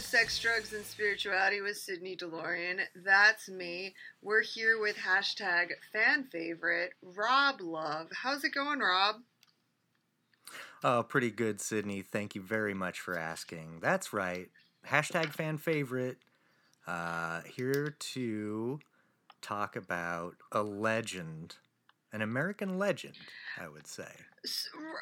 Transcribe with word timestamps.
Sex, 0.00 0.38
Drugs, 0.38 0.72
and 0.72 0.84
Spirituality 0.84 1.60
with 1.60 1.76
Sydney 1.76 2.16
DeLorean. 2.16 2.80
That's 2.96 3.48
me. 3.48 3.94
We're 4.22 4.42
here 4.42 4.80
with 4.80 4.96
hashtag 4.96 5.68
fan 5.92 6.24
favorite, 6.24 6.92
Rob 7.02 7.60
Love. 7.60 8.08
How's 8.12 8.42
it 8.44 8.54
going, 8.54 8.80
Rob? 8.80 9.16
Oh, 10.82 11.02
pretty 11.02 11.30
good, 11.30 11.60
Sydney. 11.60 12.02
Thank 12.02 12.34
you 12.34 12.40
very 12.40 12.74
much 12.74 13.00
for 13.00 13.16
asking. 13.16 13.80
That's 13.80 14.12
right. 14.12 14.48
Hashtag 14.88 15.32
fan 15.32 15.58
favorite. 15.58 16.18
Uh, 16.86 17.42
here 17.42 17.94
to 17.98 18.80
talk 19.42 19.76
about 19.76 20.36
a 20.52 20.62
legend, 20.62 21.56
an 22.12 22.22
American 22.22 22.78
legend, 22.78 23.16
I 23.60 23.68
would 23.68 23.86
say. 23.86 24.10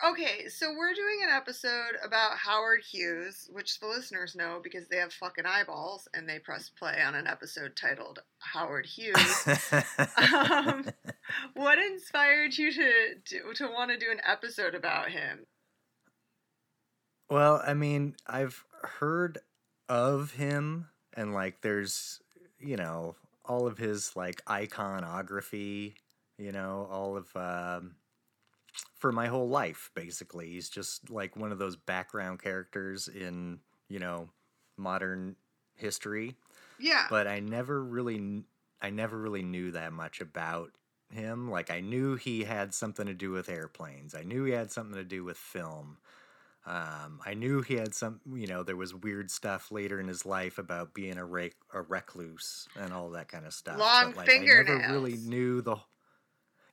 Okay, 0.05 0.49
so 0.49 0.75
we're 0.77 0.95
doing 0.95 1.21
an 1.23 1.31
episode 1.31 1.97
about 2.05 2.39
Howard 2.39 2.81
Hughes, 2.83 3.49
which 3.53 3.79
the 3.79 3.87
listeners 3.87 4.35
know 4.35 4.61
because 4.63 4.89
they 4.89 4.97
have 4.97 5.13
fucking 5.13 5.47
eyeballs 5.47 6.09
and 6.13 6.29
they 6.29 6.41
press 6.41 6.71
play 6.71 7.01
on 7.07 7.15
an 7.15 7.29
episode 7.29 7.77
titled 7.77 8.21
Howard 8.39 8.87
Hughes. 8.87 9.47
um, 10.17 10.87
what 11.55 11.79
inspired 11.79 12.59
you 12.59 12.73
to, 12.73 12.93
to 13.27 13.55
to 13.55 13.67
want 13.69 13.93
to 13.93 13.97
do 13.99 14.11
an 14.11 14.21
episode 14.27 14.75
about 14.75 15.11
him? 15.11 15.47
well, 17.31 17.63
I 17.65 17.75
mean, 17.75 18.17
I've 18.27 18.65
heard 18.83 19.39
of 19.89 20.33
him, 20.33 20.89
and 21.15 21.33
like, 21.33 21.61
there's, 21.61 22.21
you 22.59 22.77
know, 22.77 23.15
all 23.45 23.67
of 23.67 23.79
his 23.79 24.17
like 24.17 24.43
iconography, 24.51 25.95
you 26.39 26.51
know, 26.51 26.89
all 26.91 27.17
of. 27.17 27.37
Um, 27.37 27.97
for 28.97 29.13
my 29.13 29.27
whole 29.27 29.49
life, 29.49 29.91
basically. 29.95 30.51
He's 30.51 30.69
just 30.69 31.11
like 31.11 31.37
one 31.37 31.53
of 31.53 31.59
those 31.59 31.77
background 31.77 32.43
characters 32.43 33.09
in, 33.09 33.61
you 33.89 33.99
know, 33.99 34.29
modern 34.77 35.37
history. 35.77 36.35
Yeah. 36.79 37.07
But 37.11 37.27
I 37.27 37.41
never 37.41 37.83
really, 37.83 38.45
I 38.81 38.91
never 38.91 39.19
really 39.19 39.43
knew 39.43 39.73
that 39.73 39.93
much 39.93 40.21
about 40.21 40.73
him. 41.11 41.51
Like 41.51 41.71
I 41.71 41.81
knew 41.81 42.17
he 42.17 42.45
had 42.45 42.75
something 42.75 43.07
to 43.07 43.15
do 43.15 43.31
with 43.31 43.49
airplanes. 43.49 44.15
I 44.15 44.23
knew 44.23 44.45
he 44.45 44.53
had 44.53 44.71
something 44.71 44.97
to 44.97 45.05
do 45.05 45.25
with 45.25 45.37
film. 45.37 45.99
Um, 46.67 47.21
I 47.25 47.33
knew 47.33 47.63
he 47.63 47.77
had 47.77 47.95
some, 47.95 48.21
you 48.35 48.47
know, 48.47 48.63
there 48.63 48.77
was 48.77 48.95
weird 48.95 49.31
stuff 49.31 49.73
later 49.73 49.99
in 50.01 50.07
his 50.07 50.27
life 50.27 50.59
about 50.59 50.93
being 50.93 51.17
a, 51.17 51.25
rec- 51.25 51.57
a 51.73 51.81
recluse 51.81 52.69
and 52.79 52.93
all 52.93 53.11
that 53.11 53.29
kind 53.29 53.47
of 53.47 53.55
stuff. 53.55 53.79
Long 53.79 54.11
but, 54.11 54.19
like, 54.19 54.31
I 54.31 54.39
never 54.39 54.77
really 54.91 55.17
knew 55.17 55.63
the, 55.63 55.77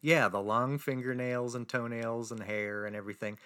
yeah, 0.05 0.29
the 0.29 0.39
long 0.39 0.77
fingernails 0.77 1.55
and 1.55 1.67
toenails 1.67 2.31
and 2.31 2.43
hair 2.43 2.85
and 2.85 2.95
everything, 2.95 3.39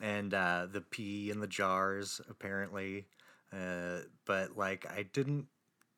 and 0.00 0.32
uh, 0.32 0.68
the 0.70 0.80
pee 0.80 1.28
in 1.28 1.40
the 1.40 1.48
jars 1.48 2.20
apparently. 2.30 3.06
Uh, 3.52 3.98
but 4.24 4.56
like, 4.56 4.86
I 4.88 5.02
didn't 5.02 5.46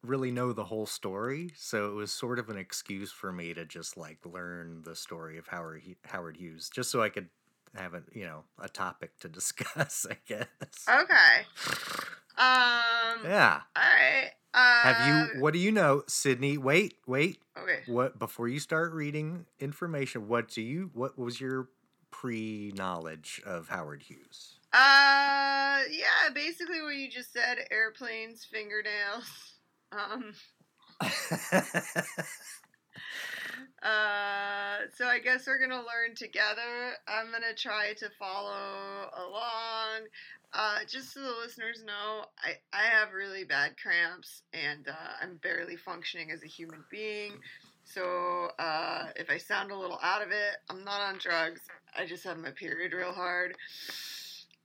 really 0.03 0.31
know 0.31 0.55
the 0.55 0.65
whole 0.65 0.87
story, 0.87 1.51
so 1.55 1.91
it 1.91 1.95
was 1.95 2.13
sort 2.13 2.39
of 2.39 2.49
an 2.49 2.57
excuse 2.57 3.13
for 3.13 3.31
me 3.31 3.53
to 3.53 3.67
just 3.67 3.99
like 3.99 4.25
learn 4.25 4.81
the 4.87 4.97
story 4.97 5.37
of 5.37 5.49
Howard 5.49 5.83
Howard 6.07 6.39
Hughes, 6.39 6.71
just 6.71 6.91
so 6.91 7.03
I 7.03 7.11
could 7.11 7.29
have 7.75 7.93
a 7.93 8.03
you 8.11 8.25
know 8.25 8.45
a 8.59 8.71
topic 8.71 9.19
to 9.21 9.29
discuss. 9.29 10.07
I 10.11 10.17
guess. 10.27 10.87
Okay. 10.89 11.45
Um. 12.39 13.25
Yeah. 13.25 13.61
All 13.77 13.83
right. 13.83 14.31
Uh, 14.53 14.83
Have 14.83 15.07
you? 15.35 15.41
What 15.41 15.53
do 15.53 15.59
you 15.59 15.73
know, 15.73 16.03
Sydney? 16.07 16.59
Wait, 16.59 16.97
wait. 17.07 17.39
Okay. 17.61 17.81
What 17.87 18.19
before 18.19 18.49
you 18.49 18.59
start 18.59 18.93
reading 18.93 19.47
information? 19.61 20.29
What 20.29 20.49
do 20.49 20.63
you? 20.63 20.91
What 20.95 21.19
was 21.19 21.41
your 21.41 21.69
pre 22.11 22.73
knowledge 22.77 23.41
of 23.45 23.69
Howard 23.69 24.03
Hughes? 24.03 24.59
Uh, 24.73 25.81
yeah, 25.91 26.31
basically 26.35 26.83
what 26.83 26.97
you 26.97 27.11
just 27.11 27.33
said: 27.33 27.59
airplanes, 27.71 28.45
fingernails. 28.45 29.25
Um. 29.93 30.35
I 35.17 35.19
guess 35.19 35.47
we're 35.47 35.59
gonna 35.59 35.77
learn 35.77 36.15
together. 36.15 36.93
I'm 37.09 37.33
gonna 37.33 37.55
try 37.57 37.95
to 38.01 38.11
follow 38.19 39.09
along. 39.17 40.09
Uh, 40.53 40.81
just 40.87 41.15
so 41.15 41.23
the 41.23 41.33
listeners 41.43 41.83
know, 41.87 42.27
I, 42.39 42.57
I 42.71 42.83
have 42.83 43.15
really 43.15 43.45
bad 43.45 43.77
cramps 43.81 44.43
and 44.53 44.87
uh, 44.87 44.93
I'm 45.23 45.37
barely 45.37 45.77
functioning 45.77 46.33
as 46.33 46.43
a 46.43 46.47
human 46.47 46.85
being. 46.91 47.33
So 47.85 48.51
uh, 48.59 49.07
if 49.17 49.31
I 49.31 49.39
sound 49.39 49.71
a 49.71 49.79
little 49.79 49.99
out 50.03 50.21
of 50.21 50.33
it, 50.33 50.57
I'm 50.69 50.85
not 50.85 51.01
on 51.01 51.17
drugs. 51.17 51.63
I 51.99 52.05
just 52.05 52.25
have 52.25 52.37
my 52.37 52.51
period 52.51 52.93
real 52.93 53.13
hard. 53.13 53.57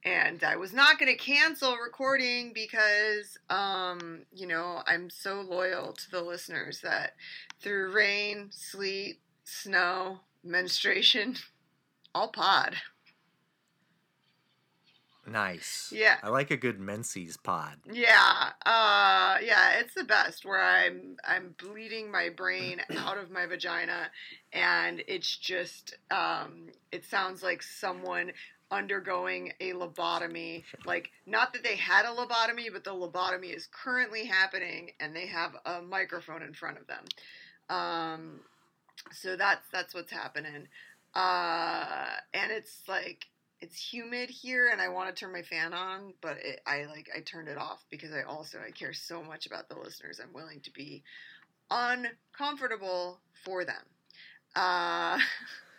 And 0.04 0.44
I 0.44 0.58
was 0.58 0.74
not 0.74 1.00
going 1.00 1.16
to 1.16 1.18
cancel 1.18 1.78
recording 1.78 2.52
because, 2.54 3.38
um, 3.50 4.24
you 4.34 4.48
know, 4.48 4.82
I'm 4.86 5.10
so 5.10 5.40
loyal 5.40 5.94
to 5.94 6.12
the 6.12 6.22
listeners 6.22 6.82
that 6.82 7.14
through 7.62 7.94
rain, 7.94 8.50
sleet, 8.52 9.20
snow, 9.46 10.20
menstruation, 10.44 11.36
all 12.16 12.30
pod. 12.30 12.76
nice. 15.28 15.94
Yeah. 15.96 16.18
I 16.24 16.30
like 16.30 16.52
a 16.52 16.58
good 16.58 16.80
menses 16.80 17.38
pod. 17.38 17.78
Yeah, 17.90 18.50
uh, 18.66 19.38
yeah, 19.42 19.80
it's 19.80 19.94
the 19.94 20.04
best. 20.04 20.46
Where 20.46 20.62
I'm, 20.62 21.16
I'm 21.26 21.56
bleeding 21.58 22.12
my 22.12 22.30
brain 22.30 22.82
out 22.98 23.18
of 23.18 23.32
my 23.32 23.46
vagina, 23.46 24.10
and 24.52 25.04
it's 25.08 25.38
just, 25.38 25.96
um, 26.10 26.68
it 26.92 27.06
sounds 27.06 27.44
like 27.44 27.62
someone 27.64 28.34
undergoing 28.72 29.52
a 29.60 29.72
lobotomy. 29.74 30.64
Like, 30.86 31.12
not 31.26 31.54
that 31.54 31.64
they 31.64 31.76
had 31.76 32.06
a 32.06 32.10
lobotomy, 32.10 32.72
but 32.74 32.84
the 32.84 32.92
lobotomy 32.92 33.56
is 33.56 33.68
currently 33.72 34.26
happening, 34.26 34.92
and 35.00 35.16
they 35.16 35.28
have 35.28 35.52
a 35.66 35.82
microphone 35.82 36.42
in 36.42 36.54
front 36.54 36.78
of 36.78 36.88
them. 36.88 37.06
Um, 37.70 38.40
so 39.12 39.36
that's 39.36 39.68
that's 39.72 39.94
what's 39.94 40.12
happening. 40.12 40.68
Uh, 41.14 42.08
and 42.34 42.52
it's 42.52 42.84
like 42.88 43.26
it's 43.60 43.78
humid 43.78 44.30
here 44.30 44.70
and 44.72 44.82
I 44.82 44.90
want 44.90 45.16
to 45.16 45.20
turn 45.20 45.34
my 45.34 45.44
fan 45.44 45.74
on, 45.74 46.14
but 46.22 46.38
it, 46.44 46.62
I 46.66 46.86
like 46.86 47.10
I 47.16 47.22
turned 47.22 47.48
it 47.48 47.58
off 47.58 47.84
because 47.90 48.12
I 48.12 48.24
also 48.24 48.58
I 48.66 48.72
care 48.72 48.94
so 48.94 49.24
much 49.24 49.46
about 49.46 49.70
the 49.70 49.76
listeners. 49.76 50.20
I'm 50.22 50.34
willing 50.34 50.62
to 50.62 50.72
be 50.72 51.04
uncomfortable 51.70 53.20
for 53.46 53.66
them. 53.66 53.84
Uh, 54.56 55.18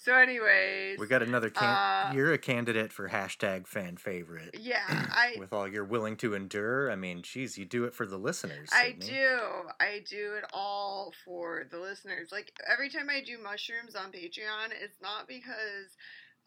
so, 0.00 0.14
anyways, 0.14 0.98
We 0.98 1.06
got 1.08 1.22
another. 1.22 1.50
Can- 1.50 1.64
Uh, 1.64 2.12
you're 2.14 2.32
a 2.32 2.38
candidate 2.38 2.92
for 2.92 3.08
hashtag 3.08 3.66
fan 3.66 3.96
favorite. 3.96 4.54
yeah, 4.58 4.84
I 4.88 5.34
With 5.38 5.52
all 5.52 5.66
you're 5.66 5.84
willing 5.84 6.16
to 6.18 6.34
endure, 6.34 6.90
I 6.90 6.94
mean, 6.96 7.22
geez, 7.22 7.58
you 7.58 7.64
do 7.64 7.84
it 7.84 7.92
for 7.92 8.06
the 8.06 8.16
listeners. 8.16 8.68
I 8.72 8.90
Sydney. 8.98 9.06
do. 9.08 9.38
I 9.80 10.02
do 10.08 10.34
it 10.34 10.44
all 10.52 11.12
for 11.24 11.64
the 11.70 11.78
listeners. 11.78 12.30
Like 12.30 12.52
every 12.72 12.88
time 12.88 13.10
I 13.10 13.20
do 13.20 13.38
mushrooms 13.42 13.96
on 13.96 14.12
Patreon, 14.12 14.70
it's 14.80 15.00
not 15.02 15.26
because 15.26 15.96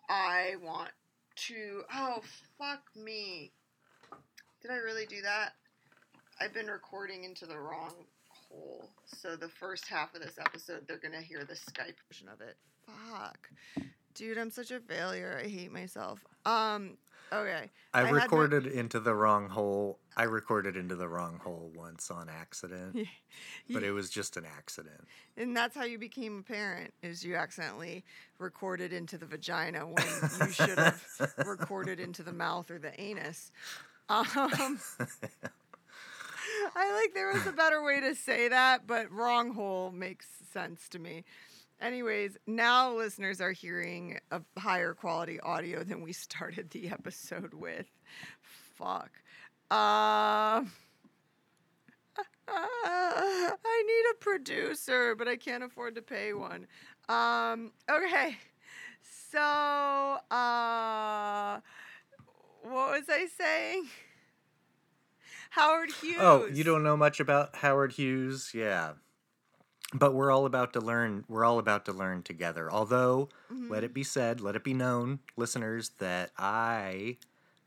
I 0.10 0.54
want 0.64 0.92
to. 1.48 1.82
Oh, 1.94 2.22
fuck 2.58 2.84
me. 2.96 3.52
Did 4.62 4.72
I 4.72 4.76
really 4.78 5.06
do 5.06 5.22
that? 5.24 5.54
I've 6.40 6.54
been 6.54 6.68
recording 6.68 7.24
into 7.26 7.46
the 7.46 7.58
wrong 7.60 7.94
hole. 8.50 8.90
So 9.06 9.36
the 9.36 9.50
first 9.50 9.88
half 9.88 10.16
of 10.16 10.22
this 10.22 10.38
episode, 10.40 10.88
they're 10.88 10.98
going 10.98 11.14
to 11.14 11.22
hear 11.22 11.44
the 11.46 11.54
Skype 11.54 11.96
version 12.10 12.28
of 12.28 12.42
it. 12.42 12.56
Fuck. 13.10 13.50
Dude, 14.14 14.38
I'm 14.38 14.52
such 14.52 14.72
a 14.72 14.80
failure. 14.80 15.40
I 15.44 15.48
hate 15.48 15.72
myself. 15.72 16.20
Um, 16.46 16.98
okay. 17.32 17.70
I 17.94 18.02
I 18.02 18.10
recorded 18.10 18.68
into 18.68 19.00
the 19.00 19.14
wrong 19.14 19.50
hole. 19.50 20.00
I 20.18 20.24
recorded 20.24 20.76
into 20.76 20.96
the 20.96 21.08
wrong 21.08 21.40
hole 21.44 21.72
once 21.74 22.12
on 22.12 22.30
accident, 22.30 23.08
but 23.70 23.84
it 23.84 23.92
was 23.92 24.10
just 24.10 24.38
an 24.38 24.46
accident. 24.46 25.08
And 25.38 25.56
that's 25.56 25.76
how 25.76 25.86
you 25.86 25.98
became 25.98 26.40
a 26.40 26.44
parent 26.44 26.94
is 27.02 27.24
you 27.24 27.36
accidentally 27.36 28.04
recorded 28.38 28.92
into 28.92 29.18
the 29.18 29.26
vagina 29.26 29.88
when 29.88 30.06
you 30.42 30.52
should 30.52 30.78
have 30.78 31.34
recorded 31.46 32.00
into 32.00 32.24
the 32.24 32.34
mouth 32.34 32.70
or 32.70 32.80
the 32.80 33.00
anus. 33.00 33.52
Um, 34.10 34.26
I 36.76 36.94
like 36.94 37.14
there 37.14 37.32
was 37.32 37.48
a 37.48 37.54
better 37.54 37.84
way 37.84 38.02
to 38.02 38.14
say 38.14 38.50
that, 38.50 38.86
but 38.88 39.12
wrong 39.12 39.54
hole 39.54 39.92
makes 39.92 40.28
sense 40.52 40.90
to 40.90 41.00
me. 41.00 41.24
Anyways, 41.82 42.38
now 42.46 42.94
listeners 42.94 43.42
are 43.42 43.52
hearing 43.52 44.20
a 44.30 44.42
higher 44.58 44.94
quality 44.94 45.40
audio 45.40 45.84
than 45.84 46.02
we 46.02 46.14
started 46.14 46.70
the 46.70 46.90
episode 46.90 47.54
with. 47.54 47.88
Fuck. 48.78 49.12
Um 49.72 50.72
I 52.48 53.84
need 53.88 54.12
a 54.12 54.16
producer, 54.20 55.16
but 55.16 55.28
I 55.28 55.38
can't 55.38 55.64
afford 55.64 55.96
to 55.96 56.02
pay 56.02 56.34
one. 56.34 56.68
Um, 57.08 57.72
okay. 57.90 58.38
So, 59.32 59.40
uh, 59.40 61.60
what 62.64 62.92
was 62.92 63.04
I 63.10 63.28
saying? 63.38 63.88
Howard 65.52 65.92
Hughes. 65.92 66.18
Oh, 66.20 66.46
you 66.46 66.64
don't 66.64 66.84
know 66.84 66.98
much 66.98 67.20
about 67.20 67.56
Howard 67.58 67.94
Hughes? 67.94 68.52
Yeah. 68.54 68.94
But 69.94 70.14
we're 70.14 70.32
all 70.32 70.46
about 70.46 70.72
to 70.74 70.80
learn. 70.80 71.26
We're 71.28 71.44
all 71.44 71.60
about 71.60 71.86
to 71.86 71.92
learn 71.94 72.24
together. 72.24 72.72
Although, 72.72 73.28
let 73.50 73.84
it 73.84 73.94
be 73.94 74.04
said, 74.04 74.40
let 74.40 74.56
it 74.56 74.64
be 74.64 74.74
known, 74.74 75.20
listeners, 75.36 75.92
that 76.00 76.32
I 76.38 77.18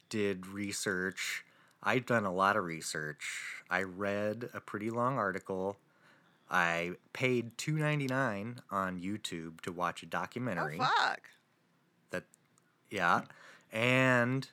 did 0.08 0.46
research 0.46 1.44
I've 1.86 2.06
done 2.06 2.24
a 2.24 2.32
lot 2.32 2.56
of 2.56 2.64
research. 2.64 3.62
I 3.68 3.82
read 3.82 4.48
a 4.54 4.60
pretty 4.60 4.88
long 4.88 5.18
article. 5.18 5.76
I 6.50 6.92
paid 7.12 7.58
two 7.58 7.76
ninety 7.76 8.06
nine 8.06 8.60
on 8.70 8.98
YouTube 8.98 9.60
to 9.62 9.72
watch 9.72 10.02
a 10.02 10.06
documentary 10.06 10.78
Oh 10.80 10.84
fuck. 10.84 11.28
that 12.10 12.24
yeah 12.90 13.22
and 13.72 14.48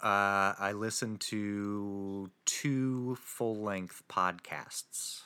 uh, 0.00 0.54
i 0.58 0.72
listened 0.74 1.20
to 1.20 2.30
two 2.44 3.16
full-length 3.20 4.02
podcasts 4.08 5.22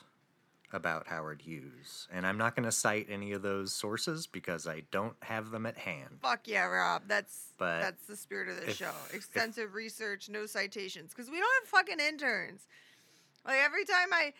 about 0.74 1.06
howard 1.08 1.42
hughes 1.42 2.08
and 2.12 2.26
i'm 2.26 2.38
not 2.38 2.54
going 2.56 2.64
to 2.64 2.72
cite 2.72 3.06
any 3.10 3.32
of 3.32 3.42
those 3.42 3.72
sources 3.72 4.26
because 4.26 4.66
i 4.66 4.82
don't 4.90 5.16
have 5.22 5.50
them 5.50 5.66
at 5.66 5.76
hand 5.78 6.18
Fuck 6.22 6.40
yeah, 6.46 6.64
Rob. 6.66 7.02
That's 7.08 7.52
But 7.58 7.80
that's 7.80 8.06
the 8.06 8.16
spirit 8.16 8.48
of 8.48 8.56
the 8.56 8.70
if- 8.70 8.76
show. 8.76 8.90
if- 9.08 9.14
Extensive 9.14 9.74
research, 9.74 10.28
no 10.28 10.46
citations, 10.46 11.10
because 11.14 11.30
we 11.30 11.38
don't 11.38 11.50
have 11.62 11.68
fucking 11.68 11.98
interns. 12.00 12.66
Like 13.46 13.58
every 13.64 13.84
time 13.84 14.12
I, 14.12 14.32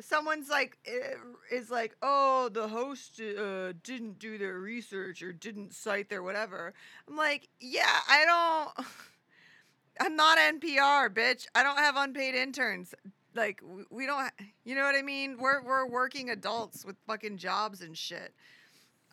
someone's 0.00 0.48
like 0.48 0.78
eh, 0.86 1.14
is 1.50 1.70
like, 1.70 1.96
oh, 2.02 2.48
the 2.52 2.68
host 2.68 3.20
uh, 3.20 3.72
didn't 3.82 4.18
do 4.18 4.38
their 4.38 4.58
research 4.58 5.22
or 5.22 5.32
didn't 5.32 5.74
cite 5.74 6.08
their 6.08 6.22
whatever. 6.22 6.72
I'm 7.08 7.16
like, 7.16 7.48
yeah, 7.60 7.98
I 8.08 8.24
don't. 8.24 8.86
I'm 10.00 10.14
not 10.16 10.38
NPR, 10.38 11.10
bitch. 11.10 11.46
I 11.54 11.62
don't 11.62 11.78
have 11.78 11.96
unpaid 11.96 12.34
interns. 12.36 12.94
Like 13.38 13.62
we, 13.90 14.06
don't, 14.06 14.30
you 14.64 14.74
know 14.74 14.82
what 14.82 14.96
I 14.96 15.02
mean? 15.02 15.38
We're 15.38 15.62
we're 15.62 15.86
working 15.86 16.30
adults 16.30 16.84
with 16.84 16.96
fucking 17.06 17.38
jobs 17.38 17.80
and 17.80 17.96
shit. 17.96 18.34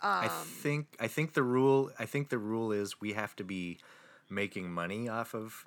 Um, 0.03 0.11
i 0.11 0.27
think 0.27 0.87
i 0.99 1.07
think 1.07 1.33
the 1.35 1.41
rule 1.41 1.89
i 1.97 2.05
think 2.05 2.27
the 2.27 2.37
rule 2.37 2.73
is 2.73 2.99
we 2.99 3.13
have 3.13 3.33
to 3.37 3.45
be 3.45 3.77
making 4.29 4.69
money 4.69 5.07
off 5.07 5.33
of 5.33 5.65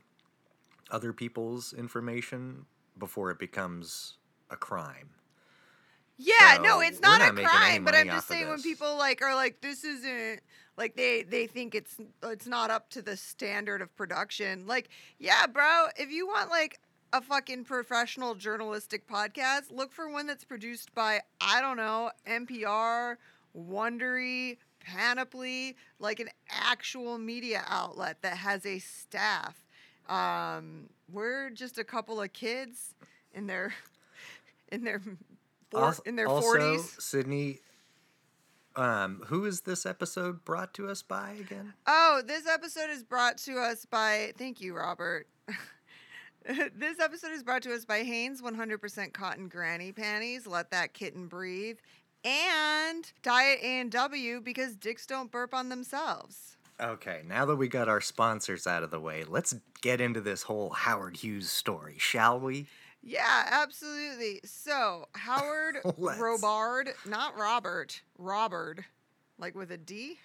other 0.91 1.15
people's 1.15 1.73
information 1.73 2.67
before 2.99 3.31
it 3.31 3.39
becomes 3.39 4.19
a 4.51 4.57
crime 4.57 5.09
Yeah, 6.19 6.59
no, 6.61 6.81
it's 6.81 7.01
not, 7.01 7.21
not 7.21 7.39
a 7.39 7.43
crime, 7.43 7.85
but 7.85 7.95
I'm 7.95 8.09
just 8.09 8.29
saying 8.29 8.49
when 8.49 8.61
people 8.61 8.99
like 8.99 9.23
are 9.23 9.35
like 9.35 9.61
this 9.61 9.85
isn't 9.85 10.41
like 10.77 10.97
they 10.97 11.23
they 11.23 11.47
think 11.47 11.75
it's 11.75 11.97
it's 12.25 12.47
not 12.47 12.71
up 12.71 12.91
to 12.91 13.03
the 13.03 13.17
standard 13.17 13.81
of 13.83 13.95
production. 13.97 14.67
Like, 14.67 14.89
yeah, 15.19 15.47
bro, 15.47 15.87
if 15.97 16.11
you 16.11 16.27
want 16.27 16.51
like 16.51 16.81
a 17.13 17.21
fucking 17.21 17.65
professional 17.65 18.35
journalistic 18.35 19.09
podcast, 19.09 19.71
look 19.71 19.93
for 19.93 20.11
one 20.11 20.27
that's 20.27 20.45
produced 20.45 20.95
by 20.95 21.21
I 21.41 21.61
don't 21.61 21.77
know, 21.77 22.11
NPR, 22.27 23.17
Wondery, 23.57 24.59
Panoply, 24.81 25.77
like 25.99 26.21
an 26.21 26.29
actual 26.51 27.19
media 27.19 27.63
outlet 27.67 28.19
that 28.23 28.37
has 28.39 28.65
a 28.65 28.79
staff. 28.79 29.65
Um, 30.09 30.89
we're 31.13 31.51
just 31.51 31.79
a 31.79 31.85
couple 31.85 32.21
of 32.21 32.33
kids 32.33 32.95
in 33.35 33.47
their 33.47 33.75
in 34.73 34.85
their 34.85 35.01
four, 35.71 35.95
in 36.07 36.17
their 36.17 36.29
also, 36.29 36.43
forties. 36.43 36.97
Sydney, 36.99 37.61
um, 38.77 39.23
who 39.27 39.45
is 39.45 39.63
this 39.63 39.85
episode 39.85 40.45
brought 40.45 40.73
to 40.75 40.89
us 40.89 41.03
by 41.03 41.33
again? 41.41 41.75
Oh, 41.87 42.23
this 42.25 42.47
episode 42.47 42.91
is 42.91 43.03
brought 43.03 43.39
to 43.39 43.59
us 43.59 43.85
by. 43.85 44.33
Thank 44.39 44.61
you, 44.61 44.75
Robert. 44.75 45.27
this 46.77 46.99
episode 46.99 47.33
is 47.33 47.43
brought 47.43 47.63
to 47.63 47.75
us 47.75 47.85
by 47.85 47.99
Hanes 47.99 48.41
100% 48.41 49.13
Cotton 49.13 49.49
Granny 49.49 49.93
Panties. 49.93 50.47
Let 50.47 50.71
that 50.71 50.95
kitten 50.95 51.27
breathe. 51.27 51.77
And 52.25 53.11
Diet 53.23 53.59
A 53.63 53.81
and 53.81 53.93
W 53.93 54.41
because 54.41 54.75
dicks 54.75 55.05
don't 55.05 55.31
burp 55.31 55.53
on 55.53 55.69
themselves. 55.69 56.57
Okay, 56.81 57.21
now 57.27 57.45
that 57.45 57.57
we 57.57 57.69
got 57.69 57.89
our 57.89 58.01
sponsors 58.01 58.67
out 58.67 58.83
of 58.83 58.91
the 58.91 59.01
way, 59.01 59.25
let's 59.25 59.57
get 59.83 60.01
into 60.01 60.23
this 60.23 60.43
whole 60.43 60.71
Howard 60.71 61.19
Hughes 61.19 61.51
story, 61.51 61.97
shall 61.99 62.41
we? 62.41 62.67
Yeah, 63.03 63.47
absolutely. 63.51 64.41
So 64.45 65.07
Howard 65.13 65.79
Robard, 65.99 66.95
not 67.05 67.37
Robert, 67.37 68.01
Robert, 68.17 68.85
like 69.39 69.55
with 69.55 69.71
a 69.71 69.77
D, 69.77 70.19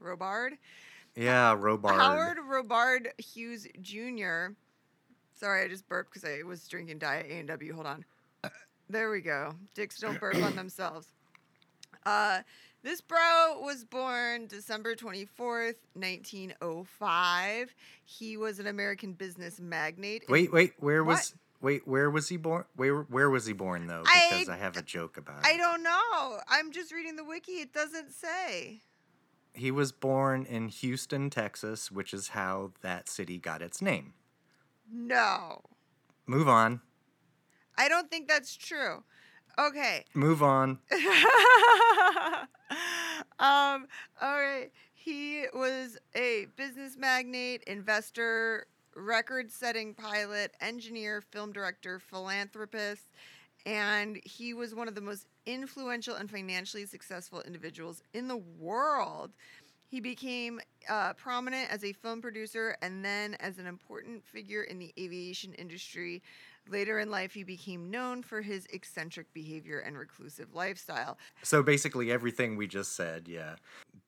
Robard. 0.00 0.58
Yeah, 1.14 1.54
Robard. 1.58 1.98
Howard 1.98 2.38
Robard 2.46 3.12
Hughes 3.16 3.66
Jr. 3.80 4.48
Sorry, 5.38 5.62
I 5.64 5.68
just 5.68 5.86
burped 5.88 6.12
because 6.12 6.28
I 6.28 6.42
was 6.42 6.66
drinking 6.66 6.98
Diet 6.98 7.26
A 7.28 7.34
and 7.34 7.48
W. 7.48 7.74
Hold 7.74 7.86
on. 7.86 8.04
There 8.88 9.10
we 9.10 9.20
go. 9.20 9.54
Dicks 9.74 9.98
don't 9.98 10.18
burp 10.20 10.36
on 10.36 10.54
themselves. 10.56 11.08
Uh, 12.04 12.40
this 12.84 13.00
bro 13.00 13.60
was 13.60 13.84
born 13.84 14.46
December 14.46 14.94
24th, 14.94 15.74
1905. 15.94 17.74
He 18.04 18.36
was 18.36 18.58
an 18.60 18.66
American 18.68 19.12
business 19.12 19.60
magnate. 19.60 20.24
Wait, 20.28 20.52
wait, 20.52 20.74
where 20.78 21.02
What? 21.02 21.14
was 21.16 21.34
wait, 21.60 21.86
where 21.86 22.10
was 22.10 22.28
he 22.28 22.36
born? 22.36 22.64
Where 22.76 23.02
where 23.02 23.28
was 23.28 23.44
he 23.46 23.52
born 23.52 23.88
though? 23.88 24.04
I 24.06 24.28
Because 24.30 24.48
I, 24.50 24.56
have 24.56 24.76
a 24.76 24.82
joke 24.82 25.16
about 25.16 25.44
I 25.44 25.50
it. 25.50 25.54
I 25.54 25.56
don't 25.56 25.82
know. 25.82 26.38
I'm 26.48 26.70
just 26.70 26.92
reading 26.92 27.16
the 27.16 27.24
wiki. 27.24 27.52
It 27.54 27.72
doesn't 27.72 28.12
say. 28.12 28.82
He 29.52 29.70
was 29.70 29.90
born 29.90 30.44
in 30.44 30.68
Houston, 30.68 31.28
Texas, 31.30 31.90
which 31.90 32.12
is 32.14 32.28
how 32.28 32.72
that 32.82 33.08
city 33.08 33.38
got 33.38 33.62
its 33.62 33.82
name. 33.82 34.12
No. 34.92 35.62
Move 36.26 36.48
on. 36.48 36.80
I 37.78 37.88
don't 37.88 38.10
think 38.10 38.28
that's 38.28 38.56
true. 38.56 39.02
Okay. 39.58 40.04
Move 40.14 40.42
on. 40.42 40.78
um, 43.38 43.86
all 44.20 44.38
right. 44.38 44.70
He 44.94 45.44
was 45.54 45.98
a 46.14 46.46
business 46.56 46.96
magnate, 46.98 47.62
investor, 47.64 48.66
record 48.96 49.50
setting 49.50 49.94
pilot, 49.94 50.52
engineer, 50.60 51.20
film 51.20 51.52
director, 51.52 52.00
philanthropist, 52.00 53.06
and 53.64 54.18
he 54.24 54.52
was 54.54 54.74
one 54.74 54.88
of 54.88 54.94
the 54.94 55.00
most 55.00 55.26
influential 55.44 56.16
and 56.16 56.30
financially 56.30 56.86
successful 56.86 57.40
individuals 57.42 58.02
in 58.14 58.28
the 58.28 58.36
world. 58.36 59.32
He 59.88 60.00
became 60.00 60.60
uh, 60.88 61.12
prominent 61.14 61.70
as 61.70 61.84
a 61.84 61.92
film 61.92 62.20
producer 62.20 62.76
and 62.82 63.04
then 63.04 63.34
as 63.40 63.58
an 63.58 63.66
important 63.66 64.24
figure 64.24 64.62
in 64.62 64.78
the 64.78 64.92
aviation 64.98 65.52
industry. 65.54 66.22
Later 66.68 66.98
in 66.98 67.10
life, 67.10 67.32
he 67.32 67.44
became 67.44 67.90
known 67.90 68.22
for 68.22 68.42
his 68.42 68.66
eccentric 68.72 69.32
behavior 69.32 69.78
and 69.78 69.96
reclusive 69.96 70.52
lifestyle. 70.52 71.16
So 71.42 71.62
basically, 71.62 72.10
everything 72.10 72.56
we 72.56 72.66
just 72.66 72.96
said, 72.96 73.28
yeah. 73.28 73.54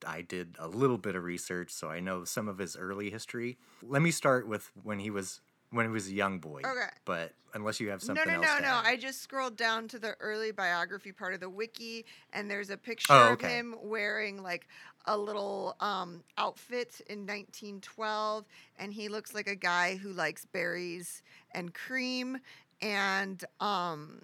I 0.07 0.23
did 0.23 0.57
a 0.59 0.67
little 0.67 0.99
bit 0.99 1.15
of 1.15 1.23
research, 1.23 1.71
so 1.71 1.89
I 1.89 2.01
know 2.01 2.25
some 2.25 2.49
of 2.49 2.59
his 2.59 2.77
early 2.77 3.11
history. 3.11 3.59
Let 3.83 4.03
me 4.03 4.11
start 4.11 4.49
with 4.49 4.71
when 4.83 4.99
he 4.99 5.11
was 5.11 5.41
when 5.71 5.87
he 5.87 5.93
was 5.93 6.09
a 6.09 6.13
young 6.13 6.39
boy. 6.39 6.63
Okay. 6.65 6.89
But 7.05 7.33
unless 7.55 7.81
you 7.81 7.91
have 7.91 8.03
No, 8.03 8.09
something 8.09 8.33
no, 8.33 8.37
else. 8.37 8.47
no, 8.47 8.57
to 8.59 8.63
no. 8.63 8.69
add. 8.69 8.85
I 8.87 8.97
just 8.97 9.23
scrolled 9.23 9.57
down 9.57 9.89
to 9.89 9.99
the 9.99 10.15
early 10.21 10.51
biography 10.53 11.13
part 11.13 11.35
of 11.35 11.41
the 11.41 11.51
wiki, 11.51 12.05
and 12.33 12.51
there's 12.51 12.71
a 12.71 12.77
picture 12.77 13.13
Oh, 13.15 13.33
of 13.33 13.41
him 13.41 13.75
wearing 13.83 14.43
like 14.43 14.69
a 15.07 15.17
little 15.17 15.75
um, 15.81 16.23
outfit 16.37 17.01
in 17.09 17.27
1912, 17.27 18.45
and 18.79 18.93
he 18.93 19.09
looks 19.09 19.35
like 19.35 19.49
a 19.49 19.57
guy 19.57 19.97
who 19.97 20.13
likes 20.13 20.45
berries 20.45 21.23
and 21.53 21.75
cream. 21.75 22.39
And 22.81 23.43
um, 23.61 24.23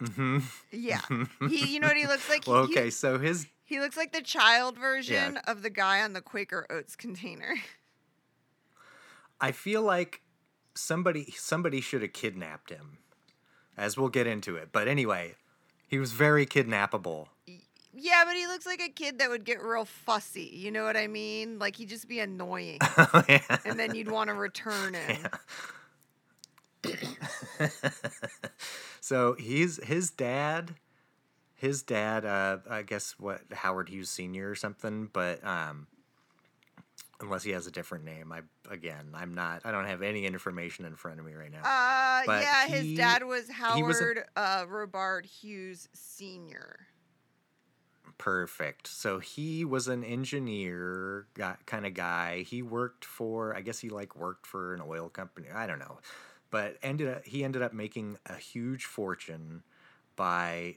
Mhm. 0.00 0.42
yeah, 0.70 1.00
he, 1.44 1.74
you 1.74 1.80
know 1.80 1.88
what 1.88 1.96
he 1.96 2.06
looks 2.06 2.28
like? 2.28 2.44
He- 2.44 2.50
well, 2.50 2.62
he- 2.66 2.74
okay. 2.76 2.90
So 2.90 3.18
his 3.18 3.46
He 3.64 3.80
looks 3.80 3.96
like 3.96 4.12
the 4.12 4.22
child 4.22 4.76
version 4.78 5.38
of 5.38 5.62
the 5.62 5.70
guy 5.70 6.02
on 6.02 6.12
the 6.12 6.20
Quaker 6.22 6.66
Oats 6.70 6.96
container. 6.96 7.54
I 9.40 9.52
feel 9.52 9.82
like 9.82 10.22
somebody 10.74 11.32
somebody 11.36 11.80
should 11.80 12.02
have 12.02 12.12
kidnapped 12.12 12.70
him, 12.70 12.98
as 13.76 13.96
we'll 13.96 14.08
get 14.08 14.26
into 14.26 14.56
it. 14.56 14.68
But 14.72 14.88
anyway, 14.88 15.34
he 15.88 15.98
was 15.98 16.12
very 16.12 16.46
kidnappable. 16.46 17.28
yeah, 17.96 18.24
but 18.26 18.34
he 18.34 18.46
looks 18.46 18.66
like 18.66 18.80
a 18.80 18.88
kid 18.88 19.18
that 19.18 19.30
would 19.30 19.44
get 19.44 19.62
real 19.62 19.84
fussy. 19.84 20.50
You 20.52 20.70
know 20.70 20.84
what 20.84 20.96
I 20.96 21.06
mean? 21.06 21.58
Like 21.58 21.76
he'd 21.76 21.88
just 21.88 22.08
be 22.08 22.20
annoying, 22.20 22.78
Yeah. 23.28 23.40
and 23.64 23.78
then 23.78 23.94
you'd 23.94 24.10
want 24.10 24.28
to 24.28 24.34
return 24.34 24.94
him. 25.08 25.26
so 29.00 29.34
he's 29.38 29.82
his 29.84 30.10
dad 30.10 30.74
his 31.54 31.82
dad 31.82 32.24
uh 32.26 32.58
i 32.68 32.82
guess 32.82 33.14
what 33.18 33.40
howard 33.52 33.88
hughes 33.88 34.10
senior 34.10 34.50
or 34.50 34.54
something 34.54 35.08
but 35.12 35.42
um 35.46 35.86
unless 37.24 37.42
he 37.42 37.50
has 37.52 37.66
a 37.66 37.70
different 37.70 38.04
name. 38.04 38.32
I 38.32 38.40
again 38.70 39.10
i'm 39.14 39.34
not 39.34 39.60
i 39.64 39.70
don't 39.70 39.84
have 39.86 40.00
any 40.02 40.24
information 40.26 40.84
in 40.86 40.96
front 40.96 41.20
of 41.20 41.26
me 41.26 41.34
right 41.34 41.50
now. 41.52 41.60
Uh, 41.64 42.22
But 42.26 42.42
yeah, 42.42 42.66
his 42.66 42.96
dad 42.96 43.24
was 43.24 43.48
he 43.74 43.82
was 43.82 44.00
a- 44.00 44.04
Howard 44.04 44.24
uh, 44.36 44.64
Robard 44.68 45.26
Hughes 45.26 45.88
Senior. 45.92 46.86
perfect. 48.18 48.86
So 48.86 49.18
he 49.18 49.64
was 49.64 49.88
an 49.88 50.04
engineer 50.04 51.26
kind 51.66 51.84
of 51.86 51.94
guy. 51.94 52.42
He 52.42 52.62
worked 52.62 53.04
for 53.04 53.54
i 53.56 53.60
guess 53.60 53.78
he 53.80 53.88
like 53.90 54.16
worked 54.16 54.46
for 54.46 54.74
an 54.74 54.82
oil 54.86 55.08
company 55.08 55.48
i 55.54 55.66
don't 55.66 55.78
know. 55.78 55.98
But 56.50 56.76
ended 56.82 57.08
up 57.08 57.24
he 57.24 57.42
ended 57.44 57.62
up 57.62 57.72
making 57.72 58.16
a 58.26 58.36
huge 58.36 58.84
fortune 58.84 59.62
by 60.16 60.76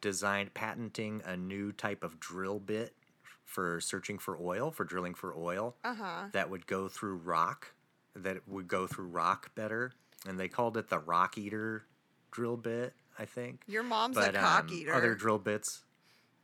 design 0.00 0.50
patenting 0.54 1.20
a 1.24 1.36
new 1.36 1.72
type 1.72 2.04
of 2.04 2.20
drill 2.20 2.60
bit 2.60 2.94
for 3.46 3.80
searching 3.80 4.18
for 4.18 4.36
oil 4.38 4.70
for 4.70 4.84
drilling 4.84 5.14
for 5.14 5.34
oil 5.34 5.74
Uh 5.84 5.94
huh. 5.94 6.22
that 6.32 6.50
would 6.50 6.66
go 6.66 6.88
through 6.88 7.16
rock 7.16 7.72
that 8.14 8.46
would 8.46 8.68
go 8.68 8.86
through 8.86 9.06
rock 9.06 9.54
better 9.54 9.92
and 10.28 10.38
they 10.38 10.48
called 10.48 10.76
it 10.76 10.88
the 10.90 10.98
rock 10.98 11.38
eater 11.38 11.84
drill 12.32 12.56
bit, 12.58 12.92
I 13.18 13.24
think. 13.24 13.62
Your 13.66 13.82
mom's 13.82 14.16
a 14.18 14.32
cock 14.32 14.64
um, 14.68 14.74
eater. 14.74 14.92
other 14.92 15.14
drill 15.14 15.38
bits. 15.38 15.84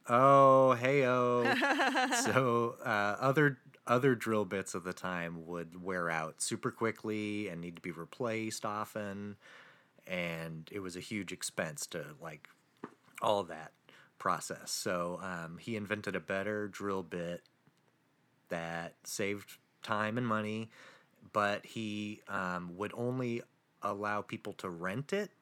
Oh, 0.09 0.73
hey 0.73 1.05
oh. 1.07 1.43
so 2.25 2.77
uh, 2.85 3.17
other 3.21 3.59
other 3.87 4.15
drill 4.15 4.45
bits 4.45 4.75
of 4.75 4.85
the 4.85 4.93
time 4.93 5.47
would 5.47 5.83
wear 5.83 6.09
out 6.09 6.41
super 6.41 6.71
quickly 6.71 7.49
and 7.49 7.61
need 7.61 7.77
to 7.77 7.83
be 7.83 7.91
replaced 7.91 8.65
often, 8.65 9.37
and 10.07 10.69
it 10.73 10.79
was 10.81 10.97
a 10.97 11.01
huge 11.01 11.33
expense 11.33 11.87
to 11.89 12.05
like 12.21 12.49
all 13.21 13.43
that 13.45 13.73
process. 14.23 14.71
So 14.71 15.19
um, 15.21 15.59
he 15.59 15.75
invented 15.75 16.15
a 16.15 16.21
better 16.21 16.69
drill 16.69 17.03
bit 17.03 17.43
that 18.51 18.95
saved 19.03 19.59
time 19.83 20.17
and 20.17 20.25
money, 20.25 20.71
but 21.33 21.67
he 21.67 22.21
um, 22.29 22.77
would 22.77 22.93
only 22.95 23.43
allow 23.83 24.23
people 24.23 24.53
to 24.53 24.71
rent 24.71 25.13
it 25.13 25.33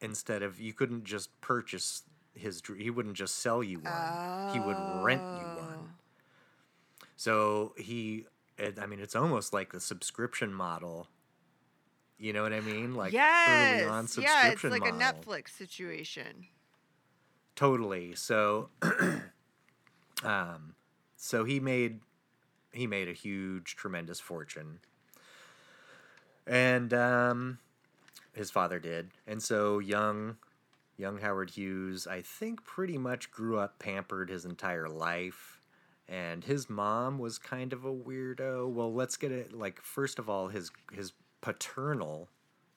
instead 0.00 0.44
of 0.44 0.60
you 0.60 0.72
couldn't 0.72 1.02
just 1.02 1.28
purchase 1.40 2.04
his. 2.32 2.62
He 2.78 2.90
wouldn't 2.90 3.16
just 3.16 3.40
sell 3.40 3.60
you 3.60 3.80
one. 3.80 4.52
He 4.52 4.60
would 4.60 4.76
rent 5.02 5.22
you 5.40 5.44
Oh. 5.44 5.60
one. 5.60 5.94
So 7.16 7.74
he, 7.76 8.26
it, 8.56 8.78
I 8.80 8.86
mean, 8.86 9.00
it's 9.00 9.16
almost 9.16 9.52
like 9.52 9.72
the 9.72 9.80
subscription 9.80 10.54
model. 10.54 11.08
You 12.18 12.32
know 12.32 12.44
what 12.44 12.52
I 12.52 12.60
mean? 12.60 12.94
Like 12.94 13.12
yes. 13.12 13.48
early 13.48 13.84
on 13.90 14.06
yeah, 14.16 14.52
it's 14.52 14.60
subscription 14.60 14.70
like 14.70 14.86
a. 14.86 14.92
Netflix 14.92 15.48
situation. 15.48 16.46
Totally. 17.54 18.14
So, 18.14 18.70
um, 20.24 20.74
so 21.16 21.44
he 21.44 21.60
made 21.60 22.00
he 22.72 22.86
made 22.86 23.08
a 23.08 23.12
huge, 23.12 23.76
tremendous 23.76 24.18
fortune, 24.20 24.78
and 26.46 26.92
um, 26.94 27.58
his 28.32 28.50
father 28.50 28.78
did, 28.78 29.10
and 29.26 29.42
so 29.42 29.78
young, 29.78 30.36
young 30.96 31.18
Howard 31.18 31.50
Hughes, 31.50 32.06
I 32.06 32.22
think, 32.22 32.64
pretty 32.64 32.96
much 32.96 33.30
grew 33.30 33.58
up 33.58 33.78
pampered 33.78 34.30
his 34.30 34.44
entire 34.44 34.88
life. 34.88 35.58
And 36.08 36.44
his 36.44 36.68
mom 36.68 37.18
was 37.18 37.38
kind 37.38 37.72
of 37.72 37.84
a 37.84 37.92
weirdo. 37.92 38.68
Well, 38.68 38.92
let's 38.92 39.16
get 39.16 39.32
it. 39.32 39.52
Like, 39.54 39.80
first 39.80 40.18
of 40.18 40.28
all, 40.28 40.48
his 40.48 40.70
his 40.92 41.12
paternal, 41.40 42.28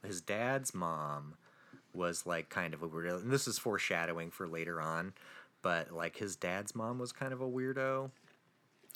his 0.05 0.21
dad's 0.21 0.73
mom, 0.73 1.35
was 1.95 2.25
like 2.25 2.49
kind 2.49 2.73
of 2.73 2.83
a 2.83 2.87
weirdo. 2.89 3.21
And 3.21 3.31
this 3.31 3.47
is 3.47 3.57
foreshadowing 3.57 4.31
for 4.31 4.47
later 4.47 4.81
on, 4.81 5.13
but 5.61 5.91
like 5.91 6.17
his 6.17 6.35
dad's 6.35 6.75
mom 6.75 6.99
was 6.99 7.11
kind 7.11 7.33
of 7.33 7.41
a 7.41 7.47
weirdo. 7.49 8.11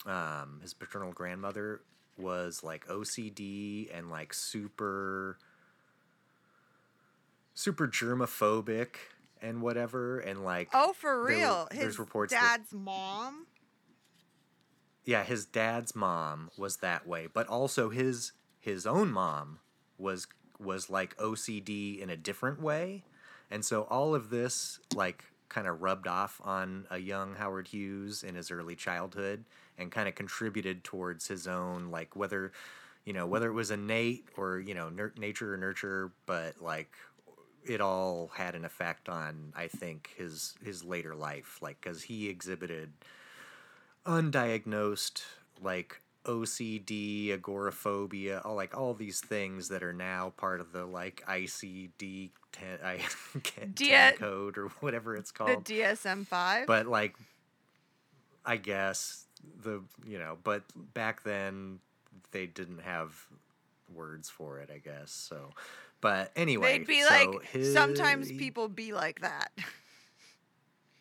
Um, 0.05 0.59
his 0.61 0.73
paternal 0.73 1.11
grandmother 1.11 1.81
was 2.17 2.63
like 2.63 2.85
OCD 2.87 3.89
and 3.97 4.09
like 4.09 4.33
super, 4.33 5.37
super 7.53 7.87
germophobic 7.87 8.95
and 9.41 9.61
whatever. 9.61 10.19
And 10.19 10.43
like, 10.43 10.69
Oh, 10.73 10.93
for 10.93 11.25
there 11.27 11.37
real? 11.37 11.67
there's 11.71 11.83
His 11.83 11.99
reports 11.99 12.33
that- 12.33 12.57
dad's 12.59 12.73
mom. 12.73 13.47
yeah, 15.05 15.23
his 15.23 15.45
dad's 15.45 15.95
mom 15.95 16.49
was 16.57 16.77
that 16.77 17.07
way, 17.07 17.27
but 17.31 17.47
also 17.47 17.89
his 17.89 18.31
his 18.59 18.85
own 18.85 19.09
mom 19.11 19.59
was 19.97 20.27
was 20.59 20.89
like 20.89 21.15
OCD 21.17 21.99
in 21.99 22.09
a 22.09 22.17
different 22.17 22.61
way. 22.61 23.03
And 23.51 23.63
so 23.63 23.83
all 23.83 24.13
of 24.13 24.29
this 24.29 24.79
like 24.95 25.23
kind 25.49 25.67
of 25.67 25.81
rubbed 25.81 26.07
off 26.07 26.39
on 26.43 26.85
a 26.91 26.99
young 26.99 27.35
Howard 27.35 27.67
Hughes 27.67 28.23
in 28.23 28.35
his 28.35 28.51
early 28.51 28.75
childhood 28.75 29.43
and 29.77 29.91
kind 29.91 30.07
of 30.07 30.15
contributed 30.15 30.83
towards 30.83 31.27
his 31.27 31.47
own 31.47 31.89
like 31.89 32.15
whether 32.15 32.51
you 33.05 33.13
know 33.13 33.25
whether 33.25 33.49
it 33.49 33.53
was 33.53 33.71
innate 33.71 34.25
or 34.37 34.59
you 34.59 34.75
know 34.75 34.91
nature 35.17 35.53
or 35.53 35.57
nurture 35.57 36.11
but 36.25 36.61
like 36.61 36.91
it 37.65 37.81
all 37.81 38.29
had 38.35 38.55
an 38.55 38.63
effect 38.63 39.09
on 39.09 39.51
I 39.55 39.67
think 39.67 40.11
his 40.15 40.53
his 40.63 40.83
later 40.83 41.15
life 41.15 41.57
like 41.61 41.81
cuz 41.81 42.03
he 42.03 42.29
exhibited 42.29 42.93
undiagnosed 44.05 45.23
like 45.61 46.01
OCD, 46.25 47.31
agoraphobia, 47.33 48.41
all 48.43 48.55
like 48.55 48.77
all 48.77 48.93
these 48.93 49.21
things 49.21 49.69
that 49.69 49.83
are 49.83 49.93
now 49.93 50.33
part 50.37 50.59
of 50.61 50.71
the 50.71 50.85
like 50.85 51.23
ICD 51.27 52.29
10, 52.51 52.79
I 52.83 52.99
10 53.75 54.13
code 54.17 54.57
or 54.57 54.67
whatever 54.81 55.15
it's 55.15 55.31
called. 55.31 55.65
The. 55.65 55.79
DSM 55.81 56.27
five. 56.27 56.67
but 56.67 56.85
like 56.87 57.15
I 58.45 58.57
guess 58.57 59.25
the 59.63 59.81
you 60.05 60.19
know, 60.19 60.37
but 60.43 60.63
back 60.93 61.23
then 61.23 61.79
they 62.31 62.45
didn't 62.47 62.81
have 62.81 63.15
words 63.93 64.29
for 64.29 64.59
it, 64.59 64.69
I 64.73 64.79
guess. 64.79 65.11
So 65.11 65.51
but 66.01 66.31
anyway, 66.35 66.77
They'd 66.79 66.87
be 66.87 67.01
so 67.01 67.09
like, 67.09 67.43
his- 67.45 67.73
sometimes 67.73 68.31
people 68.31 68.67
be 68.67 68.93
like 68.93 69.21
that. 69.21 69.51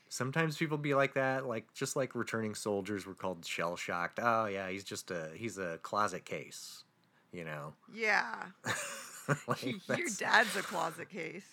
sometimes 0.09 0.57
people 0.57 0.79
be 0.79 0.95
like 0.95 1.15
that 1.15 1.47
like 1.47 1.73
just 1.75 1.97
like 1.97 2.15
returning 2.15 2.55
soldiers 2.55 3.07
were 3.07 3.15
called 3.15 3.45
shell 3.45 3.77
shocked 3.77 4.19
oh 4.23 4.47
yeah 4.47 4.69
he's 4.69 4.85
just 4.85 5.11
a 5.11 5.31
he's 5.35 5.59
a 5.59 5.79
closet 5.79 6.25
case 6.25 6.85
you 7.33 7.45
know 7.45 7.75
yeah. 7.95 8.47
like 9.47 9.63
Your 9.99 10.09
dad's 10.19 10.57
a 10.57 10.63
closet 10.63 11.11
case. 11.11 11.47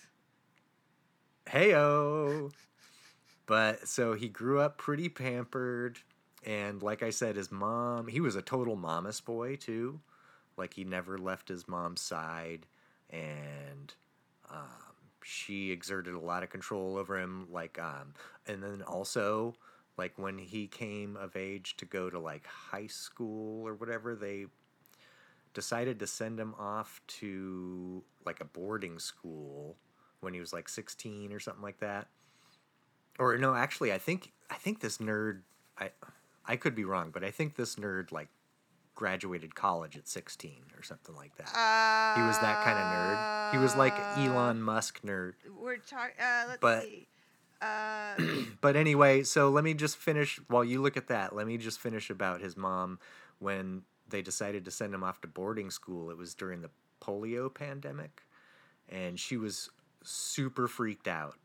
heyo 1.48 2.52
but 3.46 3.88
so 3.88 4.14
he 4.14 4.28
grew 4.28 4.60
up 4.60 4.78
pretty 4.78 5.10
pampered 5.10 6.00
and 6.46 6.82
like 6.82 7.04
i 7.04 7.10
said 7.10 7.36
his 7.36 7.52
mom 7.52 8.08
he 8.08 8.22
was 8.22 8.36
a 8.36 8.42
total 8.42 8.76
mama's 8.76 9.20
boy 9.20 9.56
too 9.56 10.00
like 10.58 10.74
he 10.74 10.84
never 10.84 11.18
left 11.18 11.50
his 11.50 11.68
mom's 11.68 12.02
side 12.02 12.66
and 13.10 13.94
um, 14.50 14.95
she 15.26 15.72
exerted 15.72 16.14
a 16.14 16.20
lot 16.20 16.44
of 16.44 16.52
control 16.52 16.98
over 16.98 17.20
him 17.20 17.48
like 17.52 17.80
um 17.80 18.14
and 18.46 18.62
then 18.62 18.84
also 18.84 19.56
like 19.98 20.14
when 20.18 20.38
he 20.38 20.68
came 20.68 21.18
of 21.18 21.36
age 21.36 21.76
to 21.78 21.86
go 21.86 22.10
to 22.12 22.20
like 22.20 22.46
high 22.46 22.86
school 22.86 23.68
or 23.68 23.74
whatever 23.74 24.16
they 24.16 24.46
decided 25.56 25.98
to 25.98 26.06
send 26.06 26.40
him 26.40 26.54
off 26.60 27.02
to 27.08 28.04
like 28.26 28.40
a 28.40 28.46
boarding 28.46 29.00
school 29.00 29.76
when 30.20 30.34
he 30.34 30.40
was 30.40 30.54
like 30.54 30.70
16 30.70 31.32
or 31.32 31.40
something 31.40 31.64
like 31.64 31.80
that. 31.80 32.08
Or 33.18 33.38
no 33.38 33.56
actually 33.56 33.94
i 33.94 33.98
think 33.98 34.32
i 34.52 34.56
think 34.56 34.82
this 34.82 35.00
nerd 35.00 35.42
i 35.80 35.90
i 36.46 36.56
could 36.56 36.76
be 36.76 36.84
wrong 36.84 37.12
but 37.12 37.24
i 37.24 37.32
think 37.32 37.56
this 37.56 37.78
nerd 37.78 38.12
like 38.12 38.28
graduated 38.96 39.54
college 39.56 39.98
at 39.98 40.08
16 40.08 40.56
or 40.78 40.84
something 40.84 41.16
like 41.16 41.36
that 41.36 41.50
Uh, 41.54 42.16
he 42.20 42.26
was 42.26 42.40
that 42.40 42.64
kind 42.64 42.78
of 42.80 42.86
nerd 42.86 43.52
he 43.52 43.58
was 43.58 43.76
like 43.76 43.94
elon 44.18 44.62
musk 44.62 45.02
nerd 45.04 45.34
We're 45.60 45.78
talking. 45.78 46.16
Uh, 46.20 46.46
let's 46.48 46.62
But- 46.62 46.84
see. 46.84 47.08
Uh, 47.62 48.16
but 48.62 48.76
anyway, 48.76 49.24
so 49.24 49.50
let 49.50 49.64
me 49.64 49.74
just 49.74 49.98
finish 49.98 50.40
while 50.50 50.64
you 50.64 50.82
look 50.82 50.98
at 50.98 51.08
that. 51.08 51.34
Let 51.36 51.48
me 51.48 51.58
just 51.58 51.80
finish 51.80 52.10
about 52.10 52.42
his 52.42 52.56
mom 52.58 53.00
when 53.40 53.84
they 54.10 54.22
decided 54.22 54.66
to 54.66 54.72
send 54.72 54.94
him 54.94 55.04
off 55.04 55.22
to 55.22 55.28
boarding 55.28 55.72
school. 55.72 56.12
It 56.12 56.18
was 56.18 56.36
during 56.36 56.62
the 56.62 56.70
polio 57.02 57.52
pandemic, 57.52 58.24
and 58.90 59.18
she 59.20 59.38
was 59.38 59.70
super 60.04 60.68
freaked 60.68 61.08
out 61.08 61.38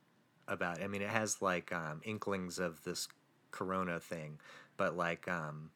about. 0.49 0.79
It. 0.81 0.85
I 0.85 0.89
mean, 0.89 1.01
it 1.01 1.09
has 1.11 1.41
like 1.41 1.73
um, 1.73 2.01
inklings 2.05 2.59
of 2.59 2.83
this 2.83 3.09
corona 3.53 4.01
thing, 4.01 4.41
but 4.77 4.97
like 4.97 5.29
um, 5.29 5.71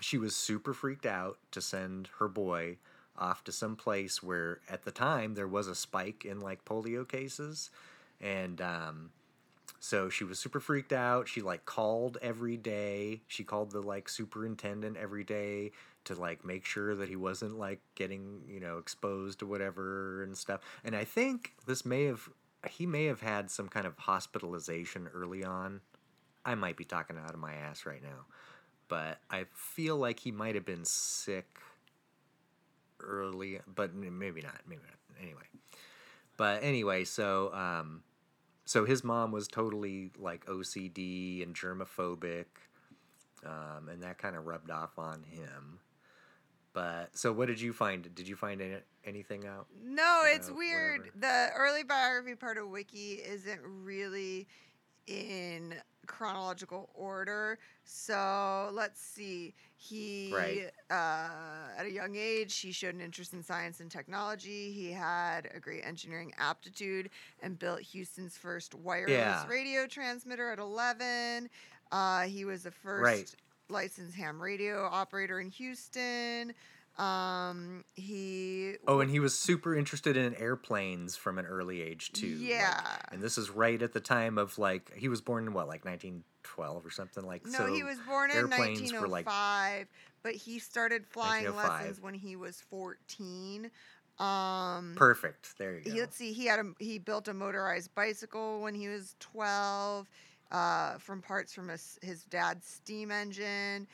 she 0.00 0.18
was 0.18 0.34
super 0.34 0.72
freaked 0.72 1.06
out 1.06 1.38
to 1.52 1.60
send 1.60 2.08
her 2.18 2.28
boy 2.28 2.76
off 3.16 3.42
to 3.44 3.52
some 3.52 3.76
place 3.76 4.22
where 4.22 4.60
at 4.68 4.84
the 4.84 4.90
time 4.90 5.34
there 5.34 5.48
was 5.48 5.66
a 5.66 5.74
spike 5.74 6.24
in 6.24 6.40
like 6.40 6.64
polio 6.64 7.06
cases. 7.08 7.70
And 8.20 8.60
um, 8.60 9.10
so 9.80 10.08
she 10.08 10.24
was 10.24 10.38
super 10.38 10.60
freaked 10.60 10.92
out. 10.92 11.28
She 11.28 11.40
like 11.40 11.64
called 11.64 12.18
every 12.22 12.56
day. 12.56 13.22
She 13.26 13.44
called 13.44 13.72
the 13.72 13.80
like 13.80 14.08
superintendent 14.08 14.96
every 14.96 15.24
day 15.24 15.72
to 16.04 16.14
like 16.14 16.44
make 16.44 16.64
sure 16.64 16.94
that 16.94 17.08
he 17.08 17.16
wasn't 17.16 17.58
like 17.58 17.80
getting 17.94 18.42
you 18.48 18.60
know 18.60 18.78
exposed 18.78 19.40
to 19.40 19.46
whatever 19.46 20.22
and 20.22 20.36
stuff. 20.36 20.60
And 20.82 20.96
i 20.96 21.04
think 21.04 21.52
this 21.66 21.84
may 21.84 22.04
have 22.04 22.28
he 22.68 22.86
may 22.86 23.04
have 23.04 23.20
had 23.20 23.50
some 23.50 23.68
kind 23.68 23.86
of 23.86 23.96
hospitalization 23.98 25.08
early 25.14 25.44
on. 25.44 25.80
I 26.44 26.54
might 26.54 26.76
be 26.76 26.84
talking 26.84 27.18
out 27.18 27.34
of 27.34 27.40
my 27.40 27.52
ass 27.52 27.84
right 27.84 28.02
now 28.02 28.24
but 28.88 29.18
i 29.30 29.44
feel 29.54 29.96
like 29.96 30.20
he 30.20 30.32
might 30.32 30.54
have 30.54 30.64
been 30.64 30.84
sick 30.84 31.58
early 33.00 33.60
but 33.72 33.94
maybe 33.94 34.40
not 34.40 34.60
maybe 34.68 34.82
not 34.82 35.22
anyway 35.22 35.42
but 36.36 36.62
anyway 36.62 37.04
so 37.04 37.52
um 37.54 38.02
so 38.68 38.84
his 38.84 39.02
mom 39.02 39.32
was 39.32 39.48
totally 39.48 40.10
like 40.18 40.44
OCD 40.44 41.42
and 41.42 41.54
germophobic, 41.54 42.44
um, 43.42 43.88
and 43.88 44.02
that 44.02 44.18
kind 44.18 44.36
of 44.36 44.44
rubbed 44.46 44.70
off 44.70 44.98
on 44.98 45.22
him. 45.22 45.78
But 46.74 47.16
so, 47.16 47.32
what 47.32 47.48
did 47.48 47.62
you 47.62 47.72
find? 47.72 48.14
Did 48.14 48.28
you 48.28 48.36
find 48.36 48.60
any, 48.60 48.76
anything 49.06 49.46
out? 49.46 49.68
no, 49.82 50.20
it's 50.26 50.50
weird. 50.50 51.10
whatever. 51.14 51.18
The 51.18 51.48
early 51.56 51.82
biography 51.82 52.34
part 52.34 52.58
of 52.58 52.68
Wiki 52.68 53.22
isn't 53.26 53.60
really 53.64 54.46
in 55.08 55.74
chronological 56.06 56.88
order. 56.94 57.58
So 57.84 58.70
let's 58.72 59.00
see. 59.00 59.54
He, 59.76 60.30
Right. 60.34 60.70
uh, 60.90 61.78
at 61.78 61.84
a 61.86 61.90
young 61.90 62.16
age, 62.16 62.56
he 62.58 62.72
showed 62.72 62.94
an 62.94 63.00
interest 63.00 63.32
in 63.32 63.42
science 63.42 63.80
and 63.80 63.90
technology. 63.90 64.72
He 64.72 64.90
had 64.92 65.50
a 65.54 65.60
great 65.60 65.84
engineering 65.84 66.32
aptitude 66.38 67.10
and 67.42 67.58
built 67.58 67.80
Houston's 67.80 68.36
first 68.36 68.74
wireless 68.74 69.14
Yeah. 69.14 69.46
radio 69.48 69.86
transmitter 69.86 70.50
at 70.50 70.58
11. 70.58 71.50
Uh, 71.92 72.22
he 72.22 72.44
was 72.44 72.62
the 72.62 72.70
first 72.70 73.02
Right. 73.02 73.34
licensed 73.68 74.16
ham 74.16 74.40
radio 74.40 74.86
operator 74.86 75.40
in 75.40 75.50
Houston. 75.50 76.54
Um, 76.98 77.84
he 77.94 78.74
Oh, 78.88 79.00
and 79.00 79.10
he 79.10 79.20
was 79.20 79.38
super 79.38 79.76
interested 79.76 80.16
in 80.16 80.34
airplanes 80.34 81.16
from 81.16 81.38
an 81.38 81.46
early 81.46 81.80
age 81.80 82.12
too. 82.12 82.34
like- 82.36 82.48
Yeah. 82.48 82.98
and 83.12 83.22
this 83.22 83.38
is 83.38 83.50
right 83.50 83.80
at 83.80 83.92
the 83.92 84.00
time 84.00 84.36
of 84.36 84.58
like 84.58 84.92
he 84.94 85.08
was 85.08 85.20
born 85.20 85.46
in 85.46 85.52
what, 85.52 85.68
like 85.68 85.84
1912 85.84 86.84
or 86.84 86.90
something 86.90 87.24
like. 87.24 87.46
No, 87.46 87.58
so 87.58 87.72
he 87.72 87.84
was 87.84 87.98
born 88.00 88.30
in 88.30 88.36
airplanes 88.36 88.92
were, 88.92 89.06
like- 89.06 89.26
1905, 89.26 89.88
but 90.22 90.34
he 90.34 90.58
started 90.58 91.06
flying 91.06 91.54
lessons 91.54 92.00
when 92.00 92.14
he 92.14 92.34
was 92.34 92.60
14. 92.68 93.70
Um, 94.18 94.94
perfect. 94.96 95.56
There 95.58 95.78
you 95.78 95.84
go. 95.84 95.90
he, 95.92 96.00
let's 96.00 96.16
see, 96.16 96.32
he 96.32 96.46
had 96.46 96.58
a 96.58 96.72
he 96.80 96.98
built 96.98 97.28
a 97.28 97.34
motorized 97.34 97.94
bicycle 97.94 98.60
when 98.60 98.74
he 98.74 98.88
was 98.88 99.14
12 99.20 100.08
uh, 100.50 100.98
from 100.98 101.22
parts 101.22 101.52
from 101.54 101.68
his, 101.68 101.98
his 102.02 102.24
dad's 102.24 102.66
steam 102.66 103.12
engine. 103.12 103.86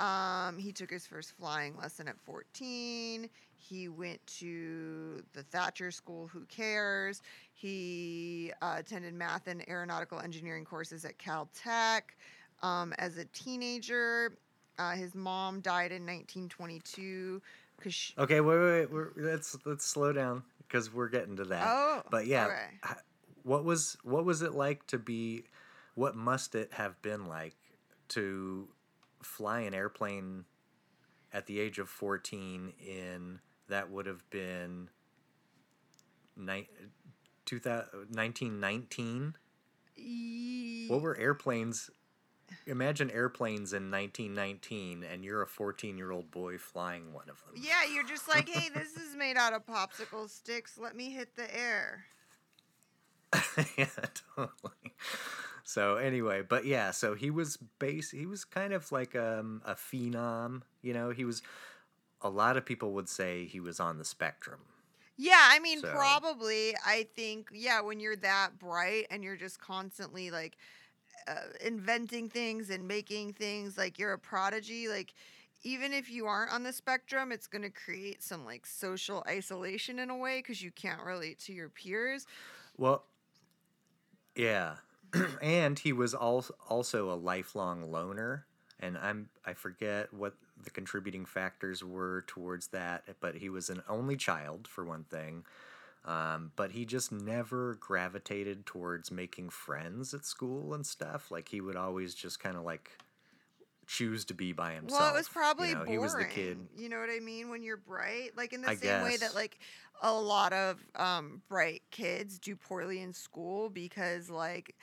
Um, 0.00 0.58
he 0.58 0.72
took 0.72 0.90
his 0.90 1.06
first 1.06 1.32
flying 1.38 1.76
lesson 1.76 2.08
at 2.08 2.18
14. 2.24 3.28
He 3.56 3.88
went 3.88 4.24
to 4.38 5.22
the 5.32 5.42
Thatcher 5.44 5.90
School, 5.90 6.28
Who 6.28 6.44
Cares? 6.46 7.22
He 7.52 8.52
uh, 8.60 8.76
attended 8.78 9.14
math 9.14 9.46
and 9.46 9.66
aeronautical 9.68 10.20
engineering 10.20 10.64
courses 10.64 11.04
at 11.04 11.18
Caltech. 11.18 12.02
Um, 12.62 12.92
as 12.98 13.16
a 13.16 13.24
teenager, 13.26 14.36
uh, 14.78 14.92
his 14.92 15.14
mom 15.14 15.60
died 15.60 15.92
in 15.92 16.02
1922 16.02 17.40
because 17.76 17.94
she. 17.94 18.14
Okay, 18.18 18.40
wait, 18.40 18.58
wait, 18.58 18.80
wait. 18.80 18.90
We're, 18.90 19.10
let's 19.16 19.56
let's 19.64 19.86
slow 19.86 20.12
down 20.12 20.42
because 20.58 20.92
we're 20.92 21.08
getting 21.08 21.36
to 21.36 21.44
that. 21.44 21.66
Oh, 21.66 22.02
but 22.10 22.26
yeah, 22.26 22.46
okay. 22.46 22.94
what 23.42 23.64
was 23.64 23.96
what 24.02 24.24
was 24.24 24.42
it 24.42 24.54
like 24.54 24.86
to 24.88 24.98
be? 24.98 25.44
What 25.94 26.16
must 26.16 26.54
it 26.54 26.72
have 26.72 27.00
been 27.02 27.26
like 27.26 27.54
to 28.08 28.68
fly 29.24 29.60
an 29.60 29.74
airplane 29.74 30.44
at 31.32 31.46
the 31.46 31.58
age 31.60 31.78
of 31.78 31.88
fourteen? 31.88 32.72
In 32.84 33.40
that 33.68 33.90
would 33.90 34.06
have 34.06 34.28
been 34.30 34.88
ni- 36.36 36.68
2000 37.46 38.14
1919? 38.14 39.36
Ye- 39.96 40.88
What 40.88 41.00
were 41.02 41.16
airplanes? 41.16 41.90
Imagine 42.66 43.10
airplanes 43.10 43.72
in 43.72 43.90
1919, 43.90 45.02
and 45.02 45.24
you're 45.24 45.42
a 45.42 45.46
14 45.46 45.96
year 45.96 46.10
old 46.10 46.30
boy 46.30 46.58
flying 46.58 47.12
one 47.12 47.28
of 47.30 47.42
them. 47.44 47.54
Yeah, 47.56 47.84
you're 47.92 48.04
just 48.04 48.28
like, 48.28 48.48
hey, 48.48 48.68
this 48.74 48.96
is 48.96 49.16
made 49.16 49.36
out 49.36 49.52
of 49.54 49.64
popsicle 49.66 50.28
sticks. 50.28 50.78
Let 50.78 50.94
me 50.94 51.10
hit 51.10 51.36
the 51.36 51.52
air. 51.56 52.04
yeah, 53.78 53.86
totally. 54.36 54.94
So 55.64 55.96
anyway, 55.96 56.42
but 56.46 56.66
yeah, 56.66 56.90
so 56.90 57.14
he 57.14 57.30
was 57.30 57.56
base. 57.78 58.10
He 58.10 58.26
was 58.26 58.44
kind 58.44 58.72
of 58.72 58.92
like 58.92 59.16
um, 59.16 59.62
a 59.64 59.74
phenom. 59.74 60.62
You 60.82 60.92
know, 60.92 61.10
he 61.10 61.24
was. 61.24 61.42
A 62.22 62.28
lot 62.30 62.56
of 62.56 62.64
people 62.64 62.92
would 62.92 63.08
say 63.08 63.44
he 63.44 63.60
was 63.60 63.80
on 63.80 63.98
the 63.98 64.04
spectrum. 64.04 64.60
Yeah, 65.16 65.40
I 65.40 65.58
mean, 65.58 65.80
So- 65.80 65.90
probably. 65.90 66.74
I 66.84 67.06
think, 67.14 67.48
yeah, 67.52 67.80
when 67.80 68.00
you're 68.00 68.16
that 68.16 68.58
bright 68.58 69.06
and 69.10 69.22
you're 69.22 69.36
just 69.36 69.60
constantly 69.60 70.30
like 70.30 70.56
uh, 71.28 71.34
inventing 71.60 72.28
things 72.30 72.70
and 72.70 72.86
making 72.88 73.34
things, 73.34 73.76
like 73.76 73.98
you're 73.98 74.12
a 74.12 74.18
prodigy, 74.18 74.88
like 74.88 75.14
even 75.62 75.92
if 75.92 76.10
you 76.10 76.26
aren't 76.26 76.52
on 76.52 76.62
the 76.62 76.72
spectrum, 76.72 77.32
it's 77.32 77.46
going 77.46 77.62
to 77.62 77.70
create 77.70 78.22
some 78.22 78.44
like 78.44 78.66
social 78.66 79.24
isolation 79.28 79.98
in 79.98 80.10
a 80.10 80.16
way 80.16 80.38
because 80.38 80.62
you 80.62 80.70
can't 80.70 81.02
relate 81.02 81.38
to 81.40 81.52
your 81.52 81.68
peers. 81.68 82.26
Well, 82.76 83.04
yeah, 84.34 84.74
and 85.42 85.78
he 85.78 85.92
was 85.92 86.14
also 86.14 86.54
also 86.68 87.10
a 87.10 87.14
lifelong 87.14 87.90
loner, 87.90 88.46
and 88.80 88.98
I'm 88.98 89.28
I 89.44 89.54
forget 89.54 90.12
what 90.12 90.34
the 90.62 90.70
contributing 90.70 91.24
factors 91.24 91.82
were 91.84 92.24
towards 92.26 92.68
that, 92.68 93.04
but 93.20 93.36
he 93.36 93.48
was 93.48 93.70
an 93.70 93.82
only 93.88 94.16
child 94.16 94.68
for 94.68 94.84
one 94.84 95.04
thing. 95.04 95.44
Um, 96.04 96.52
but 96.54 96.72
he 96.72 96.84
just 96.84 97.12
never 97.12 97.76
gravitated 97.80 98.66
towards 98.66 99.10
making 99.10 99.48
friends 99.48 100.12
at 100.12 100.26
school 100.26 100.74
and 100.74 100.84
stuff. 100.84 101.30
Like 101.30 101.48
he 101.48 101.62
would 101.62 101.76
always 101.76 102.14
just 102.14 102.40
kind 102.40 102.56
of 102.56 102.64
like 102.64 102.90
choose 103.86 104.24
to 104.26 104.34
be 104.34 104.52
by 104.52 104.72
himself. 104.72 105.00
Well, 105.00 105.14
it 105.14 105.16
was 105.16 105.28
probably 105.28 105.70
you 105.70 105.74
know, 105.74 105.80
boring. 105.80 105.92
He 105.92 105.98
was 105.98 106.14
the 106.14 106.24
kid. 106.24 106.58
You 106.76 106.88
know 106.88 106.98
what 106.98 107.10
I 107.10 107.20
mean? 107.20 107.48
When 107.48 107.62
you're 107.62 107.78
bright, 107.78 108.30
like 108.36 108.52
in 108.52 108.60
the 108.60 108.70
I 108.70 108.76
same 108.76 109.02
way 109.02 109.16
that 109.16 109.34
like 109.34 109.58
a 110.02 110.12
lot 110.12 110.52
of 110.52 110.84
um, 110.96 111.42
bright 111.48 111.82
kids 111.90 112.38
do 112.38 112.56
poorly 112.56 113.00
in 113.00 113.12
school 113.12 113.70
because 113.70 114.28
like 114.28 114.76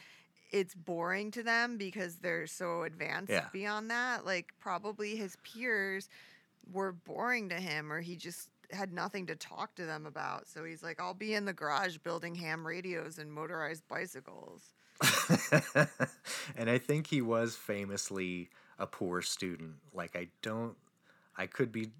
it's 0.51 0.75
boring 0.75 1.31
to 1.31 1.43
them 1.43 1.77
because 1.77 2.17
they're 2.17 2.47
so 2.47 2.83
advanced 2.83 3.31
Yeah. 3.31 3.47
beyond 3.53 3.89
that. 3.91 4.25
Like 4.25 4.53
probably 4.59 5.15
his 5.15 5.37
peers 5.43 6.09
were 6.71 6.91
boring 6.91 7.49
to 7.49 7.55
him, 7.55 7.91
or 7.91 8.01
he 8.01 8.15
just 8.15 8.49
had 8.71 8.93
nothing 8.93 9.25
to 9.27 9.35
talk 9.35 9.75
to 9.75 9.85
them 9.85 10.05
about. 10.05 10.47
So 10.47 10.63
he's 10.63 10.83
like, 10.83 10.99
I'll 11.01 11.13
be 11.13 11.33
in 11.33 11.45
the 11.45 11.53
garage 11.53 11.97
building 11.97 12.35
ham 12.35 12.65
radios 12.65 13.17
and 13.17 13.31
motorized 13.31 13.87
bicycles. 13.87 14.63
and 16.55 16.69
I 16.69 16.77
think 16.77 17.07
he 17.07 17.21
was 17.21 17.55
famously 17.55 18.49
a 18.77 18.85
poor 18.85 19.21
student. 19.21 19.75
Like 19.93 20.15
I 20.15 20.27
don't 20.41 20.75
I 21.37 21.47
could 21.47 21.71
be 21.71 21.91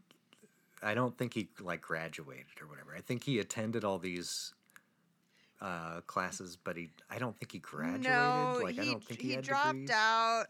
I 0.83 0.93
don't 0.93 1.17
think 1.17 1.33
he 1.33 1.49
like 1.59 1.81
graduated 1.81 2.61
or 2.61 2.67
whatever. 2.67 2.95
I 2.95 3.01
think 3.01 3.23
he 3.23 3.39
attended 3.39 3.83
all 3.83 3.97
these 3.99 4.53
uh, 5.61 6.01
classes, 6.01 6.57
but 6.61 6.75
he 6.75 6.89
I 7.09 7.19
don't 7.19 7.37
think 7.37 7.51
he 7.51 7.59
graduated. 7.59 8.03
No, 8.03 8.59
like 8.61 8.75
he, 8.75 8.81
I 8.81 8.85
don't 8.85 9.03
think 9.03 9.21
he, 9.21 9.35
he 9.35 9.37
dropped 9.37 9.73
degrees. 9.73 9.91
out 9.91 10.45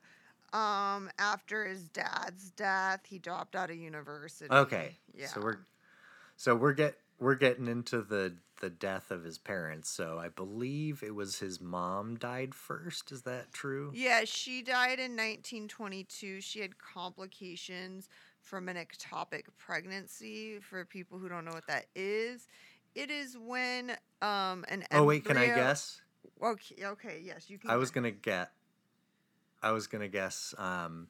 um 0.54 1.10
after 1.20 1.66
his 1.66 1.84
dad's 1.90 2.52
death. 2.52 3.02
He 3.06 3.20
dropped 3.20 3.56
out 3.56 3.70
of 3.70 3.76
university. 3.76 4.52
Okay. 4.54 4.98
Yeah. 5.14 5.28
So 5.28 5.42
we're 5.42 5.60
so 6.38 6.56
we're 6.56 6.74
get 6.74 6.96
we're 7.20 7.36
getting 7.36 7.68
into 7.68 8.02
the 8.02 8.34
the 8.62 8.70
death 8.70 9.12
of 9.12 9.24
his 9.24 9.38
parents. 9.38 9.90
So 9.90 10.20
I 10.20 10.30
believe 10.30 11.04
it 11.04 11.16
was 11.16 11.40
his 11.40 11.60
mom 11.60 12.16
died 12.16 12.56
first. 12.56 13.12
Is 13.12 13.24
that 13.24 13.52
true? 13.52 13.92
Yeah, 13.94 14.22
she 14.26 14.62
died 14.62 15.00
in 15.00 15.12
1922. 15.12 16.42
She 16.42 16.60
had 16.62 16.78
complications 16.78 18.08
from 18.42 18.70
an 18.70 18.78
ectopic 18.78 19.44
pregnancy. 19.58 20.60
For 20.62 20.86
people 20.86 21.18
who 21.18 21.28
don't 21.28 21.46
know 21.46 21.54
what 21.54 21.68
that 21.68 21.86
is, 21.96 22.48
it 22.96 23.10
is 23.10 23.38
when 23.38 23.92
um 24.22 24.66
an 24.68 24.84
Oh 24.92 25.04
wait, 25.04 25.26
can 25.26 25.38
I 25.38 25.48
guess? 25.48 26.02
Okay, 26.42 26.86
okay, 26.86 27.22
yes, 27.24 27.50
you 27.50 27.58
can. 27.58 27.70
I 27.70 27.76
was 27.76 27.92
gonna 27.92 28.12
get. 28.12 28.52
I 29.64 29.72
was 29.72 29.88
gonna 29.88 30.08
guess 30.08 30.56
um, 30.58 31.08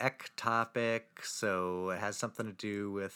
ectopic, 0.00 1.02
so 1.22 1.90
it 1.90 2.00
has 2.00 2.16
something 2.16 2.46
to 2.46 2.52
do 2.52 2.90
with 2.90 3.14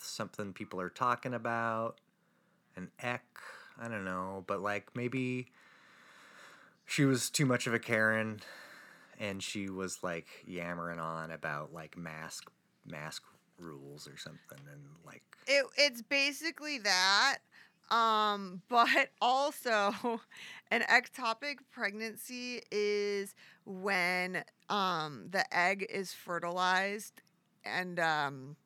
something 0.00 0.52
people 0.52 0.80
are 0.80 0.90
talking 0.90 1.32
about. 1.32 2.00
An 2.76 2.90
ec, 3.00 3.22
I 3.80 3.86
don't 3.86 4.04
know, 4.04 4.42
but 4.48 4.60
like 4.60 4.96
maybe 4.96 5.46
she 6.84 7.04
was 7.04 7.30
too 7.30 7.46
much 7.46 7.66
of 7.68 7.74
a 7.74 7.78
Karen, 7.78 8.40
and 9.20 9.42
she 9.42 9.70
was 9.70 10.02
like 10.02 10.26
yammering 10.44 10.98
on 10.98 11.30
about 11.30 11.72
like 11.72 11.96
mask 11.96 12.50
mask 12.84 13.22
rules 13.58 14.08
or 14.08 14.16
something, 14.16 14.58
and 14.70 14.82
like 15.04 15.22
It, 15.46 15.66
it's 15.76 16.02
basically 16.02 16.78
that. 16.78 17.38
Um, 17.90 18.62
but 18.68 19.10
also 19.20 19.94
an 20.70 20.82
ectopic 20.82 21.56
pregnancy 21.70 22.62
is 22.70 23.34
when 23.66 24.44
um 24.70 25.26
the 25.30 25.44
egg 25.56 25.86
is 25.90 26.12
fertilized 26.12 27.20
and 27.64 28.00
um 28.00 28.56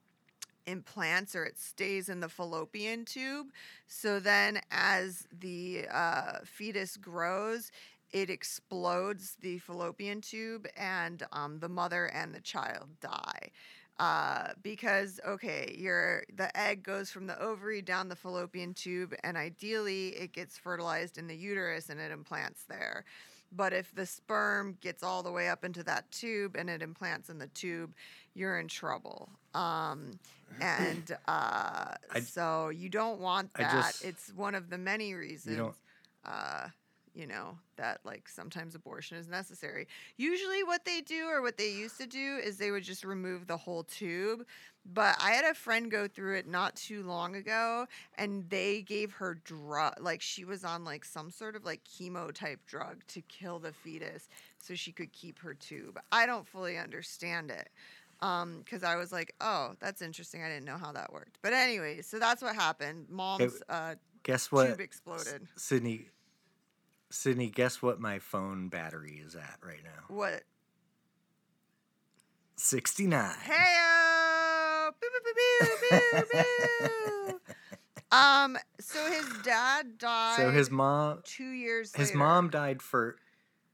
implants 0.66 1.34
or 1.34 1.44
it 1.44 1.58
stays 1.58 2.08
in 2.08 2.20
the 2.20 2.28
fallopian 2.28 3.04
tube. 3.04 3.48
So 3.86 4.20
then 4.20 4.60
as 4.70 5.26
the 5.36 5.86
uh, 5.90 6.40
fetus 6.44 6.96
grows, 6.96 7.72
it 8.12 8.30
explodes 8.30 9.36
the 9.40 9.58
fallopian 9.58 10.20
tube 10.20 10.66
and 10.76 11.22
um, 11.32 11.58
the 11.60 11.68
mother 11.68 12.06
and 12.06 12.34
the 12.34 12.40
child 12.40 12.88
die 13.00 13.50
uh, 13.98 14.48
because 14.62 15.20
okay, 15.26 15.74
your 15.78 16.22
the 16.34 16.56
egg 16.58 16.82
goes 16.82 17.10
from 17.10 17.26
the 17.26 17.40
ovary 17.40 17.82
down 17.82 18.08
the 18.08 18.16
fallopian 18.16 18.74
tube, 18.74 19.14
and 19.24 19.36
ideally 19.36 20.08
it 20.10 20.32
gets 20.32 20.56
fertilized 20.56 21.18
in 21.18 21.26
the 21.26 21.36
uterus 21.36 21.88
and 21.88 21.98
it 22.00 22.10
implants 22.12 22.64
there. 22.68 23.04
But 23.50 23.72
if 23.72 23.94
the 23.94 24.04
sperm 24.06 24.76
gets 24.80 25.02
all 25.02 25.22
the 25.22 25.32
way 25.32 25.48
up 25.48 25.64
into 25.64 25.82
that 25.84 26.10
tube 26.10 26.54
and 26.56 26.68
it 26.68 26.82
implants 26.82 27.30
in 27.30 27.38
the 27.38 27.46
tube, 27.48 27.94
you're 28.34 28.58
in 28.60 28.68
trouble. 28.68 29.30
Um, 29.54 30.10
and 30.60 31.10
uh, 31.26 31.94
I- 32.12 32.20
so 32.20 32.68
you 32.68 32.88
don't 32.90 33.20
want 33.20 33.52
that. 33.54 33.72
just- 33.72 34.04
it's 34.04 34.32
one 34.34 34.54
of 34.54 34.68
the 34.70 34.78
many 34.78 35.14
reasons. 35.14 35.56
don't- 35.56 35.74
uh, 36.24 36.68
you 37.18 37.26
know, 37.26 37.58
that 37.76 37.98
like 38.04 38.28
sometimes 38.28 38.76
abortion 38.76 39.18
is 39.18 39.28
necessary. 39.28 39.88
Usually, 40.16 40.62
what 40.62 40.84
they 40.84 41.00
do 41.00 41.26
or 41.26 41.42
what 41.42 41.58
they 41.58 41.68
used 41.70 41.98
to 41.98 42.06
do 42.06 42.36
is 42.36 42.56
they 42.56 42.70
would 42.70 42.84
just 42.84 43.04
remove 43.04 43.48
the 43.48 43.56
whole 43.56 43.82
tube. 43.82 44.46
But 44.90 45.16
I 45.20 45.32
had 45.32 45.44
a 45.44 45.52
friend 45.52 45.90
go 45.90 46.06
through 46.06 46.36
it 46.36 46.46
not 46.46 46.76
too 46.76 47.02
long 47.02 47.34
ago, 47.34 47.86
and 48.16 48.48
they 48.48 48.82
gave 48.82 49.12
her 49.12 49.34
drug, 49.44 49.94
like 50.00 50.22
she 50.22 50.44
was 50.44 50.64
on 50.64 50.84
like 50.84 51.04
some 51.04 51.30
sort 51.30 51.56
of 51.56 51.64
like 51.64 51.82
chemo 51.84 52.32
type 52.32 52.60
drug 52.66 53.02
to 53.08 53.20
kill 53.22 53.58
the 53.58 53.72
fetus 53.72 54.28
so 54.60 54.74
she 54.74 54.92
could 54.92 55.12
keep 55.12 55.40
her 55.40 55.54
tube. 55.54 55.98
I 56.12 56.24
don't 56.24 56.46
fully 56.46 56.78
understand 56.78 57.50
it 57.50 57.68
um 58.20 58.62
because 58.64 58.82
i 58.82 58.96
was 58.96 59.12
like 59.12 59.32
oh 59.40 59.74
that's 59.78 60.02
interesting 60.02 60.42
i 60.42 60.48
didn't 60.48 60.64
know 60.64 60.76
how 60.76 60.90
that 60.90 61.12
worked 61.12 61.38
but 61.40 61.52
anyway 61.52 62.02
so 62.02 62.18
that's 62.18 62.42
what 62.42 62.52
happened 62.52 63.06
mom's 63.08 63.62
uh 63.68 63.94
Guess 64.24 64.50
what? 64.50 64.66
tube 64.66 64.80
exploded 64.80 65.46
Sydney. 65.56 66.08
Sydney, 67.10 67.48
guess 67.48 67.80
what 67.82 68.00
my 68.00 68.18
phone 68.18 68.68
battery 68.68 69.20
is 69.24 69.34
at 69.34 69.58
right 69.62 69.82
now? 69.84 70.14
what 70.14 70.42
69. 72.56 73.34
hey 73.44 73.74
um 78.12 78.56
so 78.80 79.04
his 79.10 79.26
dad 79.42 79.98
died 79.98 80.36
So 80.36 80.50
his 80.50 80.70
mom 80.70 81.20
two 81.24 81.50
years 81.50 81.94
his 81.94 82.08
later. 82.08 82.18
mom 82.18 82.50
died 82.50 82.82
for 82.82 83.16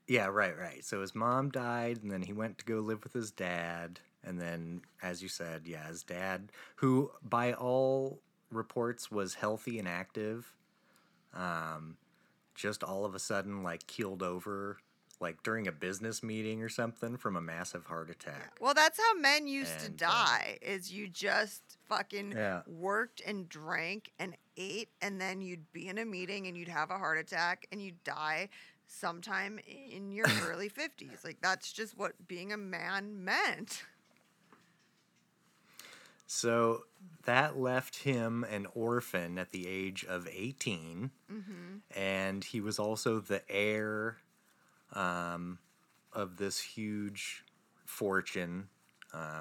Yeah, 0.07 0.27
right, 0.27 0.57
right. 0.59 0.85
So 0.85 1.01
his 1.01 1.15
mom 1.15 1.51
died 1.51 2.01
and 2.03 2.11
then 2.11 2.23
he 2.23 2.33
went 2.33 2.59
to 2.59 2.65
go 2.65 2.81
live 2.81 3.03
with 3.05 3.13
his 3.13 3.31
dad 3.31 4.01
and 4.23 4.41
then 4.41 4.83
as 5.03 5.23
you 5.23 5.29
said, 5.29 5.63
yeah, 5.67 5.87
his 5.89 6.03
dad 6.03 6.51
who 6.77 7.11
by 7.23 7.53
all 7.53 8.21
reports 8.51 9.11
was 9.11 9.35
healthy 9.35 9.79
and 9.79 9.89
active 9.89 10.53
um 11.35 11.97
just 12.55 12.83
all 12.85 13.05
of 13.05 13.15
a 13.15 13.19
sudden 13.19 13.63
like 13.63 13.87
keeled 13.87 14.23
over 14.23 14.79
like 15.21 15.43
during 15.45 15.67
a 15.69 15.73
business 15.73 16.23
meeting 16.23 16.61
or 16.63 16.69
something 16.69 17.17
from 17.17 17.37
a 17.37 17.41
massive 17.41 17.87
heart 17.87 18.11
attack. 18.11 18.57
well 18.61 18.75
that's 18.75 18.99
how 18.99 19.19
men 19.19 19.47
used 19.47 19.85
And, 19.85 19.99
to 19.99 20.05
uh, 20.07 20.11
die 20.11 20.59
is 20.61 20.93
you 20.93 21.09
just 21.09 21.63
fucking 21.89 22.33
Yeah. 22.33 22.63
worked 22.67 23.21
and 23.25 23.49
drank 23.49 24.13
and 24.19 24.37
ate 24.57 24.89
and 25.01 25.21
then 25.21 25.41
you'd 25.41 25.73
be 25.73 25.89
in 25.89 25.99
a 25.99 26.05
meeting 26.05 26.47
and 26.47 26.57
you'd 26.57 26.69
have 26.69 26.91
a 26.91 26.99
heart 26.99 27.19
attack 27.19 27.67
and 27.73 27.81
you'd 27.83 28.03
die 28.05 28.49
sometime 28.87 29.59
in 29.67 30.13
your 30.13 30.27
early 30.49 30.69
50s 30.69 31.25
like 31.25 31.39
that's 31.41 31.73
just 31.73 31.97
what 31.97 32.13
being 32.29 32.53
a 32.53 32.57
man 32.57 33.25
meant 33.25 33.83
So 36.27 36.85
that 37.25 37.59
left 37.59 37.99
him 37.99 38.45
an 38.51 38.67
orphan 38.75 39.39
at 39.39 39.51
the 39.51 39.67
age 39.67 40.05
of 40.05 40.29
18. 40.31 41.11
mm-hmm. 41.31 41.53
And 41.99 42.45
he 42.45 42.61
was 42.61 42.79
also 42.79 43.21
the 43.21 43.43
heir 43.49 44.19
um, 44.93 45.59
of 46.13 46.37
this 46.37 46.61
huge 46.61 47.45
fortune. 47.85 48.69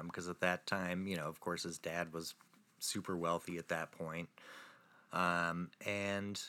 Because 0.04 0.28
at 0.28 0.40
that 0.40 0.66
time, 0.66 1.08
you 1.08 1.16
know, 1.16 1.26
of 1.26 1.40
course, 1.40 1.64
his 1.64 1.78
dad 1.78 2.12
was 2.12 2.34
super 2.78 3.16
wealthy 3.16 3.58
at 3.58 3.68
that 3.68 3.90
point. 3.90 4.28
Um, 5.12 5.70
and 5.84 6.40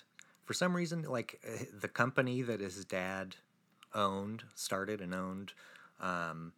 for 0.44 0.54
some 0.54 0.76
reason, 0.76 1.04
like 1.04 1.40
eh, 1.44 1.66
the 1.80 1.88
company 1.88 2.42
that 2.44 2.60
his 2.60 2.86
dad 2.86 3.36
owned, 3.94 4.44
started 4.54 5.02
and 5.02 5.14
owned, 5.14 5.54
um, 6.00 6.54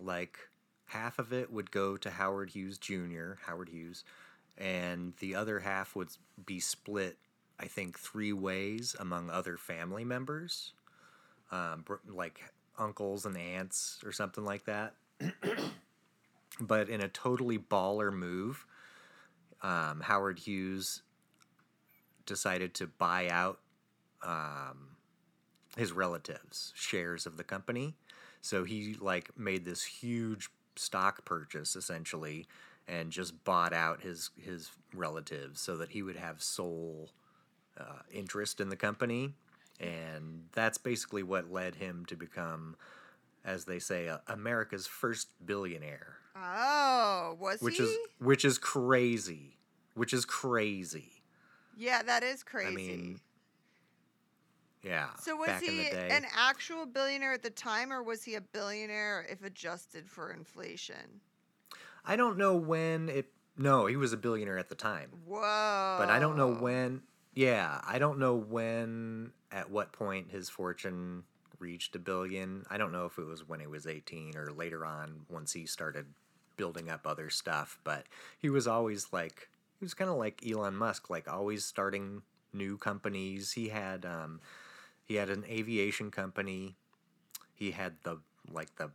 like 0.00 0.38
half 0.88 1.18
of 1.18 1.32
it 1.32 1.52
would 1.52 1.70
go 1.70 1.96
to 1.96 2.10
Howard 2.10 2.50
Hughes 2.50 2.78
Jr., 2.78 3.34
Howard 3.46 3.68
Hughes, 3.68 4.04
and 4.56 5.12
the 5.20 5.34
other 5.34 5.60
half 5.60 5.94
would 5.94 6.08
be 6.44 6.60
split, 6.60 7.18
I 7.60 7.66
think, 7.66 7.98
three 7.98 8.32
ways 8.32 8.96
among 8.98 9.30
other 9.30 9.56
family 9.56 10.04
members, 10.04 10.72
um, 11.52 11.84
like 12.08 12.40
uncles 12.78 13.26
and 13.26 13.36
aunts 13.36 14.00
or 14.04 14.12
something 14.12 14.44
like 14.44 14.64
that. 14.64 14.94
but 16.60 16.88
in 16.88 17.02
a 17.02 17.08
totally 17.08 17.58
baller 17.58 18.12
move, 18.12 18.64
um, 19.62 20.00
Howard 20.00 20.38
Hughes 20.38 21.02
decided 22.24 22.74
to 22.74 22.86
buy 22.86 23.28
out 23.28 23.60
um, 24.22 24.96
his 25.76 25.92
relatives' 25.92 26.72
shares 26.74 27.26
of 27.26 27.36
the 27.36 27.44
company. 27.44 27.94
So 28.40 28.64
he 28.64 28.96
like 29.00 29.36
made 29.36 29.64
this 29.64 29.82
huge 29.82 30.48
stock 30.78 31.24
purchase 31.24 31.76
essentially 31.76 32.46
and 32.86 33.10
just 33.10 33.44
bought 33.44 33.72
out 33.72 34.02
his 34.02 34.30
his 34.40 34.70
relatives 34.94 35.60
so 35.60 35.76
that 35.76 35.90
he 35.90 36.02
would 36.02 36.16
have 36.16 36.42
sole 36.42 37.10
uh, 37.78 38.00
interest 38.12 38.60
in 38.60 38.68
the 38.70 38.76
company. 38.76 39.34
And 39.78 40.44
that's 40.52 40.78
basically 40.78 41.22
what 41.22 41.52
led 41.52 41.76
him 41.76 42.04
to 42.06 42.16
become 42.16 42.76
as 43.44 43.64
they 43.64 43.78
say 43.78 44.08
uh, 44.08 44.18
America's 44.26 44.86
first 44.86 45.28
billionaire. 45.44 46.16
Oh 46.36 47.36
was 47.40 47.60
which 47.60 47.76
he? 47.76 47.84
is 47.84 47.96
which 48.18 48.44
is 48.44 48.58
crazy. 48.58 49.56
Which 49.94 50.12
is 50.12 50.24
crazy. 50.24 51.22
Yeah 51.76 52.02
that 52.02 52.22
is 52.22 52.42
crazy. 52.42 52.68
I 52.68 52.74
mean 52.74 53.20
yeah 54.82 55.08
so 55.18 55.36
was 55.36 55.60
he 55.60 55.88
an 55.88 56.24
actual 56.36 56.86
billionaire 56.86 57.32
at 57.32 57.42
the 57.42 57.50
time 57.50 57.92
or 57.92 58.02
was 58.02 58.22
he 58.22 58.36
a 58.36 58.40
billionaire 58.40 59.26
if 59.30 59.42
adjusted 59.44 60.08
for 60.08 60.32
inflation 60.32 61.20
I 62.08 62.16
don't 62.16 62.38
know 62.38 62.56
when 62.56 63.10
it. 63.10 63.26
No, 63.58 63.86
he 63.86 63.96
was 63.96 64.12
a 64.14 64.16
billionaire 64.16 64.58
at 64.58 64.70
the 64.70 64.74
time, 64.74 65.10
whoa 65.26 65.96
but 65.98 66.08
I 66.08 66.18
don't 66.18 66.36
know 66.36 66.54
when. 66.54 67.02
Yeah, 67.34 67.80
I 67.86 67.98
don't 67.98 68.18
know 68.18 68.34
when. 68.34 69.32
At 69.50 69.70
what 69.70 69.92
point 69.92 70.30
his 70.30 70.48
fortune 70.50 71.24
reached 71.58 71.96
a 71.96 71.98
billion? 71.98 72.64
I 72.70 72.76
don't 72.78 72.92
know 72.92 73.06
if 73.06 73.18
it 73.18 73.24
was 73.24 73.46
when 73.46 73.60
he 73.60 73.66
was 73.66 73.86
eighteen 73.86 74.36
or 74.36 74.50
later 74.52 74.86
on 74.86 75.26
once 75.28 75.52
he 75.52 75.66
started 75.66 76.06
building 76.56 76.88
up 76.90 77.06
other 77.06 77.28
stuff. 77.30 77.78
But 77.84 78.06
he 78.38 78.48
was 78.48 78.66
always 78.66 79.12
like 79.12 79.48
he 79.78 79.84
was 79.84 79.94
kind 79.94 80.10
of 80.10 80.16
like 80.16 80.42
Elon 80.48 80.76
Musk, 80.76 81.10
like 81.10 81.28
always 81.28 81.64
starting 81.64 82.22
new 82.54 82.78
companies. 82.78 83.52
He 83.52 83.68
had 83.68 84.06
um, 84.06 84.40
he 85.08 85.14
had 85.14 85.30
an 85.30 85.44
aviation 85.48 86.10
company. 86.10 86.76
He 87.54 87.70
had 87.70 87.94
the 88.04 88.18
like 88.52 88.76
the 88.76 88.90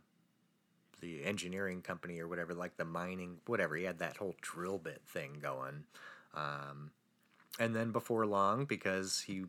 the 1.00 1.24
engineering 1.24 1.82
company 1.82 2.20
or 2.20 2.28
whatever, 2.28 2.54
like 2.54 2.76
the 2.76 2.84
mining, 2.84 3.38
whatever. 3.46 3.76
He 3.76 3.84
had 3.84 3.98
that 3.98 4.16
whole 4.16 4.34
drill 4.40 4.78
bit 4.78 5.02
thing 5.06 5.38
going. 5.42 5.84
Um, 6.34 6.92
and 7.58 7.74
then 7.74 7.90
before 7.90 8.24
long, 8.26 8.64
because 8.64 9.20
he 9.20 9.44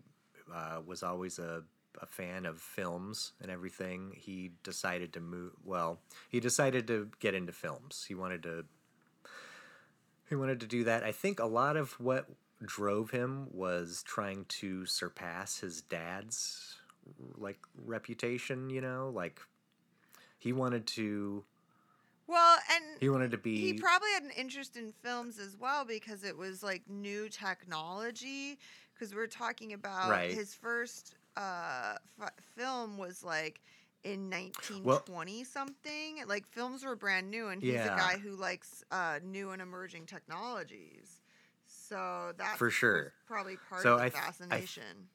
uh, 0.54 0.82
was 0.86 1.02
always 1.02 1.40
a, 1.40 1.64
a 2.02 2.06
fan 2.06 2.46
of 2.46 2.60
films 2.60 3.32
and 3.42 3.50
everything, 3.50 4.14
he 4.16 4.52
decided 4.64 5.14
to 5.14 5.22
move. 5.22 5.54
Well, 5.64 6.00
he 6.30 6.40
decided 6.40 6.88
to 6.88 7.10
get 7.20 7.34
into 7.34 7.54
films. 7.54 8.06
He 8.08 8.16
wanted 8.16 8.44
to. 8.44 8.66
He 10.28 10.36
wanted 10.36 10.60
to 10.62 10.68
do 10.68 10.84
that. 10.86 11.04
I 11.04 11.12
think 11.12 11.40
a 11.40 11.46
lot 11.46 11.78
of 11.78 11.92
what 12.00 12.28
drove 12.64 13.12
him 13.12 13.48
was 13.52 14.04
trying 14.04 14.46
to 14.46 14.86
surpass 14.86 15.60
his 15.60 15.82
dad's 15.82 16.78
like 17.38 17.60
reputation. 17.86 18.70
You 18.70 18.82
know, 18.82 19.12
like 19.14 19.40
he 20.40 20.54
wanted 20.54 20.86
to 20.88 21.44
well 22.28 22.58
and 22.74 22.84
he 23.00 23.10
wanted 23.10 23.32
to 23.32 23.38
be 23.38 23.62
he 23.62 23.74
probably 23.74 24.10
had 24.14 24.24
an 24.24 24.32
interest 24.38 24.78
in 24.78 24.92
films 25.04 25.38
as 25.40 25.58
well 25.58 25.86
because 25.86 26.24
it 26.24 26.36
was 26.38 26.64
like 26.64 26.82
new 26.90 27.30
technology 27.30 28.58
because 28.94 29.14
we're 29.14 29.28
talking 29.28 29.74
about 29.74 30.10
Right. 30.10 30.32
his 30.32 30.54
first 30.54 31.16
uh 31.38 31.96
f- 32.22 32.32
film 32.56 32.98
was 32.98 33.24
like 33.24 33.62
in 34.04 34.30
1920 34.30 35.44
something 35.44 36.22
like 36.28 36.46
films 36.48 36.84
were 36.86 36.96
brand 36.96 37.30
new 37.30 37.48
and 37.48 37.62
he's 37.62 37.74
Yeah. 37.74 37.94
a 37.94 37.98
guy 37.98 38.18
who 38.18 38.36
likes 38.36 38.84
uh 38.92 39.20
new 39.24 39.52
and 39.52 39.62
emerging 39.62 40.06
technologies 40.06 41.22
so 41.90 42.34
that 42.38 42.58
For 42.58 42.70
sure. 42.70 43.14
probably 43.28 43.58
part 43.58 43.84
So 43.84 43.94
of 43.94 43.98
the 43.98 44.04
I 44.04 44.10
th- 44.10 44.14
I 44.52 44.58
th- 44.58 44.70
fascination 44.70 45.10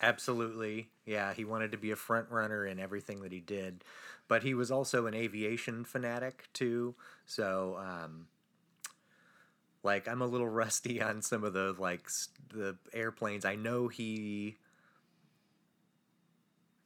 Absolutely. 0.00 0.90
Yeah, 1.06 1.32
he 1.32 1.44
wanted 1.44 1.72
to 1.72 1.78
be 1.78 1.90
a 1.90 1.96
front 1.96 2.28
runner 2.30 2.66
in 2.66 2.78
everything 2.78 3.22
that 3.22 3.32
he 3.32 3.40
did. 3.40 3.84
But 4.28 4.42
he 4.42 4.54
was 4.54 4.70
also 4.70 5.06
an 5.06 5.14
aviation 5.14 5.84
fanatic 5.84 6.48
too. 6.52 6.94
So 7.26 7.76
um 7.78 8.26
like 9.82 10.08
I'm 10.08 10.22
a 10.22 10.26
little 10.26 10.48
rusty 10.62 11.00
on 11.00 11.22
some 11.22 11.44
of 11.44 11.52
the 11.52 11.74
like 11.78 12.08
the 12.52 12.76
airplanes. 12.92 13.44
I 13.44 13.54
know 13.54 13.88
he 13.88 14.56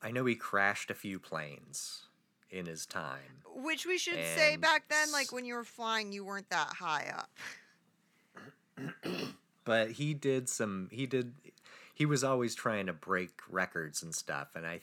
I 0.02 0.10
know 0.10 0.24
he 0.24 0.36
crashed 0.36 0.90
a 0.90 0.94
few 0.94 1.18
planes 1.18 2.04
in 2.50 2.66
his 2.66 2.86
time. 2.86 3.42
which 3.54 3.86
we 3.86 3.98
should 3.98 4.24
say 4.24 4.56
back 4.56 4.88
then 4.88 5.10
like 5.12 5.32
when 5.32 5.44
you 5.44 5.54
were 5.54 5.64
flying 5.64 6.12
you 6.12 6.24
weren't 6.24 6.48
that 6.50 6.68
high 6.74 7.12
up 7.16 7.30
but 9.64 9.92
he 9.92 10.14
did 10.14 10.48
some 10.48 10.88
he 10.92 11.06
did 11.06 11.32
he 11.94 12.06
was 12.06 12.22
always 12.22 12.54
trying 12.54 12.86
to 12.86 12.92
break 12.92 13.40
records 13.48 14.02
and 14.02 14.14
stuff 14.14 14.48
and 14.54 14.66
i 14.66 14.80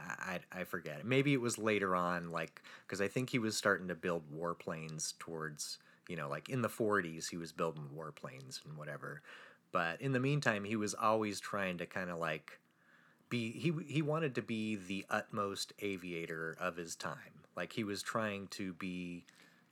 I, 0.00 0.40
I 0.52 0.64
forget. 0.64 1.04
Maybe 1.04 1.32
it 1.32 1.40
was 1.40 1.58
later 1.58 1.94
on 1.94 2.30
like 2.30 2.62
because 2.86 3.00
i 3.00 3.08
think 3.08 3.30
he 3.30 3.38
was 3.38 3.56
starting 3.56 3.88
to 3.88 3.94
build 3.94 4.22
warplanes 4.34 5.18
towards 5.18 5.78
you 6.08 6.16
know 6.16 6.28
like 6.28 6.48
in 6.48 6.62
the 6.62 6.68
40s 6.68 7.28
he 7.28 7.36
was 7.36 7.52
building 7.52 7.88
warplanes 7.96 8.64
and 8.64 8.76
whatever. 8.76 9.22
But 9.70 10.00
in 10.00 10.12
the 10.12 10.20
meantime 10.20 10.64
he 10.64 10.76
was 10.76 10.94
always 10.94 11.40
trying 11.40 11.78
to 11.78 11.86
kind 11.86 12.10
of 12.10 12.18
like 12.18 12.58
be 13.28 13.52
he 13.52 13.72
he 13.86 14.02
wanted 14.02 14.34
to 14.36 14.42
be 14.42 14.76
the 14.76 15.04
utmost 15.10 15.72
aviator 15.80 16.56
of 16.60 16.76
his 16.76 16.94
time. 16.94 17.44
Like 17.56 17.72
he 17.72 17.84
was 17.84 18.02
trying 18.02 18.48
to 18.48 18.72
be 18.72 19.24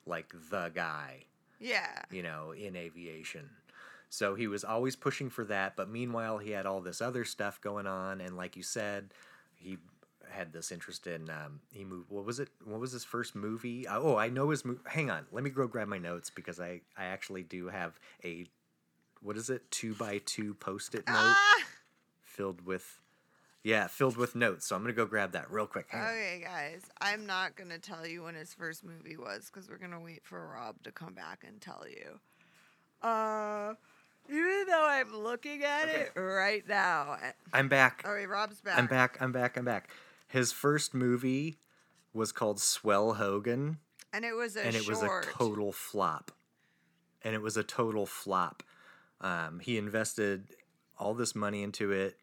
like 0.05 0.33
the 0.51 0.71
guy, 0.75 1.25
Yeah. 1.61 2.03
you 2.11 2.23
know, 2.23 2.53
in 2.53 2.77
aviation. 2.77 3.49
So 4.09 4.35
he 4.35 4.47
was 4.47 4.63
always 4.65 4.95
pushing 4.97 5.31
for 5.31 5.45
that, 5.47 5.75
but 5.77 5.89
meanwhile 5.91 6.39
he 6.39 6.51
had 6.53 6.65
all 6.67 6.81
this 6.81 7.01
other 7.03 7.25
stuff 7.25 7.61
going 7.61 7.87
on 7.87 8.21
and 8.21 8.37
like 8.37 8.57
you 8.57 8.63
said, 8.63 9.13
he 9.55 9.79
had 10.29 10.53
this 10.53 10.73
interest 10.73 11.07
in 11.07 11.31
um 11.31 11.61
he 11.73 11.85
moved 11.85 12.11
what 12.11 12.25
was 12.25 12.41
it 12.41 12.49
what 12.65 12.81
was 12.81 12.91
his 12.91 13.05
first 13.05 13.37
movie 13.37 13.87
Uh, 13.87 13.97
oh 14.01 14.17
i 14.17 14.29
know 14.29 14.51
his 14.51 14.65
mo- 14.65 14.77
hang 14.85 15.09
on 15.09 15.25
let 15.31 15.45
me 15.45 15.51
go 15.51 15.69
grab 15.69 15.87
my 15.87 15.99
notes 15.99 16.31
because 16.31 16.59
i 16.59 16.81
i 16.99 17.05
actually 17.05 17.45
do 17.45 17.69
have 17.69 17.99
a 18.25 18.45
what 19.23 19.37
is 19.37 19.51
it 19.51 19.71
two 19.71 19.95
by 19.95 20.21
two 20.27 20.53
post-it 20.55 21.07
note 21.07 21.15
Ah! 21.17 21.63
filled 22.23 22.67
with 22.67 23.01
yeah 23.67 23.87
filled 23.89 24.17
with 24.17 24.35
notes 24.37 24.67
so 24.67 24.77
i'm 24.77 24.83
gonna 24.83 24.93
go 24.93 25.05
grab 25.07 25.33
that 25.33 25.51
real 25.51 25.67
quick 25.67 25.87
Hang 25.91 26.01
on. 26.01 26.07
Okay, 26.09 26.41
guys. 26.45 26.83
I'm 27.01 27.27
not 27.27 27.57
going 27.57 27.71
to 27.71 27.79
tell 27.79 28.07
you 28.07 28.23
when 28.23 28.35
his 28.37 28.55
first 28.55 28.85
movie 28.85 29.17
was 29.17 29.51
because 29.53 29.69
we're 29.69 29.79
going 29.79 29.91
to 29.91 29.99
wait 30.01 30.23
for 30.25 30.47
Rob 30.55 30.83
to 30.85 30.93
come 30.93 31.15
back 31.15 31.43
and 31.47 31.61
tell 31.61 31.85
you. 31.89 32.21
Uh, 33.03 33.75
even 34.29 34.65
though 34.69 34.87
I'm 34.89 35.15
looking 35.17 35.63
at 35.65 35.89
it 35.89 36.13
right 36.17 36.67
now. 36.69 37.17
eh, 37.23 37.33
i'm 37.53 37.69
back 37.69 38.03
All 38.07 38.13
right, 38.15 38.29
Rob's 38.29 38.61
back. 38.61 38.79
i'm 38.79 38.87
back 38.87 39.19
i'm 39.21 39.33
back 39.33 39.57
i'm 39.57 39.65
back 39.65 39.91
his 40.29 40.53
first 40.53 40.95
movie 40.95 41.57
was 42.13 42.33
called 42.33 42.61
swell 42.61 43.15
hogan 43.15 43.79
And 44.13 44.25
it 44.25 44.35
was 44.35 44.57
a 44.57 44.65
and 44.67 44.75
it 44.77 44.83
short. 44.85 44.89
was 44.89 45.03
a 45.03 45.33
total 45.33 45.73
flop. 45.73 46.31
And 47.23 47.35
it 47.35 47.43
was 47.43 47.57
a 47.57 47.65
total 47.65 48.07
flop. 48.07 48.63
Um, 49.21 49.59
he 49.61 49.77
invested 49.79 50.49
all 50.99 51.13
this 51.15 51.35
money 51.35 51.63
into 51.65 51.91
it. 51.93 52.17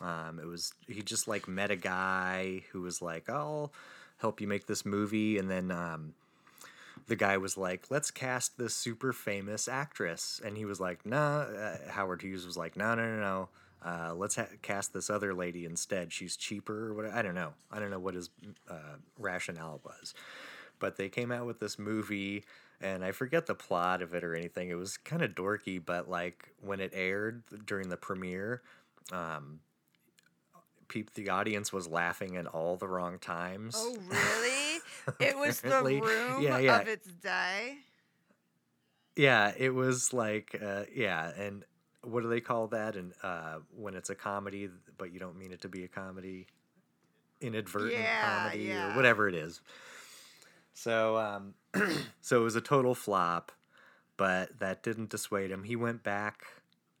Um, 0.00 0.38
it 0.40 0.46
was 0.46 0.72
he 0.88 1.02
just 1.02 1.28
like 1.28 1.46
met 1.46 1.70
a 1.70 1.76
guy 1.76 2.62
who 2.72 2.82
was 2.82 3.02
like, 3.02 3.28
"I'll 3.28 3.72
help 4.18 4.40
you 4.40 4.48
make 4.48 4.66
this 4.66 4.84
movie," 4.84 5.38
and 5.38 5.50
then 5.50 5.70
um, 5.70 6.14
the 7.06 7.16
guy 7.16 7.36
was 7.36 7.56
like, 7.56 7.90
"Let's 7.90 8.10
cast 8.10 8.58
this 8.58 8.74
super 8.74 9.12
famous 9.12 9.68
actress," 9.68 10.40
and 10.44 10.56
he 10.56 10.64
was 10.64 10.80
like, 10.80 11.04
"Nah." 11.04 11.42
Uh, 11.42 11.76
Howard 11.90 12.22
Hughes 12.22 12.46
was 12.46 12.56
like, 12.56 12.76
"No, 12.76 12.94
no, 12.94 13.04
no, 13.04 13.20
no. 13.20 13.48
Uh, 13.84 14.14
let's 14.14 14.36
ha- 14.36 14.46
cast 14.62 14.92
this 14.94 15.10
other 15.10 15.34
lady 15.34 15.64
instead. 15.64 16.12
She's 16.12 16.36
cheaper? 16.36 17.10
I 17.12 17.20
don't 17.20 17.34
know. 17.34 17.52
I 17.70 17.80
don't 17.80 17.90
know 17.90 17.98
what 17.98 18.14
his 18.14 18.30
uh, 18.68 18.96
rationale 19.18 19.80
was." 19.84 20.14
but 20.82 20.96
they 20.96 21.08
came 21.08 21.30
out 21.30 21.46
with 21.46 21.60
this 21.60 21.78
movie 21.78 22.44
and 22.80 23.04
I 23.04 23.12
forget 23.12 23.46
the 23.46 23.54
plot 23.54 24.02
of 24.02 24.14
it 24.14 24.24
or 24.24 24.34
anything. 24.34 24.68
It 24.68 24.74
was 24.74 24.96
kind 24.96 25.22
of 25.22 25.30
dorky, 25.30 25.80
but 25.82 26.10
like 26.10 26.48
when 26.60 26.80
it 26.80 26.90
aired 26.92 27.44
during 27.64 27.88
the 27.88 27.96
premiere, 27.96 28.62
um, 29.12 29.60
the 31.14 31.30
audience 31.30 31.72
was 31.72 31.88
laughing 31.88 32.36
at 32.36 32.46
all 32.46 32.76
the 32.76 32.88
wrong 32.88 33.18
times. 33.18 33.74
Oh, 33.76 33.96
really? 34.08 34.80
it 35.20 35.36
was 35.36 35.60
the 35.60 35.82
room 35.82 36.42
Yeah, 36.42 36.58
yeah. 36.58 36.80
of 36.80 36.88
its 36.88 37.08
day. 37.08 37.78
Yeah, 39.16 39.52
it 39.56 39.74
was 39.74 40.12
like 40.12 40.58
uh, 40.64 40.84
yeah, 40.94 41.32
and 41.38 41.64
what 42.02 42.22
do 42.22 42.28
they 42.28 42.40
call 42.40 42.68
that? 42.68 42.96
And 42.96 43.12
uh, 43.22 43.58
when 43.76 43.94
it's 43.94 44.10
a 44.10 44.14
comedy, 44.14 44.68
but 44.98 45.12
you 45.12 45.20
don't 45.20 45.38
mean 45.38 45.52
it 45.52 45.60
to 45.62 45.68
be 45.68 45.84
a 45.84 45.88
comedy, 45.88 46.46
inadvertent 47.40 47.92
Yeah, 47.92 48.42
comedy 48.42 48.64
yeah. 48.64 48.92
or 48.92 48.96
whatever 48.96 49.28
it 49.28 49.34
is. 49.34 49.60
So, 50.74 51.18
um, 51.18 51.54
so 52.20 52.40
it 52.40 52.44
was 52.44 52.56
a 52.56 52.60
total 52.60 52.94
flop, 52.94 53.52
but 54.16 54.58
that 54.60 54.82
didn't 54.82 55.10
dissuade 55.10 55.50
him. 55.50 55.64
He 55.64 55.76
went 55.76 56.02
back 56.02 56.44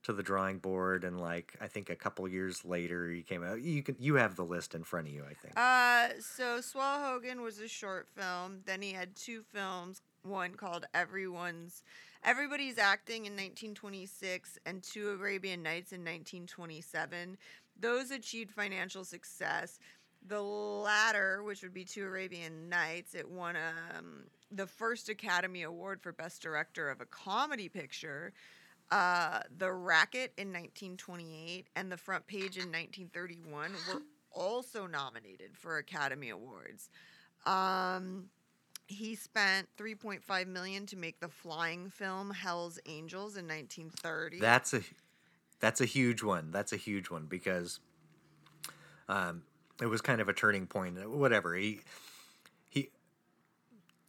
to 0.04 0.12
the 0.12 0.22
drawing 0.22 0.58
board, 0.58 1.04
and 1.04 1.20
like 1.20 1.54
I 1.60 1.68
think 1.68 1.90
a 1.90 1.96
couple 1.96 2.26
years 2.28 2.64
later, 2.64 3.08
he 3.08 3.22
came 3.22 3.44
out. 3.44 3.60
You 3.60 3.82
can 3.82 3.96
you 3.98 4.14
have 4.16 4.36
the 4.36 4.44
list 4.44 4.74
in 4.74 4.82
front 4.82 5.08
of 5.08 5.12
you, 5.12 5.24
I 5.24 5.34
think. 5.34 5.54
Uh, 5.56 6.20
so 6.20 6.60
Swell 6.60 7.00
Hogan 7.02 7.42
was 7.42 7.58
a 7.58 7.68
short 7.68 8.08
film. 8.16 8.60
Then 8.64 8.82
he 8.82 8.92
had 8.92 9.14
two 9.16 9.42
films. 9.42 10.02
One 10.22 10.54
called 10.54 10.86
Everyone's 10.94 11.82
Everybody's 12.24 12.78
Acting 12.78 13.26
in 13.26 13.32
1926 13.32 14.58
and 14.66 14.82
Two 14.82 15.10
Arabian 15.10 15.62
Nights 15.62 15.92
in 15.92 16.00
1927. 16.00 17.36
Those 17.80 18.10
achieved 18.10 18.52
financial 18.52 19.04
success. 19.04 19.78
The 20.24 20.40
latter, 20.40 21.42
which 21.42 21.62
would 21.62 21.74
be 21.74 21.84
Two 21.84 22.04
Arabian 22.04 22.68
Nights, 22.68 23.16
it 23.16 23.28
won 23.28 23.56
um, 23.56 24.24
the 24.52 24.68
first 24.68 25.08
Academy 25.08 25.62
Award 25.62 26.00
for 26.00 26.12
Best 26.12 26.42
Director 26.42 26.90
of 26.90 27.00
a 27.00 27.06
Comedy 27.06 27.68
Picture. 27.68 28.32
Uh, 28.92 29.40
the 29.56 29.72
Racket 29.72 30.34
in 30.36 30.48
1928 30.48 31.66
and 31.76 31.90
The 31.90 31.96
Front 31.96 32.26
Page 32.26 32.58
in 32.58 32.70
1931 32.70 33.72
were 33.88 34.02
also 34.30 34.86
nominated 34.86 35.56
for 35.56 35.78
Academy 35.78 36.28
Awards. 36.28 36.90
Um, 37.46 38.28
he 38.86 39.14
spent 39.14 39.66
3.5 39.78 40.46
million 40.46 40.84
to 40.84 40.98
make 40.98 41.20
the 41.20 41.28
flying 41.30 41.88
film 41.88 42.32
Hell's 42.32 42.78
Angels 42.84 43.38
in 43.38 43.48
1930. 43.48 44.40
That's 44.40 44.74
a 44.74 44.82
that's 45.58 45.80
a 45.80 45.86
huge 45.86 46.22
one. 46.22 46.50
That's 46.50 46.74
a 46.74 46.76
huge 46.76 47.08
one 47.08 47.24
because 47.24 47.80
um, 49.08 49.42
it 49.80 49.86
was 49.86 50.02
kind 50.02 50.20
of 50.20 50.28
a 50.28 50.34
turning 50.34 50.66
point. 50.66 50.98
Whatever 51.08 51.54
he 51.54 51.80
he 52.11 52.11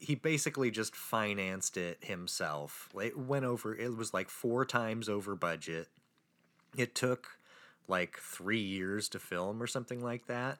he 0.04 0.16
basically 0.16 0.70
just 0.70 0.96
financed 0.96 1.78
it 1.78 1.98
himself. 2.02 2.90
It 3.02 3.18
went 3.18 3.46
over. 3.46 3.74
It 3.74 3.96
was 3.96 4.14
like 4.14 4.30
four 4.30 4.66
times 4.66 5.08
over 5.08 5.36
budget. 5.36 5.88
It 6.78 6.94
took 6.94 7.40
like 7.88 8.18
three 8.18 8.62
years 8.62 9.08
to 9.10 9.20
film 9.20 9.64
or 9.64 9.68
something 9.68 10.04
like 10.04 10.28
that, 10.28 10.60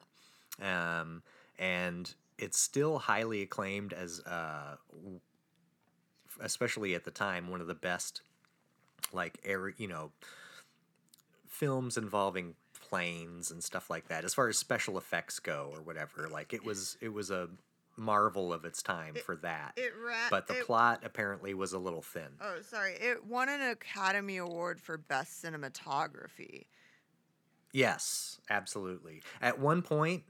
um, 0.62 1.22
and 1.58 2.14
it's 2.38 2.58
still 2.58 2.98
highly 2.98 3.42
acclaimed 3.42 3.92
as, 3.92 4.20
uh, 4.20 4.76
especially 6.40 6.94
at 6.94 7.04
the 7.04 7.10
time, 7.10 7.48
one 7.48 7.60
of 7.60 7.66
the 7.66 7.74
best 7.74 8.22
like 9.12 9.38
air 9.44 9.68
you 9.76 9.86
know 9.86 10.10
films 11.46 11.96
involving 11.96 12.54
planes 12.88 13.50
and 13.50 13.62
stuff 13.62 13.90
like 13.90 14.08
that 14.08 14.24
as 14.24 14.34
far 14.34 14.48
as 14.48 14.58
special 14.58 14.96
effects 14.96 15.38
go 15.38 15.70
or 15.72 15.82
whatever 15.82 16.28
like 16.28 16.52
it 16.52 16.64
was 16.64 16.96
it 17.00 17.12
was 17.12 17.30
a 17.30 17.48
marvel 17.96 18.52
of 18.52 18.64
its 18.64 18.82
time 18.82 19.14
for 19.24 19.36
that 19.36 19.72
it 19.76 19.92
ra- 20.04 20.28
but 20.30 20.46
the 20.46 20.58
it- 20.58 20.66
plot 20.66 21.02
apparently 21.04 21.54
was 21.54 21.72
a 21.72 21.78
little 21.78 22.02
thin 22.02 22.28
Oh, 22.40 22.60
sorry. 22.62 22.94
It 22.94 23.24
won 23.24 23.48
an 23.48 23.60
Academy 23.62 24.36
Award 24.38 24.80
for 24.80 24.98
Best 24.98 25.42
Cinematography. 25.44 26.66
yes 27.72 28.40
absolutely 28.50 29.22
at 29.40 29.58
one 29.58 29.82
point 29.82 30.22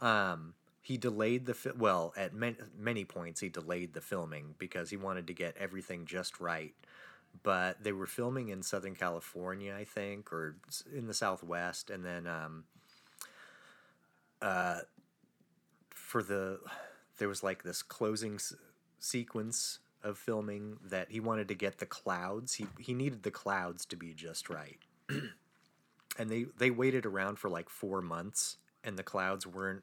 um 0.00 0.54
he 0.82 0.96
delayed 0.96 1.46
the 1.46 1.54
fi- 1.54 1.72
well 1.76 2.12
at 2.16 2.32
man- 2.34 2.56
many 2.78 3.04
points 3.04 3.40
he 3.40 3.48
delayed 3.48 3.92
the 3.94 4.00
filming 4.00 4.54
because 4.58 4.90
he 4.90 4.96
wanted 4.96 5.26
to 5.26 5.32
get 5.34 5.56
everything 5.56 6.06
just 6.06 6.38
right 6.40 6.74
but 7.42 7.82
they 7.82 7.92
were 7.92 8.06
filming 8.06 8.48
in 8.48 8.62
Southern 8.62 8.94
California, 8.94 9.74
I 9.78 9.84
think, 9.84 10.32
or 10.32 10.56
in 10.90 11.06
the 11.06 11.12
Southwest, 11.12 11.90
and 11.90 12.02
then 12.02 12.26
um, 12.26 12.64
uh, 14.40 14.78
for 15.90 16.22
the 16.22 16.58
there 17.18 17.28
was 17.28 17.42
like 17.42 17.62
this 17.62 17.82
closing 17.82 18.34
s- 18.34 18.54
sequence 18.98 19.78
of 20.02 20.18
filming 20.18 20.78
that 20.84 21.10
he 21.10 21.20
wanted 21.20 21.48
to 21.48 21.54
get 21.54 21.78
the 21.78 21.86
clouds. 21.86 22.54
He 22.54 22.66
he 22.78 22.94
needed 22.94 23.22
the 23.22 23.30
clouds 23.30 23.84
to 23.86 23.96
be 23.96 24.12
just 24.12 24.48
right, 24.48 24.78
and 26.18 26.30
they 26.30 26.46
they 26.58 26.70
waited 26.70 27.06
around 27.06 27.38
for 27.38 27.48
like 27.48 27.68
four 27.68 28.00
months, 28.02 28.58
and 28.84 28.98
the 28.98 29.02
clouds 29.02 29.46
weren't 29.46 29.82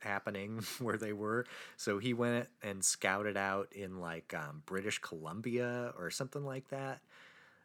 happening 0.00 0.64
where 0.78 0.96
they 0.96 1.12
were. 1.12 1.46
So 1.76 1.98
he 1.98 2.14
went 2.14 2.48
and 2.62 2.84
scouted 2.84 3.36
out 3.36 3.72
in 3.72 4.00
like 4.00 4.34
um, 4.34 4.62
British 4.66 4.98
Columbia 4.98 5.92
or 5.98 6.10
something 6.10 6.44
like 6.44 6.68
that. 6.68 7.00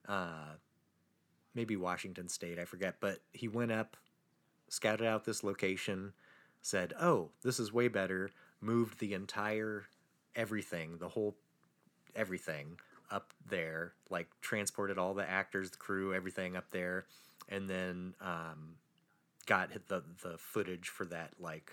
Uh, 0.08 0.56
maybe 1.54 1.76
Washington 1.76 2.28
State, 2.28 2.60
I 2.60 2.66
forget. 2.66 2.96
But 3.00 3.20
he 3.34 3.48
went 3.48 3.72
up, 3.72 3.98
scouted 4.70 5.06
out 5.06 5.26
this 5.26 5.44
location, 5.44 6.14
said, 6.62 6.94
"Oh, 7.00 7.30
this 7.44 7.60
is 7.60 7.74
way 7.74 7.88
better." 7.88 8.32
Moved 8.62 9.00
the 9.00 9.14
entire 9.14 9.86
everything, 10.36 10.98
the 11.00 11.10
whole 11.10 11.36
everything 12.16 12.78
up 13.10 13.34
there, 13.50 13.94
like 14.10 14.28
transported 14.42 14.98
all 14.98 15.14
the 15.14 15.30
actors, 15.30 15.72
the 15.72 15.78
crew, 15.78 16.14
everything 16.14 16.56
up 16.56 16.70
there, 16.72 17.06
and 17.50 17.70
then 17.70 18.14
um, 18.22 18.76
got 19.46 19.70
the 19.88 20.04
the 20.24 20.38
footage 20.38 20.90
for 20.90 21.06
that 21.06 21.32
like 21.40 21.72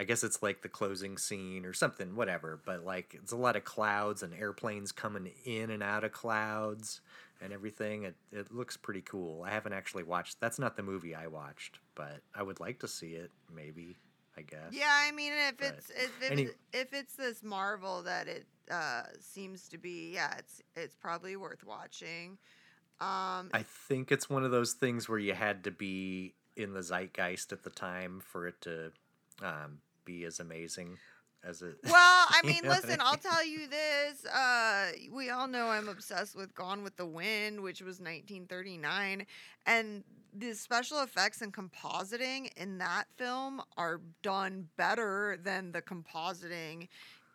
I 0.00 0.04
guess 0.04 0.24
it's 0.24 0.42
like 0.42 0.62
the 0.62 0.68
closing 0.68 1.18
scene 1.18 1.66
or 1.66 1.74
something, 1.74 2.16
whatever. 2.16 2.58
But 2.64 2.84
like 2.84 3.14
it's 3.22 3.32
a 3.32 3.36
lot 3.36 3.56
of 3.56 3.64
clouds 3.64 4.22
and 4.22 4.32
airplanes 4.32 4.92
coming 4.92 5.30
in 5.44 5.70
and 5.70 5.82
out 5.82 6.04
of 6.04 6.12
clouds 6.12 7.00
and 7.42 7.52
everything. 7.52 8.04
It 8.04 8.16
it 8.32 8.52
looks 8.52 8.76
pretty 8.76 9.02
cool. 9.02 9.42
I 9.42 9.50
haven't 9.50 9.74
actually 9.74 10.04
watched. 10.04 10.40
That's 10.40 10.58
not 10.58 10.76
the 10.76 10.82
movie 10.82 11.14
I 11.14 11.26
watched, 11.26 11.80
but 11.94 12.20
I 12.34 12.42
would 12.42 12.60
like 12.60 12.78
to 12.80 12.88
see 12.88 13.12
it. 13.12 13.30
Maybe 13.54 13.98
I 14.40 14.42
guess. 14.42 14.72
Yeah, 14.72 14.88
I 14.90 15.12
mean, 15.12 15.32
if 15.34 15.58
But 15.58 15.66
it's 15.66 15.90
if, 15.90 16.22
if, 16.22 16.30
any- 16.32 16.42
it's- 16.44 16.56
if 16.72 16.92
it's 16.94 17.14
this 17.14 17.42
Marvel 17.42 18.02
that 18.02 18.26
it 18.26 18.46
uh, 18.70 19.02
seems 19.20 19.68
to 19.68 19.78
be, 19.78 20.12
yeah, 20.14 20.34
it's 20.38 20.62
it's 20.74 20.96
probably 20.96 21.36
worth 21.36 21.64
watching. 21.64 22.38
Um, 23.00 23.50
I 23.54 23.64
think 23.88 24.12
it's 24.12 24.28
one 24.28 24.44
of 24.44 24.50
those 24.50 24.74
things 24.74 25.08
where 25.08 25.18
you 25.18 25.34
had 25.34 25.64
to 25.64 25.70
be 25.70 26.34
in 26.56 26.72
the 26.74 26.80
zeitgeist 26.82 27.52
at 27.52 27.62
the 27.62 27.70
time 27.70 28.20
for 28.20 28.46
it 28.46 28.60
to 28.62 28.92
um, 29.42 29.78
be 30.04 30.24
as 30.24 30.38
amazing 30.40 30.98
as 31.44 31.62
it. 31.62 31.76
Well, 31.84 31.94
I 31.94 32.40
You 32.44 32.48
mean, 32.50 32.62
know 32.62 32.70
what 32.70 32.84
I 32.84 32.86
listen, 32.86 33.00
I'll 33.00 33.16
tell 33.16 33.44
you 33.44 33.66
this. 33.68 34.24
Uh, 34.26 34.92
we 35.12 35.30
all 35.30 35.48
know 35.48 35.68
I'm 35.68 35.88
obsessed 35.88 36.36
with 36.36 36.54
Gone 36.54 36.82
with 36.82 36.96
the 36.96 37.06
Wind, 37.06 37.60
which 37.60 37.80
was 37.82 38.00
1939. 38.00 39.26
And 39.66 40.04
the 40.36 40.52
special 40.54 41.02
effects 41.02 41.40
and 41.42 41.52
compositing 41.52 42.50
in 42.56 42.78
that 42.78 43.04
film 43.16 43.60
are 43.76 44.00
done 44.22 44.68
better 44.76 45.38
than 45.42 45.72
the 45.72 45.82
compositing 45.82 46.88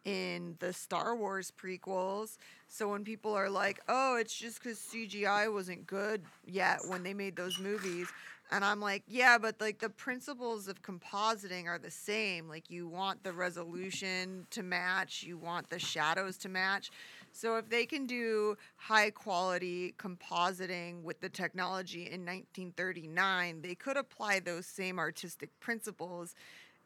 in 0.05 0.55
the 0.59 0.71
Star 0.71 1.15
Wars 1.15 1.51
prequels. 1.51 2.37
So 2.67 2.89
when 2.89 3.03
people 3.03 3.33
are 3.33 3.49
like, 3.49 3.79
oh, 3.87 4.17
it's 4.17 4.35
just 4.37 4.61
because 4.61 4.77
CGI 4.79 5.51
wasn't 5.51 5.87
good 5.87 6.23
yet 6.45 6.79
when 6.87 7.03
they 7.03 7.13
made 7.13 7.35
those 7.35 7.59
movies. 7.59 8.07
And 8.51 8.63
I'm 8.63 8.79
like, 8.79 9.03
yeah, 9.07 9.37
but 9.37 9.59
like 9.59 9.79
the 9.79 9.89
principles 9.89 10.67
of 10.67 10.81
compositing 10.81 11.65
are 11.65 11.79
the 11.79 11.91
same. 11.91 12.47
Like 12.47 12.69
you 12.69 12.87
want 12.87 13.23
the 13.23 13.33
resolution 13.33 14.45
to 14.51 14.63
match, 14.63 15.23
you 15.23 15.37
want 15.37 15.69
the 15.69 15.79
shadows 15.79 16.37
to 16.37 16.49
match. 16.49 16.91
So 17.31 17.57
if 17.57 17.69
they 17.69 17.85
can 17.85 18.05
do 18.05 18.57
high 18.77 19.09
quality 19.09 19.93
compositing 19.97 21.01
with 21.01 21.19
the 21.21 21.29
technology 21.29 22.03
in 22.03 22.21
1939, 22.21 23.61
they 23.61 23.75
could 23.75 23.97
apply 23.97 24.39
those 24.39 24.65
same 24.65 24.99
artistic 24.99 25.49
principles 25.59 26.35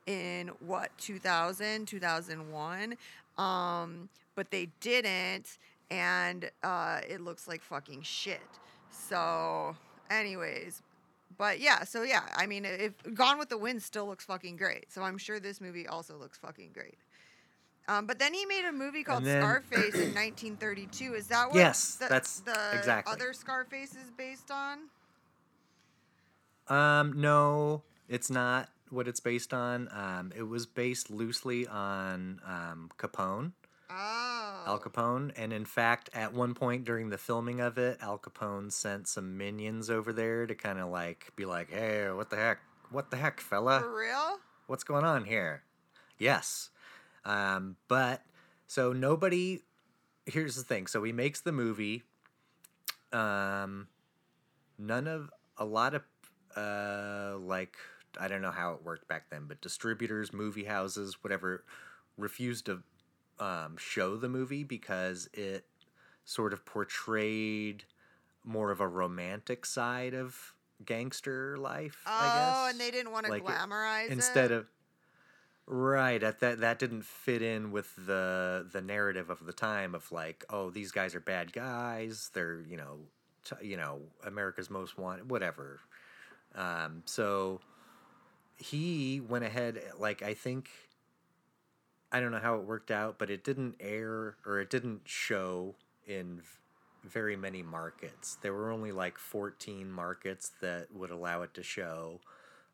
in 0.07 0.49
what 0.65 0.89
2000, 0.97 1.87
2001. 1.87 2.95
Um, 3.37 4.09
but 4.35 4.49
they 4.49 4.69
didn't 4.79 5.57
and 5.91 6.49
uh, 6.63 6.99
it 7.07 7.21
looks 7.21 7.47
like 7.47 7.61
fucking 7.61 8.01
shit. 8.03 8.41
So, 8.91 9.75
anyways, 10.09 10.81
but 11.39 11.60
yeah, 11.60 11.84
so 11.86 12.04
yeah, 12.04 12.21
I 12.36 12.45
mean, 12.45 12.65
if 12.65 12.91
Gone 13.15 13.39
with 13.39 13.49
the 13.49 13.58
Wind 13.58 13.82
still 13.82 14.06
looks 14.06 14.25
fucking 14.25 14.58
great, 14.58 14.91
so 14.91 15.02
I'm 15.02 15.17
sure 15.17 15.39
this 15.39 15.60
movie 15.60 15.88
also 15.88 16.15
looks 16.17 16.38
fucking 16.38 16.69
great. 16.73 16.99
Um, 17.88 18.06
but 18.06 18.19
then 18.19 18.36
he 18.36 18.45
made 18.45 18.65
a 18.65 18.71
movie 18.71 19.04
called 19.04 19.23
then- 19.23 19.41
Scarface 19.41 19.95
in 19.95 20.13
1932. 20.13 21.15
Is 21.15 21.25
that 21.28 21.47
what 21.47 21.56
Yes, 21.56 21.95
the, 21.95 22.08
that's- 22.08 22.41
the 22.41 22.78
exactly. 22.78 23.12
other 23.12 23.34
Scarface 23.34 23.93
is 23.95 24.12
based 24.15 24.52
on? 24.52 24.78
Um, 26.67 27.13
no, 27.19 27.82
it's 28.08 28.30
not 28.30 28.69
what 28.91 29.08
it's 29.08 29.19
based 29.19 29.54
on. 29.54 29.88
Um, 29.91 30.32
it 30.36 30.43
was 30.43 30.65
based 30.67 31.10
loosely 31.10 31.65
on 31.65 32.41
um, 32.45 32.91
Capone, 32.99 33.54
Oh, 33.91 34.63
Al 34.67 34.80
Capone, 34.80 35.32
and 35.36 35.52
in 35.52 35.65
fact, 35.65 36.10
at 36.13 36.34
one 36.34 36.54
point 36.54 36.86
during 36.86 37.10
the 37.10 37.17
filming 37.17 37.60
of 37.60 37.78
it, 37.78 37.97
Al 38.02 38.19
Capone 38.19 38.71
sent 38.71 39.08
some 39.08 39.38
minions 39.38 39.89
over 39.89 40.13
there 40.13 40.45
to 40.45 40.54
kind 40.54 40.80
of 40.80 40.89
like 40.89 41.32
be 41.36 41.45
like, 41.45 41.71
"Hey, 41.71 42.10
what 42.12 42.30
the 42.30 42.36
heck? 42.36 42.60
What 42.91 43.10
the 43.10 43.17
heck, 43.17 43.39
fella? 43.39 43.80
for 43.80 43.97
real? 43.97 44.38
What's 44.67 44.84
going 44.84 45.06
on 45.06 45.25
here?" 45.25 45.63
Yes, 46.19 46.69
um, 47.25 47.78
but 47.88 48.21
so 48.67 48.93
nobody. 48.93 49.63
Here's 50.25 50.56
the 50.56 50.63
thing. 50.63 50.86
So 50.86 51.02
he 51.04 51.12
makes 51.12 51.41
the 51.41 51.52
movie. 51.52 52.04
Um, 53.12 53.88
none 54.78 55.08
of 55.08 55.32
a 55.58 55.65
lot 55.65 55.95
of 55.95 56.04
uh 56.56 57.38
like 57.39 57.75
I 58.19 58.28
don't 58.28 58.41
know 58.41 58.52
how 58.52 58.73
it 58.73 58.84
worked 58.84 59.08
back 59.08 59.30
then, 59.32 59.45
but 59.47 59.62
distributors, 59.62 60.32
movie 60.32 60.65
houses, 60.65 61.17
whatever, 61.23 61.63
refused 62.17 62.67
to 62.67 62.84
um, 63.39 63.75
show 63.78 64.15
the 64.17 64.30
movie 64.30 64.63
because 64.63 65.30
it 65.34 65.65
sort 66.25 66.54
of 66.54 66.65
portrayed 66.65 67.84
more 68.43 68.71
of 68.71 68.80
a 68.82 68.88
romantic 68.88 69.65
side 69.65 70.13
of 70.13 70.54
gangster 70.86 71.58
life. 71.58 72.04
Oh, 72.06 72.12
I 72.12 72.25
guess. 72.25 72.56
Oh, 72.58 72.67
and 72.69 72.80
they 72.80 72.91
didn't 72.91 73.12
want 73.12 73.25
to 73.25 73.32
Like, 73.32 73.45
glamorize 73.45 74.06
it- 74.06 74.12
instead 74.12 74.52
it. 74.52 74.56
of 74.58 74.67
right 75.71 76.23
at 76.23 76.39
that 76.39 76.62
that 76.62 76.80
didn't 76.80 77.06
fit 77.06 77.43
in 77.43 77.71
with 77.71 77.95
the 77.95 78.67
the 78.71 78.82
narrative 78.82 79.30
of 79.30 79.45
the 79.45 79.54
time 79.54 79.93
of 79.93 80.12
like 80.12 80.43
oh 80.49 80.71
these 80.71 80.91
guys 80.91 81.13
are 81.13 81.19
bad 81.19 81.54
guys 81.54 82.32
they're 82.34 82.62
you 82.67 82.75
know 82.75 82.97
t- 83.45 83.67
you 83.67 83.78
know 83.78 83.99
America's 84.25 84.71
most 84.71 84.97
wanted 84.97 85.30
whatever 85.30 85.80
um 86.56 87.04
so 87.06 87.62
he 88.58 89.21
went 89.21 89.43
ahead 89.45 89.80
like 89.99 90.23
I 90.23 90.34
think 90.34 90.69
I 92.11 92.19
don't 92.19 92.31
know 92.31 92.39
how 92.39 92.55
it 92.55 92.63
worked 92.63 92.91
out 92.91 93.19
but 93.19 93.29
it 93.29 93.43
didn't 93.43 93.75
air 93.79 94.35
or 94.45 94.59
it 94.59 94.69
didn't 94.69 95.01
show 95.05 95.75
in 96.07 96.41
very 97.03 97.35
many 97.35 97.63
markets. 97.63 98.37
There 98.41 98.53
were 98.53 98.71
only 98.71 98.91
like 98.91 99.17
14 99.17 99.91
markets 99.91 100.51
that 100.61 100.87
would 100.93 101.11
allow 101.11 101.43
it 101.43 101.53
to 101.53 101.63
show 101.63 102.19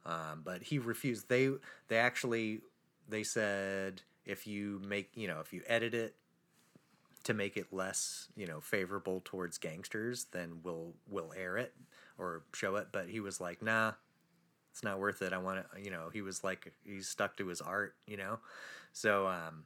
um, 0.05 0.41
but 0.43 0.63
he 0.63 0.77
refused. 0.77 1.29
They 1.29 1.49
they 1.87 1.97
actually 1.97 2.61
they 3.09 3.23
said 3.23 4.01
if 4.25 4.47
you 4.47 4.81
make 4.87 5.09
you 5.15 5.27
know 5.27 5.39
if 5.39 5.51
you 5.53 5.61
edit 5.67 5.93
it 5.93 6.15
to 7.23 7.33
make 7.33 7.57
it 7.57 7.67
less 7.71 8.27
you 8.35 8.45
know 8.45 8.61
favorable 8.61 9.21
towards 9.25 9.57
gangsters 9.57 10.27
then 10.31 10.59
we'll 10.63 10.93
we'll 11.09 11.33
air 11.35 11.57
it 11.57 11.73
or 12.17 12.43
show 12.53 12.75
it 12.75 12.87
but 12.91 13.09
he 13.09 13.19
was 13.19 13.41
like 13.41 13.61
nah 13.61 13.93
it's 14.75 14.83
not 14.83 14.99
worth 14.99 15.21
it 15.21 15.31
i 15.31 15.37
want 15.37 15.59
to 15.59 15.81
you 15.81 15.89
know 15.89 16.09
he 16.11 16.21
was 16.21 16.43
like 16.43 16.73
he 16.85 16.99
stuck 17.01 17.37
to 17.37 17.47
his 17.47 17.61
art 17.61 17.95
you 18.05 18.17
know 18.17 18.37
so 18.91 19.25
um 19.27 19.63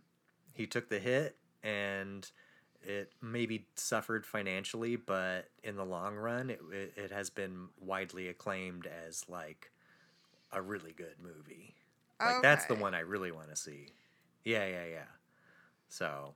he 0.53 0.67
took 0.67 0.87
the 0.87 0.99
hit 0.99 1.35
and 1.63 2.29
it 2.83 3.11
maybe 3.21 3.65
suffered 3.75 4.25
financially 4.25 4.95
but 4.95 5.49
in 5.63 5.75
the 5.75 5.83
long 5.83 6.15
run 6.15 6.49
it, 6.49 6.61
it, 6.71 6.93
it 6.95 7.11
has 7.11 7.29
been 7.29 7.67
widely 7.81 8.27
acclaimed 8.27 8.87
as 9.07 9.25
like 9.27 9.71
a 10.51 10.61
really 10.61 10.93
good 10.93 11.15
movie 11.21 11.73
like 12.25 12.41
that's 12.41 12.65
the 12.65 12.75
one 12.75 12.93
I 12.93 12.99
really 12.99 13.31
want 13.31 13.49
to 13.49 13.55
see. 13.55 13.87
Yeah, 14.43 14.65
yeah, 14.65 14.85
yeah. 14.91 15.05
So, 15.87 16.33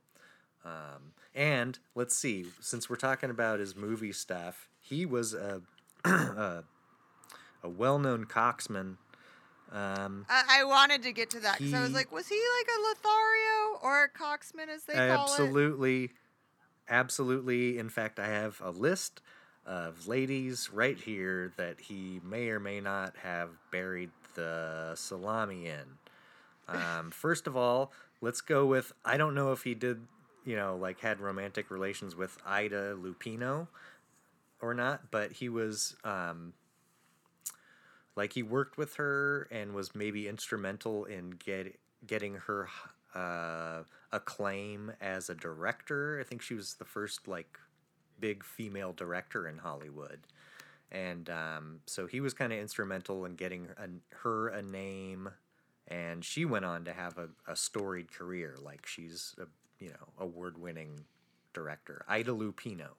um, 0.64 1.12
and 1.34 1.78
let's 1.94 2.16
see, 2.16 2.46
since 2.60 2.88
we're 2.88 2.96
talking 2.96 3.30
about 3.30 3.60
his 3.60 3.76
movie 3.76 4.12
stuff, 4.12 4.68
he 4.80 5.04
was 5.04 5.34
a 5.34 5.60
a, 6.04 6.64
a 7.64 7.68
well-known 7.68 8.26
coxman. 8.26 8.96
Um, 9.72 10.26
I, 10.28 10.60
I 10.60 10.64
wanted 10.64 11.02
to 11.02 11.12
get 11.12 11.30
to 11.30 11.40
that 11.40 11.58
because 11.58 11.74
I 11.74 11.82
was 11.82 11.92
like, 11.92 12.12
was 12.12 12.28
he 12.28 12.40
like 12.60 12.68
a 12.68 12.80
Lothario 12.82 13.80
or 13.82 14.04
a 14.04 14.08
Coxman, 14.08 14.68
as 14.68 14.84
they 14.84 14.92
call 14.94 15.06
it? 15.06 15.10
absolutely, 15.10 16.10
absolutely. 16.88 17.78
In 17.78 17.88
fact, 17.88 18.20
I 18.20 18.28
have 18.28 18.60
a 18.62 18.70
list 18.70 19.20
of 19.66 20.06
ladies 20.06 20.70
right 20.72 20.98
here 20.98 21.52
that 21.56 21.80
he 21.80 22.20
may 22.22 22.50
or 22.50 22.60
may 22.60 22.80
not 22.80 23.16
have 23.22 23.48
buried 23.72 24.10
the 24.34 24.92
salami 24.94 25.66
in. 25.66 25.98
Um, 26.68 27.10
first 27.12 27.46
of 27.46 27.56
all, 27.56 27.90
let's 28.20 28.42
go 28.42 28.66
with 28.66 28.92
I 29.04 29.16
don't 29.16 29.34
know 29.34 29.50
if 29.50 29.62
he 29.62 29.74
did, 29.74 30.02
you 30.44 30.54
know, 30.54 30.76
like 30.76 31.00
had 31.00 31.18
romantic 31.18 31.70
relations 31.70 32.14
with 32.14 32.36
Ida 32.46 32.94
Lupino 32.94 33.66
or 34.60 34.74
not, 34.74 35.10
but 35.10 35.32
he 35.32 35.48
was 35.48 35.96
um, 36.04 36.52
like 38.16 38.32
he 38.32 38.42
worked 38.42 38.76
with 38.76 38.94
her 38.96 39.48
and 39.50 39.74
was 39.74 39.94
maybe 39.94 40.28
instrumental 40.28 41.04
in 41.04 41.30
get, 41.30 41.78
getting 42.06 42.34
her 42.34 42.68
uh, 43.14 43.82
acclaim 44.12 44.92
as 45.00 45.28
a 45.28 45.34
director. 45.34 46.18
I 46.20 46.24
think 46.24 46.42
she 46.42 46.54
was 46.54 46.74
the 46.74 46.84
first 46.84 47.26
like 47.26 47.58
big 48.20 48.44
female 48.44 48.92
director 48.92 49.48
in 49.48 49.58
Hollywood. 49.58 50.20
And 50.90 51.28
um, 51.28 51.80
so 51.86 52.06
he 52.06 52.20
was 52.20 52.34
kind 52.34 52.52
of 52.52 52.58
instrumental 52.58 53.24
in 53.24 53.34
getting 53.34 53.68
a, 53.76 53.88
her 54.18 54.48
a 54.48 54.62
name, 54.62 55.28
and 55.88 56.24
she 56.24 56.44
went 56.44 56.64
on 56.64 56.84
to 56.84 56.92
have 56.92 57.18
a, 57.18 57.28
a 57.50 57.56
storied 57.56 58.12
career. 58.12 58.56
Like 58.62 58.86
she's 58.86 59.34
a 59.38 59.46
you 59.82 59.90
know 59.90 60.08
award 60.18 60.56
winning 60.56 61.04
director, 61.52 62.04
Ida 62.08 62.30
Lupino. 62.30 62.90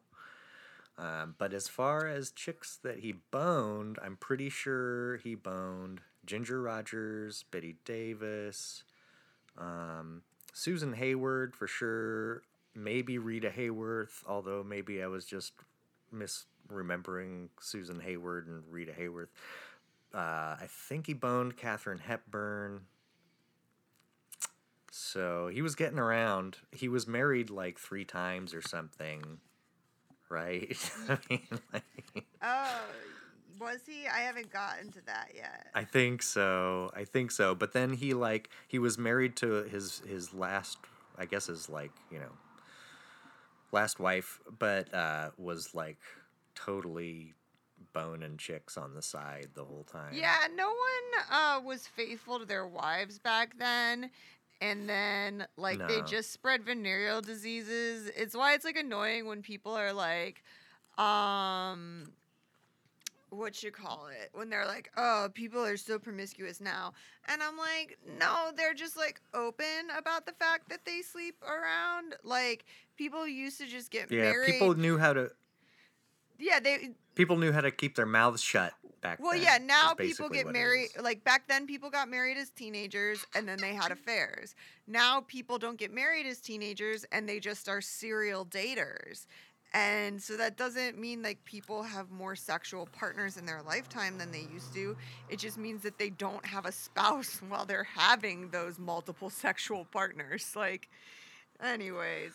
Um, 0.97 1.35
but 1.37 1.53
as 1.53 1.67
far 1.67 2.07
as 2.07 2.31
chicks 2.31 2.77
that 2.83 2.99
he 2.99 3.15
boned, 3.31 3.99
I'm 4.01 4.15
pretty 4.15 4.49
sure 4.49 5.17
he 5.17 5.35
boned 5.35 6.01
Ginger 6.25 6.61
Rogers, 6.61 7.43
Bette 7.51 7.75
Davis, 7.83 8.83
um, 9.57 10.21
Susan 10.53 10.93
Hayward 10.93 11.53
for 11.55 11.67
sure, 11.67 12.43
maybe 12.73 13.17
Rita 13.17 13.49
Hayworth, 13.49 14.23
although 14.25 14.63
maybe 14.63 15.03
I 15.03 15.07
was 15.07 15.25
just 15.25 15.53
misremembering 16.13 17.49
Susan 17.59 17.99
Hayward 17.99 18.47
and 18.47 18.63
Rita 18.69 18.93
Hayworth. 18.93 19.27
Uh, 20.13 20.55
I 20.61 20.67
think 20.69 21.07
he 21.07 21.13
boned 21.13 21.57
Katharine 21.57 21.99
Hepburn. 21.99 22.81
So 24.91 25.49
he 25.49 25.61
was 25.61 25.75
getting 25.75 25.99
around. 25.99 26.59
He 26.71 26.87
was 26.87 27.05
married 27.05 27.49
like 27.49 27.77
three 27.77 28.05
times 28.05 28.53
or 28.53 28.61
something, 28.61 29.39
right? 30.30 30.78
I 31.09 31.17
mean, 31.30 31.47
like, 31.73 32.26
Oh, 32.41 32.82
was 33.59 33.82
he? 33.88 34.07
I 34.07 34.19
haven't 34.19 34.51
gotten 34.51 34.91
to 34.91 35.05
that 35.05 35.32
yet. 35.36 35.67
I 35.73 35.84
think 35.84 36.21
so. 36.21 36.91
I 36.95 37.05
think 37.05 37.32
so. 37.32 37.55
But 37.55 37.73
then 37.73 37.93
he 37.93 38.13
like 38.13 38.49
he 38.67 38.80
was 38.80 38.97
married 38.97 39.36
to 39.38 39.63
his 39.63 40.01
his 40.07 40.34
last 40.34 40.78
I 41.17 41.26
guess 41.26 41.47
his 41.47 41.69
like, 41.69 41.91
you 42.11 42.19
know, 42.19 42.32
last 43.71 43.99
wife, 43.99 44.39
but 44.59 44.93
uh 44.93 45.32
was 45.38 45.73
like 45.73 45.97
totally 46.55 47.34
boning 47.93 48.38
chicks 48.38 48.78
on 48.78 48.93
the 48.93 49.01
side 49.01 49.49
the 49.53 49.63
whole 49.63 49.84
time. 49.84 50.13
Yeah, 50.13 50.47
no 50.55 50.67
one 50.67 51.23
uh, 51.32 51.61
was 51.63 51.88
faithful 51.88 52.39
to 52.39 52.45
their 52.45 52.67
wives 52.67 53.19
back 53.19 53.57
then. 53.57 54.11
And 54.72 54.89
then, 54.89 55.47
like, 55.57 55.88
they 55.88 56.01
just 56.01 56.32
spread 56.32 56.63
venereal 56.63 57.22
diseases. 57.22 58.09
It's 58.16 58.36
why 58.36 58.53
it's 58.53 58.66
like 58.66 58.78
annoying 58.78 59.28
when 59.28 59.43
people 59.43 59.74
are 59.74 59.93
like, 59.93 60.43
um, 60.97 62.11
what 63.30 63.61
you 63.61 63.72
call 63.72 64.07
it? 64.07 64.30
When 64.34 64.49
they're 64.49 64.66
like, 64.66 64.91
oh, 64.97 65.30
people 65.34 65.63
are 65.63 65.78
so 65.78 65.99
promiscuous 65.99 66.59
now. 66.59 66.93
And 67.28 67.43
I'm 67.43 67.57
like, 67.57 67.99
no, 68.20 68.51
they're 68.57 68.74
just 68.74 68.97
like 68.97 69.22
open 69.36 69.89
about 69.95 70.26
the 70.26 70.34
fact 70.34 70.70
that 70.70 70.84
they 70.84 71.01
sleep 71.01 71.36
around. 71.43 72.16
Like, 72.24 72.66
people 72.97 73.28
used 73.28 73.59
to 73.59 73.68
just 73.68 73.91
get 73.91 74.09
Yeah, 74.09 74.32
married. 74.32 74.45
people 74.45 74.76
knew 74.76 74.97
how 74.97 75.13
to 75.13 75.32
yeah, 76.39 76.59
they 76.59 76.89
people 77.13 77.38
knew 77.38 77.51
how 77.51 77.61
to 77.61 77.72
keep 77.72 77.95
their 77.95 78.05
mouths 78.05 78.41
shut 78.41 78.74
back 79.06 79.20
Well, 79.20 79.36
yeah, 79.36 79.58
now 79.62 79.93
people 79.93 80.30
get 80.30 80.47
married. 80.51 80.89
Like 81.01 81.24
back 81.24 81.47
then, 81.47 81.68
people 81.68 81.89
got 81.89 82.10
married 82.10 82.38
as 82.38 82.49
teenagers 82.49 83.26
and 83.36 83.47
then 83.47 83.58
they 83.60 83.74
had 83.74 83.91
affairs. 83.91 84.56
Now 84.88 85.22
people 85.22 85.58
don't 85.58 85.78
get 85.78 85.93
married 85.93 86.26
as 86.26 86.39
teenagers 86.39 87.06
and 87.12 87.28
they 87.28 87.39
just 87.39 87.70
are 87.70 87.82
serial 87.82 88.45
daters. 88.45 89.28
And 89.74 90.22
so 90.22 90.38
that 90.38 90.56
doesn't 90.56 90.97
mean 90.97 91.22
like 91.22 91.43
people 91.43 91.84
have 91.84 92.10
more 92.10 92.36
sexual 92.36 92.88
partners 92.93 93.36
in 93.36 93.45
their 93.45 93.62
lifetime 93.62 94.18
than 94.18 94.32
they 94.32 94.47
used 94.51 94.74
to. 94.74 94.95
It 95.30 95.38
just 95.38 95.58
means 95.58 95.84
that 95.84 95.97
they 95.97 96.10
don't 96.10 96.45
have 96.45 96.66
a 96.66 96.72
spouse 96.72 97.41
while 97.49 97.66
they're 97.66 97.84
having 97.84 98.49
those 98.49 98.80
multiple 98.80 99.30
sexual 99.30 99.86
partners. 99.86 100.53
Like, 100.56 100.89
anyways. 101.62 102.32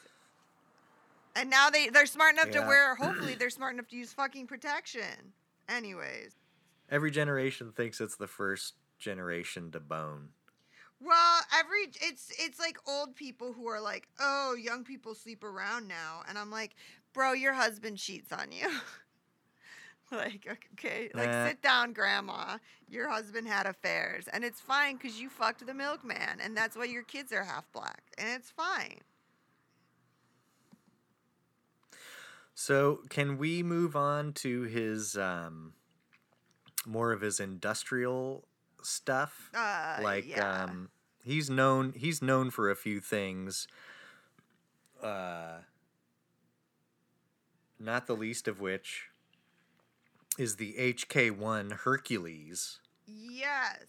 And 1.35 1.49
now 1.49 1.71
they, 1.71 1.89
they're 1.89 2.07
smart 2.07 2.35
enough 2.35 2.51
to 2.51 2.61
wear, 2.61 2.95
hopefully, 2.97 3.35
they're 3.39 3.51
smart 3.51 3.73
enough 3.73 3.89
to 3.89 3.97
use 3.97 4.13
fucking 4.13 4.47
protection. 4.47 5.33
Anyways. 5.69 6.35
Every 6.91 7.11
generation 7.11 7.73
thinks 7.73 8.01
it's 8.01 8.17
the 8.17 8.27
first 8.27 8.75
generation 8.99 9.71
to 9.73 9.81
bone. 9.81 10.31
Well, 11.01 11.41
every 11.59 11.91
it's 12.03 12.31
it's 12.39 12.59
like 12.59 12.79
old 12.87 13.17
people 13.17 13.53
who 13.53 13.67
are 13.69 13.81
like, 13.81 14.09
"Oh, 14.19 14.55
young 14.55 14.85
people 14.85 15.15
sleep 15.15 15.43
around 15.45 15.89
now." 15.89 16.23
And 16.29 16.39
I'm 16.39 16.51
like, 16.51 16.75
"Bro, 17.13 17.33
your 17.35 17.55
husband 17.55 17.97
cheats 17.99 18.33
on 18.33 18.53
you." 18.53 18.69
like, 20.11 20.47
okay, 20.73 21.11
like 21.15 21.33
Nah. 21.33 21.47
sit 21.49 21.63
down, 21.63 21.93
grandma. 21.93 22.59
Your 22.89 23.09
husband 23.09 23.47
had 23.49 23.67
affairs, 23.67 24.29
and 24.29 24.45
it's 24.45 24.61
fine 24.61 24.99
cuz 24.99 25.21
you 25.21 25.31
fucked 25.31 25.65
the 25.65 25.75
milkman, 25.75 26.41
and 26.41 26.57
that's 26.57 26.77
why 26.77 26.85
your 26.85 27.05
kids 27.05 27.33
are 27.33 27.45
half 27.45 27.71
black, 27.73 28.13
and 28.19 28.29
it's 28.29 28.51
fine. 28.51 29.01
So, 32.55 33.03
can 33.09 33.39
we 33.39 33.63
move 33.63 33.97
on 33.97 34.33
to 34.35 34.63
his 34.63 35.17
um, 35.17 35.73
more 36.87 37.13
of 37.13 37.21
his 37.21 37.41
industrial 37.41 38.47
stuff? 38.83 39.51
Uh 39.55 39.99
like 40.03 40.29
yeah. 40.29 40.65
um, 40.65 40.91
he's 41.25 41.51
known 41.51 41.93
he's 41.97 42.23
known 42.23 42.51
for 42.51 42.71
a 42.71 42.77
few 42.77 43.01
things. 43.01 43.67
Uh, 45.03 45.61
not 47.79 48.07
the 48.07 48.15
least 48.15 48.47
of 48.47 48.61
which 48.61 49.09
is 50.39 50.57
the 50.57 50.75
HK1 50.75 51.73
Hercules. 51.73 52.81
Yes. 53.07 53.85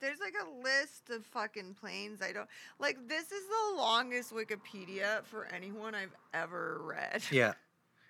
There's 0.00 0.18
like 0.18 0.34
a 0.34 0.62
list 0.62 1.10
of 1.10 1.24
fucking 1.26 1.76
planes 1.80 2.20
I 2.20 2.32
don't 2.32 2.48
like 2.80 2.96
this 3.08 3.30
is 3.30 3.44
the 3.46 3.76
longest 3.76 4.32
Wikipedia 4.34 5.24
for 5.24 5.46
anyone 5.46 5.94
I've 5.94 6.14
ever 6.34 6.80
read. 6.82 7.22
Yeah. 7.30 7.54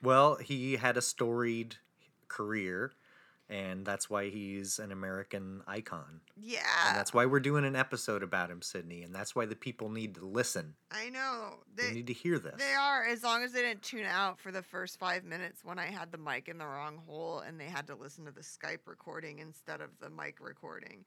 Well, 0.03 0.37
he 0.37 0.77
had 0.77 0.97
a 0.97 1.03
storied 1.03 1.77
career, 2.29 2.93
and 3.49 3.85
that's 3.85 4.09
why 4.09 4.31
he's 4.31 4.79
an 4.79 4.93
American 4.93 5.63
icon. 5.67 6.21
Yeah. 6.41 6.61
And 6.89 6.97
that's 6.97 7.13
why 7.13 7.27
we're 7.27 7.41
doing 7.41 7.65
an 7.65 7.77
episode 7.77 8.23
about 8.23 8.51
him, 8.51 8.63
Sydney. 8.63 9.03
And 9.03 9.15
that's 9.15 9.35
why 9.35 9.47
the 9.47 9.57
people 9.57 9.91
need 9.91 10.15
to 10.17 10.25
listen. 10.25 10.75
I 10.91 11.11
know. 11.11 11.57
They, 11.75 11.89
They, 11.89 11.93
need 11.93 12.07
to 12.07 12.13
hear 12.13 12.39
this. 12.39 12.55
they 12.59 12.75
are, 12.75 13.05
as 13.05 13.23
long 13.23 13.43
as 13.43 13.53
they 13.53 13.63
didn't 13.63 13.83
tune 13.83 14.07
out 14.07 14.39
for 14.39 14.53
the 14.53 14.63
first 14.63 14.99
five 14.99 15.25
minutes 15.25 15.65
when 15.65 15.79
I 15.79 15.87
had 15.87 16.13
the 16.13 16.19
mic 16.19 16.49
in 16.49 16.59
the 16.59 16.67
wrong 16.67 17.01
hole 17.07 17.41
and 17.41 17.61
they 17.61 17.67
had 17.67 17.87
to 17.89 17.95
listen 17.95 18.25
to 18.25 18.33
the 18.33 18.41
Skype 18.41 18.87
recording 18.87 19.39
instead 19.41 19.81
of 19.81 19.91
the 20.01 20.09
mic 20.09 20.37
recording. 20.41 21.05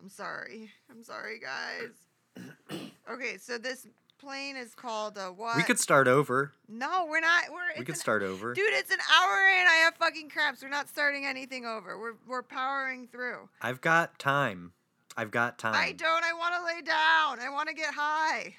I'm 0.00 0.08
sorry. 0.08 0.70
I'm 0.90 1.02
sorry, 1.02 1.38
guys. 1.40 2.80
okay, 3.10 3.36
so 3.38 3.58
this 3.58 3.86
plane 4.20 4.56
is 4.56 4.74
called 4.74 5.16
a 5.16 5.32
what? 5.32 5.56
We 5.56 5.62
could 5.62 5.78
start 5.78 6.08
over. 6.08 6.52
No, 6.68 7.06
we're 7.08 7.20
not. 7.20 7.44
We're. 7.50 7.78
We 7.78 7.84
could 7.84 7.94
an- 7.94 8.00
start 8.00 8.22
over. 8.22 8.54
Dude, 8.54 8.64
it's 8.72 8.90
an 8.90 8.98
hour 9.00 9.38
in. 9.48 9.66
I 9.66 9.82
have 9.84 9.94
fucking 9.96 10.30
cramps. 10.30 10.62
We're 10.62 10.68
not 10.68 10.88
starting 10.88 11.26
anything 11.26 11.64
over. 11.66 11.98
We're 11.98 12.14
we're 12.26 12.42
powering 12.42 13.08
through. 13.08 13.48
I've 13.60 13.80
got 13.80 14.18
time. 14.18 14.72
I've 15.16 15.30
got 15.30 15.58
time. 15.58 15.74
I 15.74 15.92
don't. 15.92 16.24
I 16.24 16.32
want 16.32 16.54
to 16.54 16.64
lay 16.64 16.82
down. 16.82 17.40
I 17.40 17.50
want 17.50 17.68
to 17.68 17.74
get 17.74 17.94
high. 17.94 18.54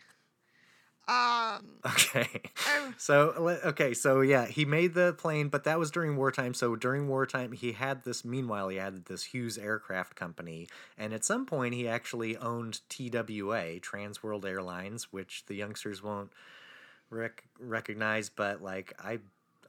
Um. 1.12 1.66
Okay. 1.86 2.30
So 2.98 3.60
okay, 3.66 3.94
so 3.94 4.22
yeah, 4.22 4.46
he 4.46 4.66
made 4.66 4.94
the 4.94 5.14
plane, 5.14 5.50
but 5.50 5.64
that 5.64 5.80
was 5.80 5.90
during 5.90 6.16
wartime. 6.18 6.54
So 6.54 6.76
during 6.76 7.08
wartime, 7.08 7.52
he 7.52 7.72
had 7.72 8.04
this. 8.04 8.24
Meanwhile, 8.24 8.70
he 8.70 8.78
had 8.78 9.06
this 9.06 9.24
Hughes 9.24 9.58
Aircraft 9.58 10.16
Company, 10.16 10.68
and 10.98 11.14
at 11.14 11.26
some 11.26 11.46
point, 11.46 11.74
he 11.74 11.88
actually 11.88 12.38
owned 12.38 12.82
TWA, 12.90 13.80
Trans 13.80 14.22
World 14.22 14.46
Airlines, 14.46 15.12
which 15.12 15.46
the 15.48 15.56
youngsters 15.56 16.04
won't 16.04 16.32
rec- 17.10 17.46
recognize. 17.60 18.30
But 18.30 18.62
like 18.62 18.94
I, 19.00 19.20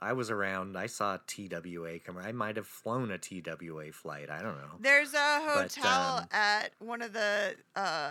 I 0.03 0.13
was 0.13 0.31
around. 0.31 0.77
I 0.77 0.87
saw 0.87 1.19
TWA 1.27 1.99
come. 2.05 2.19
I 2.19 2.33
might 2.33 2.57
have 2.57 2.67
flown 2.67 3.11
a 3.11 3.19
TWA 3.19 3.93
flight. 3.93 4.29
I 4.31 4.43
don't 4.43 4.57
know. 4.57 4.77
There's 4.81 5.15
a 5.15 5.41
But, 5.47 5.73
hotel 5.75 6.19
um, 6.19 6.27
at 6.33 6.71
one 6.81 7.03
of 7.03 7.13
the 7.13 7.55
uh, 7.77 8.11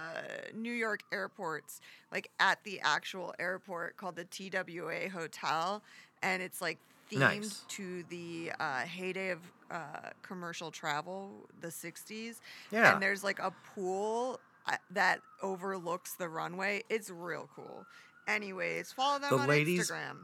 New 0.55 0.71
York 0.71 1.01
airports, 1.11 1.81
like 2.11 2.29
at 2.39 2.63
the 2.63 2.79
actual 2.81 3.33
airport, 3.39 3.97
called 3.97 4.15
the 4.15 4.23
TWA 4.25 5.09
Hotel, 5.09 5.83
and 6.23 6.41
it's 6.41 6.61
like 6.61 6.77
themed 7.11 7.19
Nice. 7.19 7.63
to 7.69 8.03
the 8.09 8.51
uh, 8.59 8.79
heyday 8.81 9.29
of 9.31 9.39
uh, 9.69 9.83
commercial 10.21 10.71
travel, 10.71 11.29
the 11.59 11.67
'60s. 11.67 12.35
Yeah. 12.71 12.93
And 12.93 13.01
there's 13.01 13.23
like 13.23 13.39
a 13.39 13.51
pool 13.75 14.39
uh, 14.67 14.77
that 14.91 15.19
overlooks 15.41 16.13
the 16.13 16.29
runway. 16.29 16.83
It's 16.89 17.09
real 17.09 17.49
cool. 17.55 17.85
Anyways, 18.27 18.91
follow 18.93 19.19
them 19.19 19.29
The 19.31 19.37
on 19.43 19.47
ladies- 19.49 19.89
Instagram. 19.91 20.17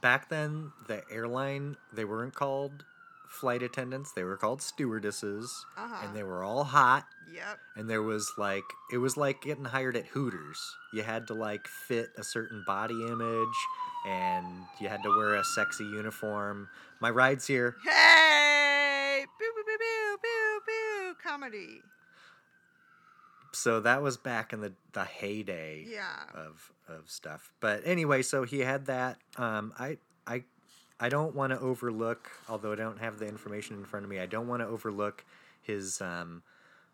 Back 0.00 0.28
then 0.28 0.72
the 0.88 1.02
airline 1.10 1.76
they 1.92 2.04
weren't 2.04 2.34
called 2.34 2.84
flight 3.28 3.62
attendants 3.62 4.12
they 4.12 4.24
were 4.24 4.36
called 4.36 4.60
stewardesses 4.60 5.64
Uh-huh. 5.76 6.06
and 6.06 6.14
they 6.16 6.22
were 6.22 6.42
all 6.44 6.64
hot 6.64 7.04
Yep. 7.32 7.58
and 7.76 7.88
there 7.88 8.02
was 8.02 8.30
like 8.36 8.64
it 8.92 8.98
was 8.98 9.16
like 9.16 9.40
getting 9.42 9.64
hired 9.64 9.96
at 9.96 10.06
hooters 10.06 10.58
you 10.92 11.02
had 11.02 11.26
to 11.28 11.34
like 11.34 11.66
fit 11.66 12.10
a 12.18 12.24
certain 12.24 12.62
body 12.66 13.06
image 13.06 13.56
and 14.06 14.46
you 14.80 14.88
had 14.88 15.02
to 15.04 15.08
wear 15.16 15.34
a 15.36 15.44
sexy 15.44 15.84
uniform 15.84 16.68
my 17.00 17.08
ride's 17.10 17.46
here 17.46 17.76
Hey! 17.84 19.24
Boo, 19.38 19.44
boo, 19.54 19.62
boo, 19.64 19.78
boo, 19.78 20.18
boo, 20.22 20.60
boo. 20.66 21.14
Comedy. 21.22 21.82
So 23.52 23.80
that 23.80 24.02
was 24.02 24.16
back 24.16 24.52
in 24.52 24.60
the 24.60 24.72
the 24.92 25.04
heyday 25.04 25.84
Yeah. 25.88 26.24
of 26.34 26.72
of 26.88 27.08
stuff. 27.10 27.50
But 27.60 27.82
anyway, 27.84 28.22
so 28.22 28.44
he 28.44 28.60
had 28.60 28.86
that. 28.86 29.18
Um, 29.36 29.72
I 29.78 29.98
I 30.26 30.44
I 31.00 31.08
don't 31.08 31.34
want 31.34 31.52
to 31.52 31.58
overlook, 31.60 32.30
although 32.48 32.72
I 32.72 32.76
don't 32.76 32.98
have 33.00 33.18
the 33.18 33.26
information 33.26 33.76
in 33.76 33.84
front 33.84 34.04
of 34.04 34.10
me. 34.10 34.18
I 34.20 34.26
don't 34.26 34.48
want 34.48 34.60
to 34.62 34.66
overlook 34.66 35.24
his 35.60 36.00
um, 36.00 36.42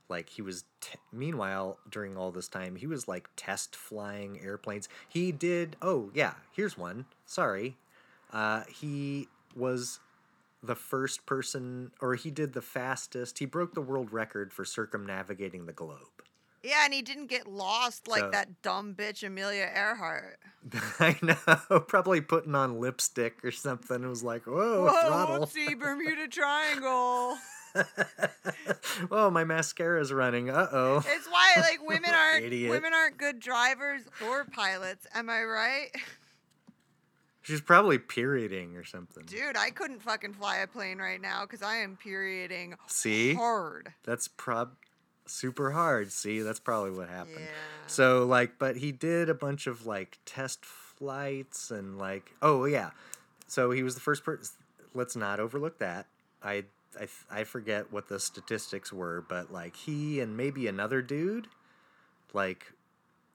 like 0.09 0.31
he 0.31 0.43
was. 0.43 0.65
T- 0.81 0.99
meanwhile, 1.13 1.79
during 1.91 2.17
all 2.17 2.31
this 2.31 2.49
time, 2.49 2.77
he 2.77 2.87
was 2.87 3.07
like 3.09 3.29
test 3.37 3.77
flying 3.77 4.41
airplanes. 4.41 4.89
He 5.09 5.33
did. 5.33 5.77
Oh 5.83 6.11
yeah, 6.15 6.35
here's 6.53 6.77
one. 6.79 7.07
Sorry, 7.27 7.77
uh, 8.33 8.63
he 8.69 9.29
was 9.55 10.01
the 10.63 10.75
first 10.75 11.25
person, 11.27 11.93
or 12.01 12.15
he 12.15 12.31
did 12.31 12.53
the 12.53 12.63
fastest. 12.63 13.39
He 13.39 13.47
broke 13.47 13.75
the 13.75 13.81
world 13.81 14.13
record 14.13 14.53
for 14.53 14.65
circumnavigating 14.65 15.67
the 15.67 15.73
globe. 15.73 16.18
Yeah, 16.63 16.85
and 16.85 16.93
he 16.93 17.03
didn't 17.03 17.27
get 17.27 17.47
lost 17.47 18.09
like 18.09 18.21
So- 18.21 18.31
that 18.31 18.63
dumb 18.63 18.95
bitch 18.95 19.23
Amelia 19.27 19.71
Earhart. 19.75 20.39
I 21.01 21.17
know. 21.23 21.81
Probably 21.89 22.21
putting 22.21 22.55
on 22.55 22.81
lipstick 22.81 23.45
or 23.45 23.51
something. 23.53 24.03
It 24.03 24.09
was 24.09 24.23
like, 24.25 24.47
whoa, 24.47 24.85
Whoa, 24.85 25.07
throttle. 25.09 25.47
whoopsie, 25.47 25.79
Bermuda 25.79 26.27
Triangle. 26.29 27.37
oh, 29.11 29.31
my 29.31 29.45
mascara's 29.45 30.13
running. 30.13 30.51
Uh 30.51 30.67
oh. 30.73 30.97
It's 31.07 31.29
why 31.29 31.55
like 31.61 31.87
women 31.87 32.11
aren't 32.11 32.45
Idiot. 32.47 32.71
women 32.71 32.93
aren't 32.93 33.19
good 33.19 33.39
drivers 33.41 34.03
or 34.27 34.45
pilots. 34.47 35.07
Am 35.15 35.31
I 35.31 35.43
right? 35.45 35.89
She's 37.43 37.61
probably 37.61 37.99
perioding 37.99 38.77
or 38.77 38.85
something. 38.85 39.25
Dude, 39.27 39.57
I 39.57 39.71
couldn't 39.71 40.03
fucking 40.03 40.35
fly 40.35 40.57
a 40.59 40.67
plane 40.67 40.99
right 40.99 41.21
now 41.21 41.43
because 41.43 41.63
I 41.63 41.77
am 41.77 41.97
perioding 41.97 42.75
See? 42.89 43.33
hard. 43.35 43.95
That's 44.05 44.29
prob 44.29 44.73
super 45.29 45.71
hard. 45.73 46.13
See, 46.13 46.41
that's 46.41 46.61
probably 46.61 46.91
what 46.91 47.09
happened. 47.09 47.41
Yeah. 47.41 47.87
So 47.87 48.25
like, 48.25 48.59
but 48.59 48.77
he 48.77 48.93
did 48.93 49.29
a 49.29 49.35
bunch 49.35 49.67
of 49.67 49.87
like 49.87 50.19
test 50.25 50.65
flights 50.65 51.71
and 51.71 51.99
like, 51.99 52.33
oh 52.43 52.65
yeah. 52.65 52.91
So 53.47 53.71
he 53.71 53.83
was 53.83 53.95
the 53.95 54.01
first 54.01 54.25
person. 54.25 54.55
let's 54.95 55.17
not 55.17 55.41
overlook 55.41 55.79
that. 55.79 56.07
I 56.43 56.65
I 57.01 57.09
I 57.31 57.45
forget 57.45 57.93
what 57.93 58.09
the 58.09 58.21
statistics 58.21 58.93
were, 58.93 59.25
but 59.29 59.53
like 59.53 59.77
he 59.77 60.21
and 60.21 60.37
maybe 60.37 60.67
another 60.67 61.03
dude, 61.03 61.49
like, 62.33 62.73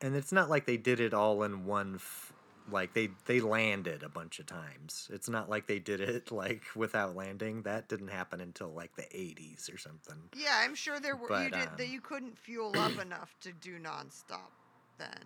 and 0.01 0.15
it's 0.15 0.31
not 0.31 0.49
like 0.49 0.65
they 0.65 0.77
did 0.77 0.99
it 0.99 1.13
all 1.13 1.43
in 1.43 1.65
one. 1.65 1.95
F- 1.95 2.33
like 2.71 2.93
they 2.93 3.09
they 3.25 3.39
landed 3.39 4.03
a 4.03 4.09
bunch 4.09 4.39
of 4.39 4.45
times. 4.45 5.09
It's 5.11 5.29
not 5.29 5.49
like 5.49 5.67
they 5.67 5.79
did 5.79 6.01
it 6.01 6.31
like 6.31 6.63
without 6.75 7.15
landing. 7.15 7.63
That 7.63 7.87
didn't 7.87 8.09
happen 8.09 8.41
until 8.41 8.69
like 8.69 8.95
the 8.95 9.03
80s 9.03 9.73
or 9.73 9.77
something. 9.77 10.17
Yeah, 10.35 10.59
I'm 10.61 10.75
sure 10.75 10.99
there 10.99 11.15
were 11.15 11.23
you 11.23 11.49
But, 11.49 11.51
did 11.51 11.69
that 11.77 11.85
um, 11.85 11.91
you 11.91 12.01
couldn't 12.01 12.37
fuel 12.37 12.73
up 12.77 12.99
enough 12.99 13.35
to 13.41 13.51
do 13.51 13.79
nonstop 13.79 14.51
then. 14.97 15.23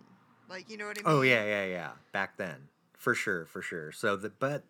Like 0.48 0.70
you 0.70 0.76
know 0.76 0.86
what 0.86 0.98
I 0.98 1.08
mean? 1.08 1.18
Oh 1.18 1.22
yeah, 1.22 1.44
yeah, 1.44 1.64
yeah. 1.66 1.90
Back 2.12 2.36
then, 2.36 2.68
for 2.96 3.14
sure, 3.14 3.44
for 3.44 3.62
sure. 3.62 3.92
So 3.92 4.16
the 4.16 4.30
but 4.30 4.64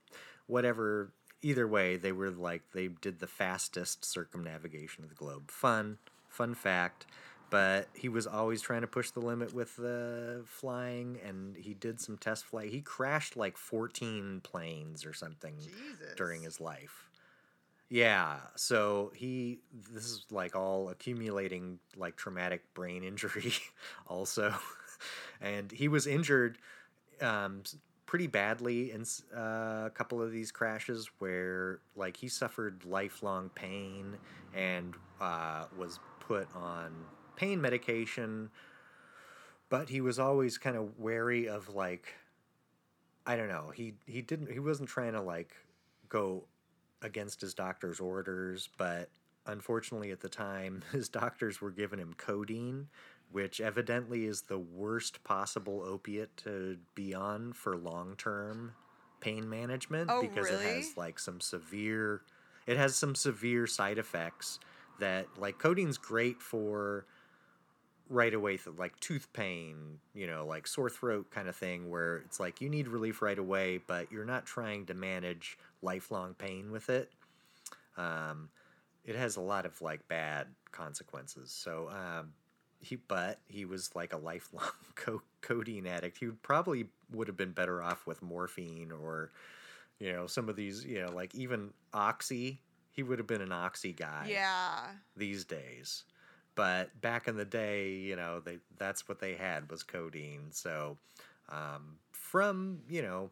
whatever. 0.47 1.13
Either 1.41 1.69
way, 1.69 1.97
they 1.97 2.11
were 2.11 2.33
like 2.33 2.63
they 2.75 2.89
did 2.89 3.21
the 3.21 3.29
fastest 3.29 4.05
circumnavigation 4.05 5.05
of 5.05 5.09
the 5.09 5.15
globe. 5.15 5.53
Fun, 5.53 5.99
fun 6.29 6.53
fact. 6.53 7.07
But 7.51 7.89
he 7.95 8.09
was 8.09 8.27
always 8.27 8.61
trying 8.61 8.83
to 8.83 8.87
push 8.87 9.11
the 9.11 9.21
limit 9.21 9.55
with 9.55 9.77
the 9.77 10.43
flying, 10.45 11.19
and 11.27 11.57
he 11.57 11.73
did 11.73 12.01
some 12.01 12.19
test 12.19 12.45
flight. 12.45 12.71
He 12.71 12.83
crashed 12.83 13.37
like 13.37 13.57
fourteen 13.57 14.41
planes 14.43 15.07
or 15.07 15.15
something 15.15 15.55
Jesus. 15.59 16.15
during 16.17 16.43
his 16.43 16.61
life. 16.61 17.09
Yeah, 17.89 18.37
so 18.55 19.13
he 19.15 19.61
this 19.95 20.05
is 20.05 20.27
like 20.31 20.55
all 20.55 20.91
accumulating 20.91 21.79
like 21.97 22.17
traumatic 22.17 22.63
brain 22.75 23.03
injury 23.05 23.53
also. 24.07 24.55
and 25.41 25.71
he 25.71 25.89
was 25.89 26.07
injured 26.07 26.59
um 27.23 27.63
pretty 28.09 28.27
badly 28.27 28.91
in 28.91 29.05
uh, 29.37 29.85
a 29.85 29.91
couple 29.95 30.23
of 30.23 30.33
these 30.33 30.51
crashes 30.51 31.11
where 31.19 31.81
like 31.95 32.17
he 32.17 32.27
suffered 32.27 32.83
lifelong 32.87 33.51
pain 33.51 34.17
and 34.55 34.95
uh, 35.21 35.65
was 35.77 36.01
put 36.19 36.49
on 36.57 36.91
pain 37.39 37.61
medication 37.61 38.51
but 39.69 39.89
he 39.89 40.01
was 40.01 40.19
always 40.19 40.59
kind 40.59 40.77
of 40.77 40.99
wary 40.99 41.49
of 41.49 41.69
like 41.75 42.15
I 43.29 43.37
don't 43.37 43.49
know. 43.49 43.71
He 43.75 43.93
he 44.07 44.23
didn't 44.23 44.51
he 44.51 44.59
wasn't 44.59 44.89
trying 44.89 45.13
to 45.13 45.21
like 45.21 45.55
go 46.09 46.45
against 47.03 47.43
his 47.43 47.53
doctor's 47.53 48.01
orders, 48.01 48.71
but 48.79 49.11
unfortunately 49.47 50.11
at 50.11 50.21
the 50.21 50.31
time 50.31 50.83
his 50.93 51.11
doctors 51.11 51.61
were 51.61 51.71
giving 51.71 51.99
him 51.99 52.15
codeine, 52.17 52.89
which 53.31 53.61
evidently 53.61 54.25
is 54.25 54.43
the 54.43 54.59
worst 54.59 55.23
possible 55.25 55.83
opiate 55.85 56.35
to 56.39 56.79
be 56.95 57.15
on 57.15 57.53
for 57.53 57.77
long-term 57.77 58.73
pain 59.21 59.49
management 59.51 60.09
Oh, 60.11 60.23
because 60.23 60.49
it 60.49 60.61
has 60.61 60.97
like 60.97 61.19
some 61.19 61.41
severe 61.41 62.23
it 62.67 62.79
has 62.79 62.97
some 62.97 63.15
severe 63.15 63.67
side 63.67 63.99
effects 63.99 64.59
that 65.01 65.27
like 65.37 65.59
codeine's 65.59 65.99
great 65.99 66.41
for 66.41 67.05
right 68.09 68.33
away 68.35 68.57
th- 68.57 68.77
like 68.79 68.99
tooth 69.01 69.31
pain 69.33 69.99
you 70.15 70.27
know 70.27 70.47
like 70.47 70.67
sore 70.67 70.89
throat 70.89 71.31
kind 71.31 71.49
of 71.49 71.55
thing 71.57 71.91
where 71.91 72.17
it's 72.19 72.41
like 72.41 72.61
you 72.61 72.69
need 72.69 72.89
relief 72.89 73.21
right 73.21 73.39
away 73.39 73.79
but 73.87 74.11
you're 74.11 74.25
not 74.25 74.47
trying 74.47 74.87
to 74.87 74.95
manage 74.95 75.59
lifelong 75.83 76.35
pain 76.35 76.71
with 76.71 76.89
it 76.89 77.11
um, 77.97 78.49
it 79.05 79.17
has 79.17 79.37
a 79.37 79.41
lot 79.41 79.67
of 79.67 79.81
like 79.83 80.07
bad 80.09 80.47
consequences 80.73 81.51
so 81.51 81.89
um, 81.91 82.33
he 82.81 82.97
but 82.97 83.39
he 83.49 83.65
was 83.65 83.95
like 83.95 84.13
a 84.13 84.19
lifelong 84.19 84.71
co- 84.95 85.23
codeine 85.41 85.87
addict 85.87 86.19
he 86.19 86.27
would 86.27 86.43
probably 86.43 86.87
would 87.13 87.27
have 87.29 87.37
been 87.37 87.53
better 87.53 87.83
off 87.83 88.07
with 88.07 88.23
morphine 88.23 88.91
or 88.93 89.31
you 89.99 90.13
know 90.13 90.27
some 90.27 90.49
of 90.49 90.57
these 90.57 90.85
you 90.85 91.01
know 91.05 91.11
like 91.13 91.35
even 91.35 91.71
oxy 91.93 92.61
he 92.93 93.03
would 93.03 93.19
have 93.19 93.29
been 93.29 93.41
an 93.43 93.53
oxy 93.53 93.93
guy 93.93 94.27
Yeah. 94.29 94.87
these 95.17 95.45
days. 95.45 96.03
But 96.59 97.01
back 97.01 97.29
in 97.29 97.37
the 97.37 97.45
day, 97.45 97.93
you 97.93 98.17
know, 98.17 98.41
they 98.41 98.59
that's 98.79 99.09
what 99.09 99.21
they 99.21 99.37
had 99.37 99.71
was 99.71 99.85
codeine. 99.85 100.51
So 100.51 100.97
um, 101.51 101.99
from 102.11 102.81
you 102.91 103.01
know 103.01 103.31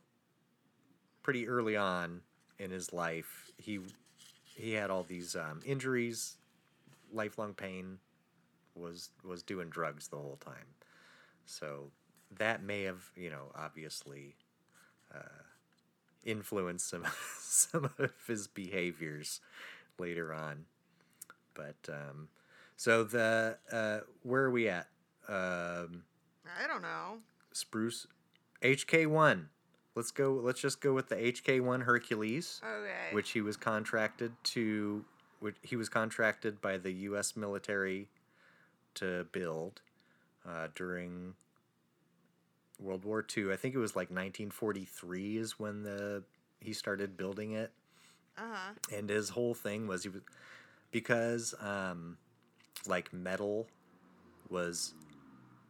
pretty 1.25 1.49
early 1.49 1.77
on 1.77 2.21
in 2.61 2.71
his 2.71 2.93
life, 2.93 3.51
he 3.59 3.81
he 4.45 4.75
had 4.75 4.91
all 4.93 5.03
these 5.03 5.35
um, 5.35 5.61
injuries, 5.67 6.37
lifelong 7.13 7.53
pain, 7.53 7.99
was 8.77 9.11
was 9.25 9.43
doing 9.43 9.71
drugs 9.71 10.07
the 10.07 10.17
whole 10.17 10.39
time. 10.39 10.77
So 11.47 11.91
that 12.39 12.63
may 12.63 12.85
have 12.85 13.11
you 13.17 13.31
know 13.31 13.51
obviously 13.57 14.37
uh, 15.13 15.43
influenced 16.23 16.89
some 16.91 17.05
some 17.41 17.91
of 17.99 18.13
his 18.29 18.47
behaviors 18.47 19.41
later 19.99 20.33
on. 20.33 20.67
But 21.55 21.89
um, 21.89 22.29
so 22.77 23.05
the 23.05 23.59
uh, 23.73 24.01
where 24.23 24.43
are 24.45 24.51
we 24.51 24.69
at? 24.69 24.89
Um, 25.29 26.05
I 26.63 26.67
don't 26.67 26.83
know. 26.83 27.19
Spruce 27.53 28.07
HK 28.63 29.07
one. 29.09 29.49
Let's 29.95 30.11
go. 30.11 30.33
Let's 30.35 30.61
just 30.61 30.81
go 30.81 30.93
with 30.93 31.09
the 31.09 31.17
HK 31.17 31.61
one 31.63 31.81
Hercules, 31.83 32.61
Okay. 32.63 33.13
which 33.15 33.31
he 33.31 33.41
was 33.41 33.57
contracted 33.57 34.33
to. 34.45 35.05
Which 35.41 35.57
he 35.63 35.77
was 35.77 35.89
contracted 35.89 36.61
by 36.63 36.79
the 36.79 36.91
U.S. 36.93 37.37
military 37.37 38.09
to 38.95 39.25
build 39.33 39.83
uh, 40.49 40.69
during 40.75 41.35
World 42.81 43.05
War 43.05 43.25
II. 43.37 43.53
I 43.53 43.57
think 43.57 43.75
it 43.75 43.79
was 43.79 43.95
like 43.97 44.09
1943 44.11 45.37
is 45.39 45.59
when 45.59 45.83
the 45.83 46.23
he 46.61 46.73
started 46.73 47.17
building 47.19 47.53
it 47.53 47.71
Uh 48.39 48.43
huh. 48.51 48.73
and 48.97 49.11
his 49.11 49.29
whole 49.31 49.53
thing 49.55 49.87
was 49.87 50.05
he 50.05 50.09
was 50.09 50.23
because 50.91 51.55
um 51.61 52.17
like 52.87 53.13
metal 53.13 53.67
was 54.49 54.95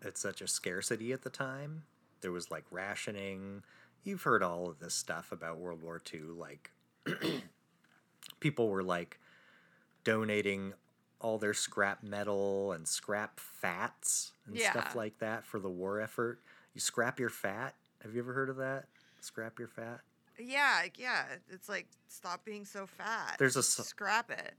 at 0.04 0.18
such 0.18 0.40
a 0.40 0.46
scarcity 0.46 1.12
at 1.12 1.22
the 1.22 1.30
time. 1.30 1.84
There 2.20 2.32
was 2.32 2.50
like 2.50 2.64
rationing. 2.70 3.62
You've 4.04 4.22
heard 4.22 4.42
all 4.42 4.68
of 4.68 4.78
this 4.78 4.94
stuff 4.94 5.32
about 5.32 5.58
world 5.58 5.82
war 5.82 6.00
ii 6.12 6.20
like 6.20 6.70
people 8.40 8.68
were 8.68 8.82
like 8.82 9.18
donating 10.04 10.72
all 11.20 11.38
their 11.38 11.54
scrap 11.54 12.02
metal 12.02 12.72
and 12.72 12.86
scrap 12.86 13.40
fats 13.40 14.32
and 14.46 14.58
stuff 14.60 14.94
like 14.94 15.18
that 15.18 15.44
for 15.44 15.58
the 15.58 15.70
war 15.70 16.00
effort. 16.00 16.40
You 16.74 16.80
scrap 16.80 17.18
your 17.18 17.30
fat? 17.30 17.74
Have 18.02 18.14
you 18.14 18.20
ever 18.20 18.32
heard 18.32 18.50
of 18.50 18.56
that? 18.56 18.84
Scrap 19.20 19.58
your 19.58 19.68
fat? 19.68 20.00
Yeah, 20.38 20.82
yeah. 20.98 21.24
It's 21.50 21.68
like 21.68 21.86
stop 22.08 22.44
being 22.44 22.64
so 22.64 22.86
fat. 22.86 23.36
There's 23.38 23.56
a 23.56 23.62
scrap 23.62 24.30
it. 24.30 24.54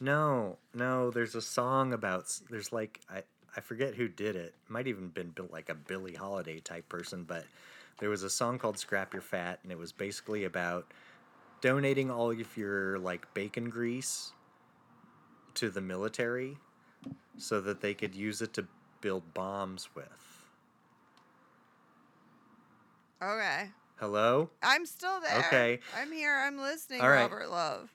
No, 0.00 0.56
no. 0.74 1.10
There's 1.10 1.34
a 1.34 1.42
song 1.42 1.92
about. 1.92 2.32
There's 2.50 2.72
like 2.72 3.00
I 3.10 3.22
I 3.56 3.60
forget 3.60 3.94
who 3.94 4.08
did 4.08 4.36
it. 4.36 4.54
Might 4.68 4.86
even 4.86 5.08
been 5.08 5.30
Bill- 5.30 5.48
like 5.50 5.68
a 5.68 5.74
Billie 5.74 6.14
Holiday 6.14 6.60
type 6.60 6.88
person, 6.88 7.24
but 7.24 7.44
there 7.98 8.08
was 8.08 8.22
a 8.22 8.30
song 8.30 8.58
called 8.58 8.78
"Scrap 8.78 9.12
Your 9.12 9.22
Fat," 9.22 9.60
and 9.62 9.72
it 9.72 9.78
was 9.78 9.92
basically 9.92 10.44
about 10.44 10.92
donating 11.60 12.10
all 12.10 12.30
of 12.30 12.56
your 12.56 12.98
like 12.98 13.32
bacon 13.34 13.68
grease 13.68 14.32
to 15.54 15.68
the 15.68 15.80
military, 15.80 16.56
so 17.36 17.60
that 17.60 17.80
they 17.80 17.92
could 17.92 18.14
use 18.14 18.40
it 18.40 18.54
to 18.54 18.66
build 19.00 19.34
bombs 19.34 19.88
with. 19.94 20.06
Okay. 23.22 23.68
Hello. 23.96 24.48
I'm 24.62 24.86
still 24.86 25.20
there. 25.20 25.38
Okay. 25.40 25.80
I'm 25.94 26.10
here. 26.10 26.34
I'm 26.34 26.58
listening, 26.58 27.02
All 27.02 27.10
right. 27.10 27.22
Robert 27.22 27.50
Love. 27.50 27.90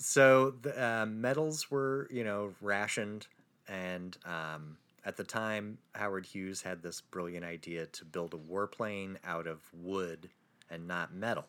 So 0.00 0.54
the 0.62 0.82
uh, 0.82 1.04
metals 1.04 1.70
were, 1.70 2.08
you 2.10 2.24
know, 2.24 2.54
rationed, 2.62 3.26
and 3.68 4.16
um, 4.24 4.78
at 5.04 5.18
the 5.18 5.24
time, 5.24 5.76
Howard 5.94 6.24
Hughes 6.24 6.62
had 6.62 6.82
this 6.82 7.02
brilliant 7.02 7.44
idea 7.44 7.84
to 7.84 8.06
build 8.06 8.32
a 8.32 8.38
warplane 8.38 9.16
out 9.26 9.46
of 9.46 9.58
wood 9.74 10.30
and 10.70 10.88
not 10.88 11.12
metal. 11.12 11.44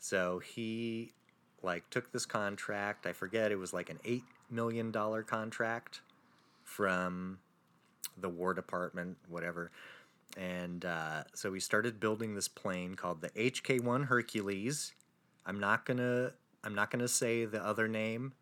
So 0.00 0.40
he, 0.40 1.12
like, 1.62 1.88
took 1.90 2.10
this 2.10 2.26
contract. 2.26 3.06
I 3.06 3.12
forget 3.12 3.52
it 3.52 3.56
was 3.58 3.72
like 3.72 3.88
an 3.88 4.00
eight 4.04 4.24
million 4.50 4.90
dollar 4.90 5.22
contract 5.22 6.00
from 6.64 7.38
the 8.16 8.28
War 8.28 8.52
Department, 8.52 9.16
whatever. 9.28 9.70
And 10.36 10.84
uh, 10.84 11.22
so 11.34 11.52
he 11.52 11.60
started 11.60 12.00
building 12.00 12.34
this 12.34 12.48
plane 12.48 12.96
called 12.96 13.20
the 13.20 13.30
HK 13.30 13.80
One 13.84 14.04
Hercules. 14.04 14.92
I'm 15.46 15.60
not 15.60 15.84
gonna 15.84 16.32
I'm 16.64 16.74
not 16.74 16.90
gonna 16.90 17.08
say 17.08 17.44
the 17.44 17.64
other 17.64 17.88
name 17.88 18.32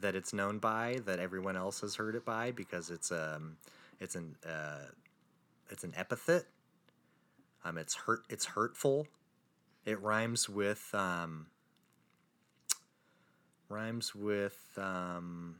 that 0.00 0.14
it's 0.14 0.32
known 0.32 0.58
by 0.58 1.00
that 1.04 1.18
everyone 1.18 1.56
else 1.56 1.80
has 1.80 1.96
heard 1.96 2.14
it 2.14 2.24
by 2.24 2.52
because 2.52 2.90
it's 2.90 3.10
um 3.10 3.56
it's 4.00 4.14
an 4.14 4.36
uh, 4.48 4.86
it's 5.70 5.84
an 5.84 5.92
epithet. 5.96 6.46
Um, 7.64 7.78
it's 7.78 7.94
hurt. 7.94 8.22
It's 8.28 8.46
hurtful. 8.46 9.06
It 9.84 10.00
rhymes 10.00 10.48
with 10.48 10.88
um, 10.94 11.46
rhymes 13.68 14.14
with 14.14 14.58
um, 14.76 15.56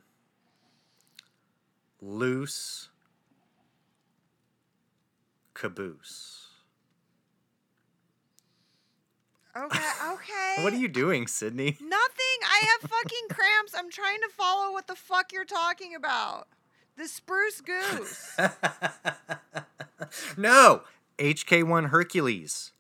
loose 2.01 2.88
caboose. 5.55 6.49
Okay, 9.57 9.78
okay. 10.12 10.62
What 10.62 10.72
are 10.72 10.76
you 10.76 10.88
doing, 10.88 11.26
Sydney? 11.26 11.76
Nothing. 11.80 12.38
I 12.44 12.62
have 12.80 12.90
fucking 12.90 13.28
cramps. 13.30 13.74
I'm 13.76 13.90
trying 13.90 14.18
to 14.20 14.28
follow 14.36 14.72
what 14.72 14.86
the 14.86 14.94
fuck 14.94 15.32
you're 15.32 15.44
talking 15.44 15.94
about. 15.94 16.46
The 16.96 17.09
spruce 17.09 17.61
goose. 17.61 18.36
no, 20.36 20.82
HK1 21.18 21.88
Hercules. 21.88 22.72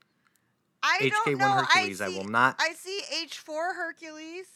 I 0.82 0.98
HK1 1.02 1.10
don't 1.10 1.38
know. 1.38 1.46
HK1 1.46 1.66
Hercules. 1.66 2.00
I, 2.00 2.06
I 2.06 2.08
will 2.08 2.24
not. 2.24 2.56
I 2.58 2.72
see 2.74 3.00
H4 3.26 3.76
Hercules. 3.76 4.46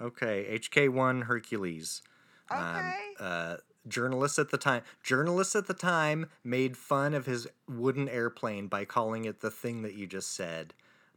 Okay, 0.00 0.58
HK1 0.58 1.24
Hercules. 1.24 2.02
Um, 2.50 2.58
Okay. 2.58 2.98
uh, 3.20 3.56
journalists 3.88 4.38
at 4.38 4.50
the 4.50 4.58
time, 4.58 4.82
journalists 5.02 5.56
at 5.56 5.66
the 5.66 5.74
time 5.74 6.26
made 6.44 6.76
fun 6.76 7.14
of 7.14 7.26
his 7.26 7.46
wooden 7.68 8.08
airplane 8.08 8.66
by 8.66 8.84
calling 8.84 9.24
it 9.24 9.40
the 9.40 9.50
thing 9.50 9.82
that 9.82 9.94
you 9.94 10.06
just 10.06 10.34
said, 10.34 10.74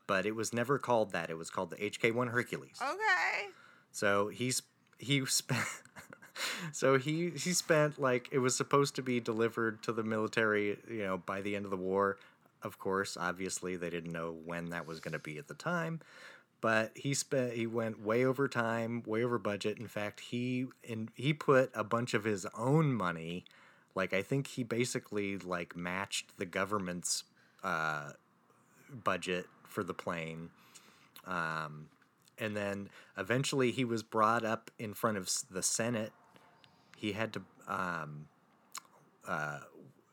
but 0.07 0.25
it 0.25 0.35
was 0.35 0.53
never 0.53 0.77
called 0.77 1.11
that. 1.11 1.29
It 1.29 1.37
was 1.37 1.49
called 1.49 1.69
the 1.69 1.77
HK1 1.77 2.31
Hercules. 2.31 2.79
Okay. 2.81 3.49
So 3.91 4.29
he's 4.29 4.61
he 4.97 5.25
spent. 5.25 5.65
So 6.71 6.97
he 6.97 7.29
he 7.29 7.53
spent 7.53 7.99
like 7.99 8.27
it 8.31 8.39
was 8.39 8.55
supposed 8.55 8.95
to 8.95 9.03
be 9.03 9.19
delivered 9.19 9.83
to 9.83 9.91
the 9.91 10.03
military, 10.03 10.77
you 10.89 11.03
know, 11.03 11.17
by 11.17 11.41
the 11.41 11.55
end 11.55 11.65
of 11.65 11.71
the 11.71 11.77
war. 11.77 12.17
Of 12.63 12.79
course, 12.79 13.17
obviously 13.17 13.75
they 13.75 13.89
didn't 13.89 14.11
know 14.11 14.35
when 14.45 14.69
that 14.69 14.87
was 14.87 14.99
going 14.99 15.11
to 15.11 15.19
be 15.19 15.37
at 15.37 15.47
the 15.47 15.53
time, 15.53 15.99
but 16.63 16.93
he 16.95 17.13
spent 17.13 17.51
he 17.51 17.67
went 17.67 18.01
way 18.01 18.23
over 18.23 18.47
time, 18.47 19.03
way 19.05 19.21
over 19.21 19.37
budget. 19.37 19.77
In 19.79 19.89
fact, 19.89 20.21
he 20.21 20.67
and 20.89 21.11
he 21.13 21.33
put 21.33 21.69
a 21.75 21.83
bunch 21.83 22.13
of 22.13 22.23
his 22.23 22.47
own 22.57 22.93
money, 22.93 23.43
like 23.95 24.13
I 24.13 24.21
think 24.21 24.47
he 24.47 24.63
basically 24.63 25.37
like 25.37 25.75
matched 25.75 26.37
the 26.37 26.45
government's 26.45 27.25
uh, 27.65 28.11
budget 29.03 29.47
for 29.65 29.83
the 29.83 29.93
plane. 29.93 30.51
Um, 31.27 31.89
and 32.39 32.55
then 32.55 32.87
eventually 33.17 33.71
he 33.71 33.83
was 33.83 34.01
brought 34.01 34.45
up 34.45 34.71
in 34.79 34.93
front 34.93 35.17
of 35.17 35.29
the 35.51 35.61
Senate. 35.61 36.13
He 36.95 37.11
had 37.11 37.33
to, 37.33 37.41
um, 37.67 38.27
uh, 39.27 39.59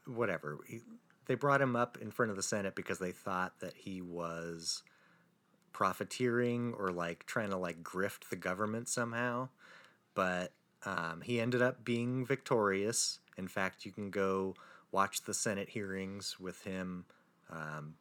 whatever. 0.05 0.59
He, 0.67 0.81
they 1.27 1.37
brought 1.37 1.63
him 1.63 1.77
up 1.77 1.97
in 2.01 2.11
front 2.11 2.31
of 2.31 2.37
the 2.37 2.43
Senate 2.43 2.75
because 2.75 2.99
they 2.99 3.13
thought 3.13 3.61
that 3.61 3.75
he 3.77 4.03
was 4.03 4.83
profiteering 5.73 6.75
or 6.79 6.91
like 6.91 7.27
trying 7.27 7.51
to 7.51 7.57
like 7.57 7.83
grift 7.83 8.29
the 8.31 8.37
government 8.37 8.89
somehow. 8.89 9.49
But 10.15 10.53
um, 10.85 11.23
he 11.23 11.41
ended 11.41 11.63
up 11.63 11.85
being 11.85 12.25
victorious. 12.25 13.21
In 13.37 13.49
fact, 13.49 13.85
you 13.85 13.93
can 13.93 14.11
go 14.11 14.55
watch 14.93 15.23
the 15.23 15.35
Senate 15.35 15.71
hearings 15.71 16.39
with 16.41 16.65
him 16.65 17.05
um, 17.51 17.95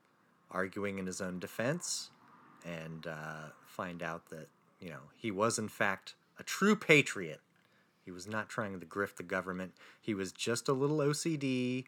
arguing 0.51 0.99
in 0.99 1.05
his 1.05 1.21
own 1.21 1.39
defense 1.39 2.09
and 2.65 3.07
uh, 3.07 3.49
find 3.65 4.03
out 4.03 4.29
that 4.29 4.47
you 4.79 4.89
know 4.89 4.99
he 5.15 5.31
was 5.31 5.57
in 5.59 5.69
fact 5.69 6.15
a 6.39 6.43
true 6.43 6.75
patriot. 6.75 7.41
He 8.03 8.11
was 8.11 8.27
not 8.27 8.49
trying 8.49 8.79
to 8.79 8.85
grift 8.85 9.17
the 9.17 9.23
government. 9.23 9.73
He 10.01 10.13
was 10.13 10.31
just 10.31 10.67
a 10.67 10.73
little 10.73 10.97
OCD 10.97 11.85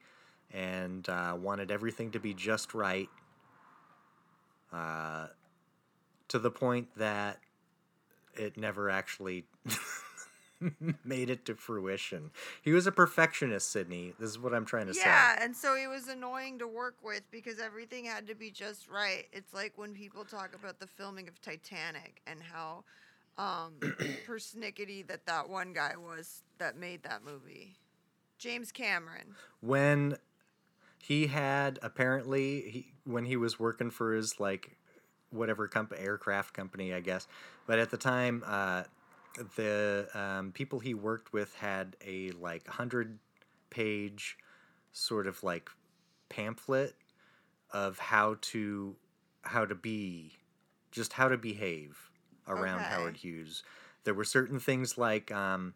and 0.54 1.08
uh, 1.10 1.36
wanted 1.40 1.72
everything 1.72 2.12
to 2.12 2.20
be 2.20 2.34
just 2.34 2.74
right. 2.74 3.10
Uh, 4.72 5.28
to 6.32 6.40
the 6.40 6.52
point 6.52 6.88
that 6.98 7.40
it 8.36 8.58
never 8.58 8.90
actually 8.90 9.46
made 11.04 11.30
it 11.30 11.46
to 11.46 11.56
fruition. 11.56 12.32
He 12.62 12.72
was 12.72 12.88
a 12.88 12.92
perfectionist, 12.92 13.70
Sydney. 13.70 14.14
This 14.20 14.30
is 14.30 14.40
what 14.40 14.54
I'm 14.54 14.66
trying 14.66 14.88
to 14.88 14.94
Yeah, 14.94 15.04
say. 15.04 15.10
Yeah, 15.10 15.44
and 15.44 15.56
so 15.56 15.76
he 15.76 15.88
was 15.88 16.08
annoying 16.08 16.60
to 16.60 16.68
work 16.68 16.96
with 17.04 17.24
because 17.32 17.60
everything 17.60 18.06
had 18.06 18.28
to 18.28 18.36
be 18.36 18.50
just 18.50 18.88
right. 18.88 19.26
It's 19.34 19.54
like 19.54 19.74
when 19.78 19.94
people 19.94 20.24
talk 20.24 20.56
about 20.56 20.80
the 20.80 20.88
filming 20.88 21.28
of 21.28 21.42
Titanic 21.42 22.22
and 22.26 22.42
how 22.42 22.86
um, 23.38 23.74
persnickety 24.28 25.06
that 25.08 25.26
that 25.26 25.50
one 25.50 25.74
guy 25.74 25.94
was 25.98 26.44
that 26.60 26.78
made 26.78 27.04
that 27.04 27.24
movie. 27.26 27.76
James 28.38 28.72
Cameron. 28.72 29.36
when 29.60 30.18
he 30.98 31.28
had 31.28 31.80
apparently 31.84 32.62
he 32.62 32.94
when 33.04 33.26
he 33.26 33.36
was 33.36 33.60
working 33.60 33.90
for 33.92 34.14
his 34.14 34.40
like 34.40 34.78
whatever 35.32 35.68
company 35.68 36.02
aircraft 36.02 36.54
company 36.54 36.94
i 36.94 37.00
guess 37.00 37.28
but 37.68 37.80
at 37.80 37.90
the 37.90 37.98
time 37.98 38.44
uh, 38.46 38.84
the 39.56 40.08
um, 40.14 40.52
people 40.52 40.80
he 40.80 40.94
worked 40.94 41.34
with 41.34 41.54
had 41.56 41.96
a 42.06 42.32
like 42.32 42.66
100 42.68 43.18
page 43.70 44.38
sort 44.92 45.28
of 45.28 45.42
like 45.44 45.70
pamphlet 46.30 46.96
of 47.72 47.98
how 48.00 48.36
to 48.42 48.96
how 49.44 49.66
to 49.66 49.76
be 49.76 50.34
just 50.92 51.14
how 51.14 51.28
to 51.28 51.38
behave 51.38 52.10
around 52.48 52.82
Okay. 52.82 52.90
howard 52.90 53.18
hughes 53.18 53.64
there 54.04 54.14
were 54.14 54.26
certain 54.26 54.60
things 54.60 54.98
like 54.98 55.32
um, 55.32 55.74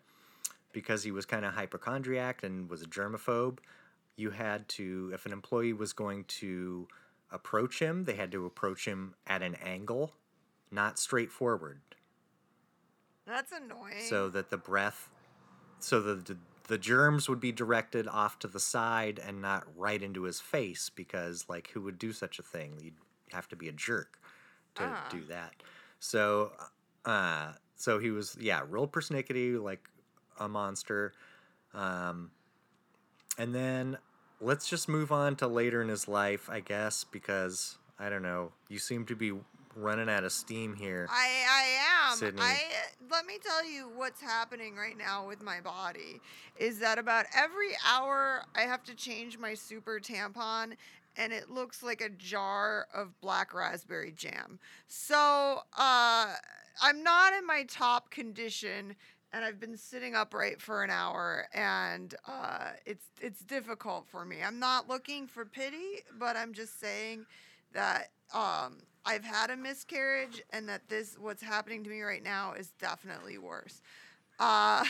because 0.76 1.04
he 1.04 1.12
was 1.12 1.26
kind 1.26 1.46
of 1.46 1.54
hypochondriac 1.54 2.44
and 2.44 2.70
was 2.70 2.82
a 2.82 2.86
germaphobe, 2.86 3.60
you 4.18 4.32
had 4.32 4.68
to, 4.68 5.10
if 5.14 5.26
an 5.26 5.32
employee 5.32 5.74
was 5.74 5.94
going 5.94 6.26
to 6.26 6.88
approach 7.32 7.80
him, 7.80 8.06
they 8.06 8.16
had 8.16 8.32
to 8.32 8.46
approach 8.46 8.86
him 8.86 9.16
at 9.28 9.42
an 9.42 9.56
angle, 9.56 10.14
not 10.72 11.00
straight 11.00 11.32
forward, 11.32 11.82
That's 13.26 13.52
annoying. 13.52 14.02
so 14.08 14.30
that 14.30 14.50
the 14.50 14.58
breath, 14.58 15.10
so 15.80 16.02
the, 16.02 16.38
the 16.68 16.78
germs 16.78 17.28
would 17.30 17.40
be 17.40 17.52
directed 17.52 18.08
off 18.08 18.40
to 18.40 18.48
the 18.48 18.60
side 18.60 19.20
and 19.24 19.42
not 19.42 19.66
right 19.76 20.02
into 20.02 20.24
his 20.24 20.40
face, 20.40 20.90
because, 20.90 21.46
like, 21.50 21.70
who 21.72 21.82
would 21.82 21.98
do 22.00 22.12
such 22.14 22.40
a 22.40 22.44
thing? 22.44 22.80
You'd 22.82 22.94
have 23.32 23.48
to 23.50 23.56
be 23.56 23.68
a 23.70 23.74
jerk 23.74 24.20
to 24.76 24.84
Ah. 24.84 25.08
do 25.10 25.24
that. 25.26 25.54
So, 26.00 26.52
uh, 27.06 27.54
so 27.76 28.00
he 28.00 28.12
was, 28.12 28.38
yeah, 28.40 28.64
real 28.68 28.88
persnickety, 28.88 29.62
like 29.62 29.88
a 30.40 30.48
monster. 30.48 31.14
Um, 31.74 32.32
and 33.38 33.54
then 33.54 33.98
let's 34.46 34.70
just 34.70 34.88
move 34.88 35.12
on 35.12 35.36
to 35.38 35.48
later 35.48 35.82
in 35.82 35.90
his 35.90 36.08
life, 36.08 36.50
I 36.50 36.60
guess, 36.60 37.04
because 37.04 37.78
I 38.00 38.10
don't 38.10 38.22
know. 38.22 38.52
You 38.70 38.78
seem 38.78 39.06
to 39.06 39.16
be 39.16 39.34
running 39.76 40.08
out 40.08 40.24
of 40.24 40.32
steam 40.32 40.76
here. 40.76 41.08
I 41.10 41.46
I 41.50 42.12
am. 42.12 42.18
Sydney. 42.18 42.42
I 42.42 42.58
let 43.12 43.26
me 43.26 43.40
tell 43.44 43.66
you 43.66 43.90
what's 43.96 44.22
happening 44.22 44.76
right 44.76 44.98
now 44.98 45.28
with 45.28 45.42
my 45.42 45.60
body 45.60 46.22
is 46.58 46.80
that 46.80 46.98
about 46.98 47.26
every 47.36 47.72
hour 47.86 48.44
I 48.56 48.62
have 48.62 48.84
to 48.84 48.96
change 48.96 49.38
my 49.38 49.54
super 49.54 50.00
tampon 50.00 50.74
and 51.18 51.34
it 51.34 51.50
looks 51.50 51.82
like 51.82 52.02
a 52.02 52.10
jar 52.10 52.88
of 52.94 53.20
black 53.20 53.54
raspberry 53.54 54.14
jam. 54.16 54.60
So, 54.88 55.62
uh 55.78 56.34
I'm 56.82 57.04
not 57.04 57.34
in 57.34 57.48
my 57.48 57.64
top 57.64 58.12
condition 58.12 58.96
and 59.34 59.44
I've 59.46 59.60
been 59.60 59.78
sitting 59.78 60.16
upright 60.16 60.62
for 60.62 60.84
an 60.84 60.90
hour 60.90 61.48
and 61.54 62.14
uh 62.28 62.72
it's 62.86 63.06
it's 63.22 63.42
difficult 63.42 64.08
for 64.08 64.26
me. 64.26 64.38
I'm 64.46 64.60
not 64.60 64.88
looking 64.88 65.28
for 65.28 65.46
pity, 65.46 66.04
but 66.18 66.36
I'm 66.38 66.54
just 66.54 66.80
saying 66.80 67.26
that 67.74 68.10
um, 68.34 68.78
I've 69.06 69.24
had 69.24 69.52
a 69.52 69.58
miscarriage 69.58 70.42
and 70.52 70.68
that 70.68 70.90
this 70.90 71.16
what's 71.20 71.44
happening 71.44 71.84
to 71.84 71.90
me 71.90 72.02
right 72.02 72.24
now 72.24 72.54
is 72.54 72.72
definitely 72.80 73.38
worse. 73.38 73.82
Uh, 74.40 74.84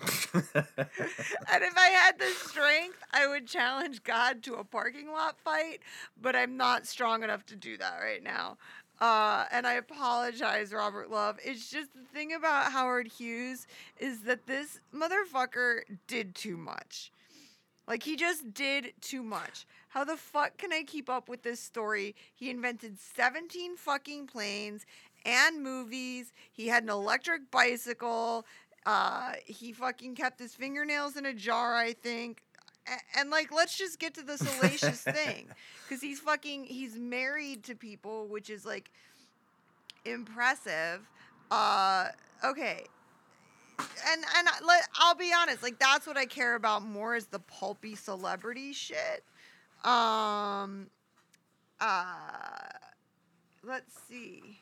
and 0.34 0.44
if 0.54 1.76
I 1.76 1.88
had 1.88 2.18
the 2.18 2.30
strength, 2.36 2.98
I 3.12 3.26
would 3.26 3.46
challenge 3.46 4.04
God 4.04 4.42
to 4.44 4.54
a 4.54 4.64
parking 4.64 5.10
lot 5.10 5.38
fight, 5.38 5.80
but 6.20 6.36
I'm 6.36 6.56
not 6.56 6.86
strong 6.86 7.22
enough 7.22 7.44
to 7.46 7.56
do 7.56 7.76
that 7.78 7.98
right 8.02 8.22
now. 8.22 8.58
Uh, 9.00 9.44
and 9.52 9.66
I 9.66 9.74
apologize, 9.74 10.72
Robert 10.72 11.10
Love. 11.10 11.38
It's 11.44 11.70
just 11.70 11.94
the 11.94 12.04
thing 12.12 12.32
about 12.32 12.72
Howard 12.72 13.06
Hughes 13.06 13.66
is 13.98 14.20
that 14.22 14.46
this 14.46 14.80
motherfucker 14.92 15.80
did 16.06 16.34
too 16.34 16.56
much. 16.56 17.12
Like 17.86 18.02
he 18.02 18.16
just 18.16 18.52
did 18.52 18.92
too 19.00 19.22
much. 19.22 19.66
How 19.88 20.04
the 20.04 20.16
fuck 20.16 20.58
can 20.58 20.72
I 20.72 20.82
keep 20.82 21.08
up 21.08 21.28
with 21.28 21.42
this 21.42 21.60
story? 21.60 22.14
He 22.34 22.50
invented 22.50 22.98
17 22.98 23.76
fucking 23.76 24.26
planes 24.26 24.84
and 25.24 25.62
movies. 25.62 26.32
He 26.52 26.66
had 26.68 26.82
an 26.82 26.90
electric 26.90 27.50
bicycle. 27.50 28.44
Uh, 28.84 29.32
he 29.46 29.72
fucking 29.72 30.16
kept 30.16 30.38
his 30.38 30.54
fingernails 30.54 31.16
in 31.16 31.24
a 31.24 31.32
jar, 31.32 31.76
I 31.76 31.92
think. 31.92 32.42
And 33.16 33.30
like, 33.30 33.52
let's 33.52 33.76
just 33.76 33.98
get 33.98 34.14
to 34.14 34.22
the 34.22 34.38
salacious 34.38 35.00
thing, 35.02 35.48
because 35.86 36.02
he's 36.02 36.20
fucking 36.20 36.64
he's 36.64 36.96
married 36.96 37.64
to 37.64 37.74
people, 37.74 38.26
which 38.26 38.50
is 38.50 38.64
like 38.64 38.90
impressive. 40.04 41.08
Uh, 41.50 42.08
okay, 42.44 42.84
and 43.78 44.24
and 44.36 44.48
let, 44.66 44.88
I'll 44.94 45.14
be 45.14 45.32
honest, 45.36 45.62
like 45.62 45.78
that's 45.78 46.06
what 46.06 46.16
I 46.16 46.26
care 46.26 46.54
about 46.54 46.82
more 46.82 47.14
is 47.14 47.26
the 47.26 47.38
pulpy 47.40 47.94
celebrity 47.94 48.72
shit. 48.72 49.24
Um, 49.84 50.88
uh, 51.80 52.68
let's 53.62 53.94
see. 54.08 54.60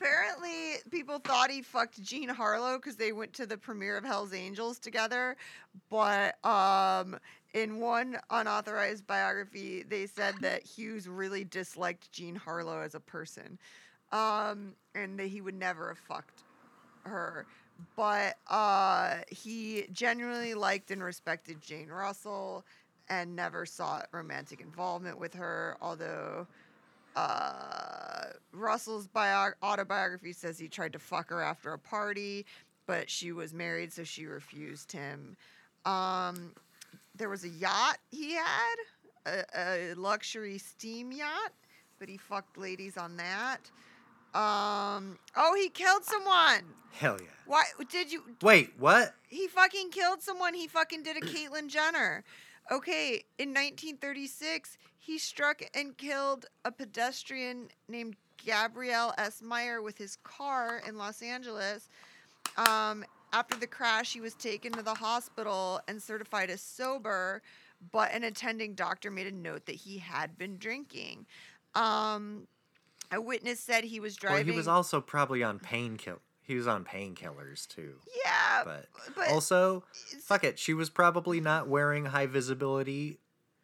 Apparently 0.00 0.76
people 0.90 1.18
thought 1.18 1.50
he 1.50 1.62
fucked 1.62 2.02
Jean 2.02 2.28
Harlow 2.28 2.76
because 2.76 2.96
they 2.96 3.12
went 3.12 3.32
to 3.34 3.46
the 3.46 3.56
premiere 3.56 3.96
of 3.96 4.04
Hell's 4.04 4.32
Angels 4.32 4.78
together. 4.78 5.36
But 5.90 6.44
um, 6.44 7.18
in 7.54 7.80
one 7.80 8.18
unauthorized 8.30 9.06
biography, 9.06 9.82
they 9.82 10.06
said 10.06 10.34
that 10.40 10.62
Hughes 10.62 11.08
really 11.08 11.44
disliked 11.44 12.12
Jean 12.12 12.34
Harlow 12.34 12.80
as 12.80 12.94
a 12.94 13.00
person, 13.00 13.58
um, 14.12 14.74
and 14.94 15.18
that 15.18 15.26
he 15.28 15.40
would 15.40 15.54
never 15.54 15.88
have 15.88 15.98
fucked 15.98 16.42
her. 17.04 17.46
But 17.96 18.36
uh, 18.48 19.18
he 19.28 19.86
genuinely 19.92 20.54
liked 20.54 20.90
and 20.90 21.02
respected 21.02 21.60
Jane 21.62 21.88
Russell 21.88 22.64
and 23.08 23.34
never 23.34 23.66
sought 23.66 24.06
romantic 24.12 24.60
involvement 24.60 25.18
with 25.18 25.34
her, 25.34 25.76
although 25.80 26.46
uh, 27.16 28.24
Russell's 28.52 29.06
bio- 29.06 29.52
autobiography 29.62 30.32
says 30.32 30.58
he 30.58 30.68
tried 30.68 30.92
to 30.92 30.98
fuck 30.98 31.30
her 31.30 31.42
after 31.42 31.72
a 31.72 31.78
party, 31.78 32.46
but 32.86 33.10
she 33.10 33.32
was 33.32 33.52
married, 33.52 33.92
so 33.92 34.04
she 34.04 34.26
refused 34.26 34.92
him. 34.92 35.36
Um, 35.84 36.52
there 37.14 37.28
was 37.28 37.44
a 37.44 37.48
yacht 37.48 37.98
he 38.10 38.34
had, 38.34 38.76
a, 39.26 39.44
a 39.56 39.94
luxury 39.94 40.58
steam 40.58 41.12
yacht, 41.12 41.52
but 41.98 42.08
he 42.08 42.16
fucked 42.16 42.58
ladies 42.58 42.96
on 42.96 43.16
that. 43.16 43.58
Um, 44.32 45.18
oh, 45.36 45.54
he 45.56 45.68
killed 45.68 46.04
someone. 46.04 46.64
Hell 46.92 47.18
yeah. 47.20 47.28
Why 47.46 47.64
did 47.90 48.12
you? 48.12 48.22
Wait, 48.42 48.72
what? 48.78 49.14
He 49.28 49.48
fucking 49.48 49.90
killed 49.90 50.22
someone. 50.22 50.54
He 50.54 50.68
fucking 50.68 51.02
did 51.02 51.16
a 51.16 51.20
Caitlyn 51.20 51.68
Jenner. 51.68 52.24
Okay, 52.72 53.24
in 53.38 53.48
1936, 53.48 54.78
he 54.98 55.18
struck 55.18 55.60
and 55.74 55.96
killed 55.96 56.46
a 56.64 56.70
pedestrian 56.70 57.68
named 57.88 58.14
Gabrielle 58.44 59.12
S. 59.18 59.42
Meyer 59.42 59.82
with 59.82 59.98
his 59.98 60.16
car 60.22 60.80
in 60.86 60.96
Los 60.96 61.20
Angeles. 61.20 61.88
Um, 62.56 63.04
after 63.32 63.56
the 63.58 63.66
crash, 63.66 64.12
he 64.12 64.20
was 64.20 64.34
taken 64.34 64.72
to 64.72 64.82
the 64.82 64.94
hospital 64.94 65.80
and 65.88 66.00
certified 66.00 66.48
as 66.48 66.60
sober, 66.60 67.42
but 67.90 68.12
an 68.12 68.22
attending 68.22 68.74
doctor 68.74 69.10
made 69.10 69.26
a 69.26 69.32
note 69.32 69.66
that 69.66 69.74
he 69.74 69.98
had 69.98 70.38
been 70.38 70.56
drinking. 70.56 71.26
Um, 71.74 72.46
a 73.10 73.20
witness 73.20 73.58
said 73.58 73.82
he 73.82 73.98
was 73.98 74.14
driving. 74.14 74.46
Well, 74.46 74.52
he 74.52 74.56
was 74.56 74.68
also 74.68 75.00
probably 75.00 75.42
on 75.42 75.58
painkiller. 75.58 76.18
He 76.50 76.56
was 76.56 76.66
on 76.66 76.84
painkillers 76.84 77.68
too. 77.68 77.94
yeah, 78.24 78.64
But, 78.64 78.86
but 79.14 79.28
also, 79.28 79.84
fuck 80.20 80.42
it. 80.42 80.58
She 80.58 80.74
was 80.74 80.90
probably 80.90 81.40
not 81.40 81.68
wearing 81.68 82.06
high 82.06 82.26
visibility 82.26 83.20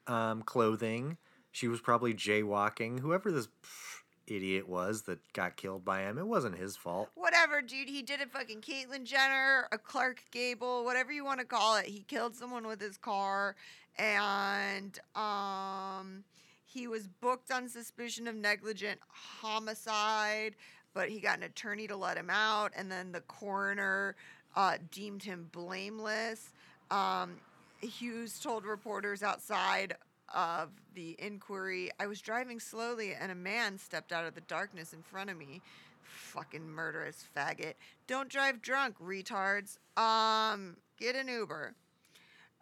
um, 0.06 0.42
clothing. 0.42 1.16
She 1.50 1.66
was 1.66 1.80
probably 1.80 2.14
jaywalking. 2.14 3.00
Whoever 3.00 3.32
this 3.32 3.48
pff, 3.48 4.02
idiot 4.28 4.68
was 4.68 5.02
that 5.02 5.18
got 5.32 5.56
killed 5.56 5.84
by 5.84 6.02
him, 6.02 6.16
it 6.16 6.28
wasn't 6.28 6.58
his 6.58 6.76
fault. 6.76 7.10
whatever, 7.16 7.60
dude. 7.60 7.88
He 7.88 8.02
did 8.02 8.20
a 8.20 8.26
fucking 8.26 8.60
Caitlyn 8.60 9.02
Jenner, 9.02 9.66
a 9.72 9.78
Clark 9.78 10.22
Gable, 10.30 10.84
whatever 10.84 11.10
you 11.10 11.24
want 11.24 11.40
to 11.40 11.46
call 11.46 11.74
it. 11.78 11.86
He 11.86 12.04
killed 12.06 12.36
someone 12.36 12.68
with 12.68 12.80
his 12.80 12.96
car, 12.96 13.56
and 13.98 14.96
um, 15.16 16.22
he 16.64 16.86
was 16.86 17.08
booked 17.08 17.50
on 17.50 17.68
suspicion 17.68 18.28
of 18.28 18.36
negligent 18.36 19.00
homicide, 19.08 20.54
but 20.96 21.10
he 21.10 21.20
got 21.20 21.36
an 21.36 21.42
attorney 21.42 21.86
to 21.86 21.94
let 21.94 22.16
him 22.16 22.30
out, 22.30 22.72
and 22.74 22.90
then 22.90 23.12
the 23.12 23.20
coroner 23.20 24.16
uh, 24.56 24.78
deemed 24.90 25.22
him 25.22 25.46
blameless. 25.52 26.54
Um, 26.90 27.34
Hughes 27.82 28.40
told 28.40 28.64
reporters 28.64 29.22
outside 29.22 29.94
of 30.34 30.70
the 30.94 31.14
inquiry, 31.18 31.90
I 32.00 32.06
was 32.06 32.22
driving 32.22 32.58
slowly 32.58 33.12
and 33.12 33.30
a 33.30 33.34
man 33.34 33.78
stepped 33.78 34.10
out 34.10 34.24
of 34.24 34.34
the 34.34 34.40
darkness 34.40 34.94
in 34.94 35.02
front 35.02 35.28
of 35.28 35.36
me. 35.36 35.60
Fucking 36.02 36.66
murderous 36.66 37.22
faggot. 37.36 37.74
Don't 38.06 38.30
drive 38.30 38.62
drunk, 38.62 38.96
retards. 38.98 39.76
Um, 39.98 40.78
get 40.98 41.14
an 41.14 41.28
Uber. 41.28 41.74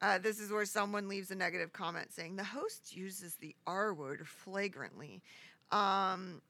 Uh, 0.03 0.19
this 0.19 0.41
is 0.41 0.51
where 0.51 0.67
someone 0.67 1.09
leaves 1.09 1.31
a 1.31 1.37
negative 1.37 1.73
comment 1.73 2.13
saying 2.13 2.35
the 2.35 2.43
host 2.43 2.97
uses 2.97 3.37
the 3.37 3.55
R 3.65 3.95
word 3.95 4.27
flagrantly. 4.27 5.23
Um, 5.71 6.43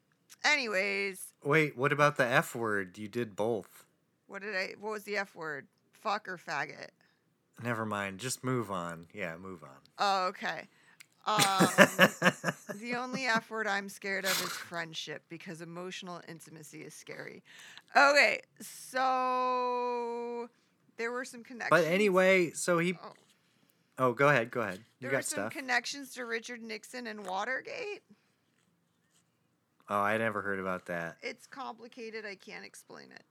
anyways, 0.45 1.21
Wait, 1.43 1.77
what 1.77 1.93
about 1.93 2.17
the 2.17 2.25
F 2.27 2.55
word? 2.55 2.97
You 2.99 3.09
did 3.09 3.37
both. 3.37 3.85
what 4.27 4.43
did 4.43 4.57
I? 4.57 4.75
What 4.81 4.93
was 4.93 5.05
the 5.05 5.17
F 5.19 5.35
word? 5.35 5.67
Fuck 5.93 6.29
or 6.29 6.37
faggot? 6.39 6.89
Never 7.63 7.87
mind. 7.87 8.19
Just 8.19 8.43
move 8.43 8.71
on. 8.71 9.07
Yeah, 9.15 9.37
move 9.37 9.63
on. 9.63 9.69
Oh, 9.99 10.27
okay. 10.29 10.69
Um, 11.27 11.37
the 12.81 12.95
only 12.97 13.25
F 13.27 13.49
word 13.51 13.67
I'm 13.67 13.89
scared 13.89 14.25
of 14.25 14.33
is 14.43 14.51
friendship 14.51 15.23
because 15.29 15.61
emotional 15.63 16.21
intimacy 16.29 16.83
is 16.83 16.93
scary. 16.95 17.43
Okay, 17.97 18.41
so 18.61 20.49
there 20.97 21.11
were 21.13 21.25
some 21.25 21.43
connections. 21.45 21.71
but 21.71 21.85
anyway, 21.91 22.51
so 22.53 22.79
he. 22.79 22.95
Oh, 23.03 23.13
Oh, 23.97 24.13
go 24.13 24.29
ahead. 24.29 24.51
Go 24.51 24.61
ahead. 24.61 24.79
You 24.79 24.85
there 25.03 25.11
were 25.11 25.17
got 25.19 25.25
some 25.25 25.37
stuff. 25.45 25.53
connections 25.53 26.15
to 26.15 26.25
Richard 26.27 26.61
Nixon 26.61 27.07
and 27.07 27.25
Watergate. 27.25 28.03
Oh, 29.89 30.01
I 30.01 30.19
never 30.19 30.41
heard 30.43 30.59
about 30.61 30.87
that. 30.87 31.17
It's 31.23 31.47
complicated. 31.47 32.25
I 32.27 32.35
can't 32.35 32.65
explain 32.65 33.07
it. 33.15 33.23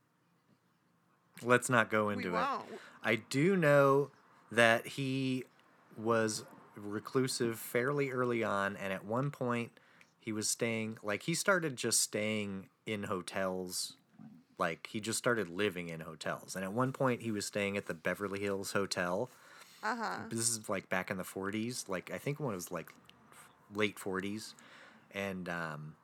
Let's 1.42 1.70
not 1.70 1.90
go 1.90 2.08
We 2.08 2.14
into 2.14 2.30
it. 2.30 2.34
won't. 2.34 2.64
I 3.04 3.16
do 3.16 3.56
know 3.56 4.12
that 4.52 4.86
he 4.88 5.46
was 5.98 6.46
reclusive 6.76 7.60
fairly 7.60 8.12
early 8.12 8.44
on, 8.44 8.78
and 8.78 8.94
at 8.94 9.04
one 9.06 9.32
point 9.32 9.72
he 10.20 10.32
was 10.32 10.50
staying 10.50 10.98
like 11.04 11.24
he 11.24 11.34
started 11.34 11.76
just 11.76 12.00
staying 12.02 12.70
in 12.86 13.04
hotels. 13.04 13.94
Like 14.60 14.88
he 14.92 15.00
just 15.02 15.18
started 15.18 15.50
living 15.50 15.90
in 15.90 16.02
hotels, 16.02 16.56
and 16.56 16.64
at 16.64 16.72
one 16.72 16.94
point 16.94 17.22
he 17.24 17.32
was 17.32 17.46
staying 17.46 17.76
at 17.76 17.88
the 17.88 17.94
Beverly 17.94 18.40
Hills 18.40 18.72
Hotel. 18.72 19.30
Uh 19.84 19.96
huh. 19.96 20.16
This 20.30 20.48
is 20.48 20.70
like 20.70 20.88
back 20.90 21.10
in 21.12 21.18
the 21.18 21.24
forties, 21.24 21.86
like 21.88 22.12
I 22.14 22.18
think 22.20 22.40
when 22.40 22.52
it 22.52 22.56
was 22.56 22.72
like 22.72 22.94
late 23.76 23.98
forties, 24.00 24.54
and 25.14 25.50
um, 25.50 25.96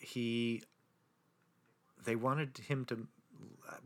he 0.00 0.62
they 2.04 2.16
wanted 2.16 2.58
him 2.58 2.84
to 2.86 3.06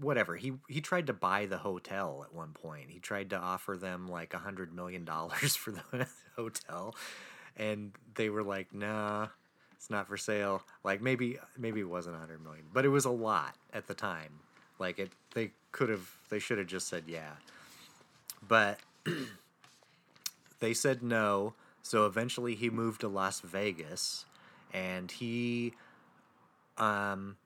whatever. 0.00 0.36
He 0.36 0.54
he 0.68 0.80
tried 0.80 1.06
to 1.08 1.12
buy 1.12 1.46
the 1.46 1.58
hotel 1.58 2.24
at 2.24 2.34
one 2.34 2.52
point. 2.52 2.90
He 2.90 2.98
tried 2.98 3.30
to 3.30 3.36
offer 3.36 3.76
them 3.76 4.08
like 4.08 4.34
a 4.34 4.38
hundred 4.38 4.72
million 4.72 5.04
dollars 5.04 5.56
for 5.56 5.72
the 5.72 6.06
hotel. 6.36 6.94
And 7.56 7.92
they 8.14 8.30
were 8.30 8.42
like 8.42 8.72
nah 8.72 9.28
it's 9.76 9.90
not 9.90 10.08
for 10.08 10.16
sale. 10.16 10.62
Like 10.82 11.02
maybe 11.02 11.38
maybe 11.58 11.80
it 11.80 11.88
wasn't 11.88 12.16
a 12.16 12.18
hundred 12.18 12.42
million 12.42 12.64
but 12.72 12.84
it 12.84 12.88
was 12.88 13.04
a 13.04 13.10
lot 13.10 13.54
at 13.72 13.86
the 13.86 13.94
time. 13.94 14.40
Like 14.78 14.98
it 14.98 15.12
they 15.34 15.50
could 15.72 15.88
have 15.88 16.10
they 16.30 16.38
should 16.38 16.58
have 16.58 16.66
just 16.66 16.88
said 16.88 17.04
yeah. 17.06 17.32
But 18.46 18.78
they 20.60 20.74
said 20.74 21.02
no. 21.02 21.54
So 21.82 22.06
eventually 22.06 22.54
he 22.54 22.70
moved 22.70 23.02
to 23.02 23.08
las 23.08 23.40
vegas 23.40 24.24
and 24.72 25.10
he 25.10 25.74
um 26.78 27.36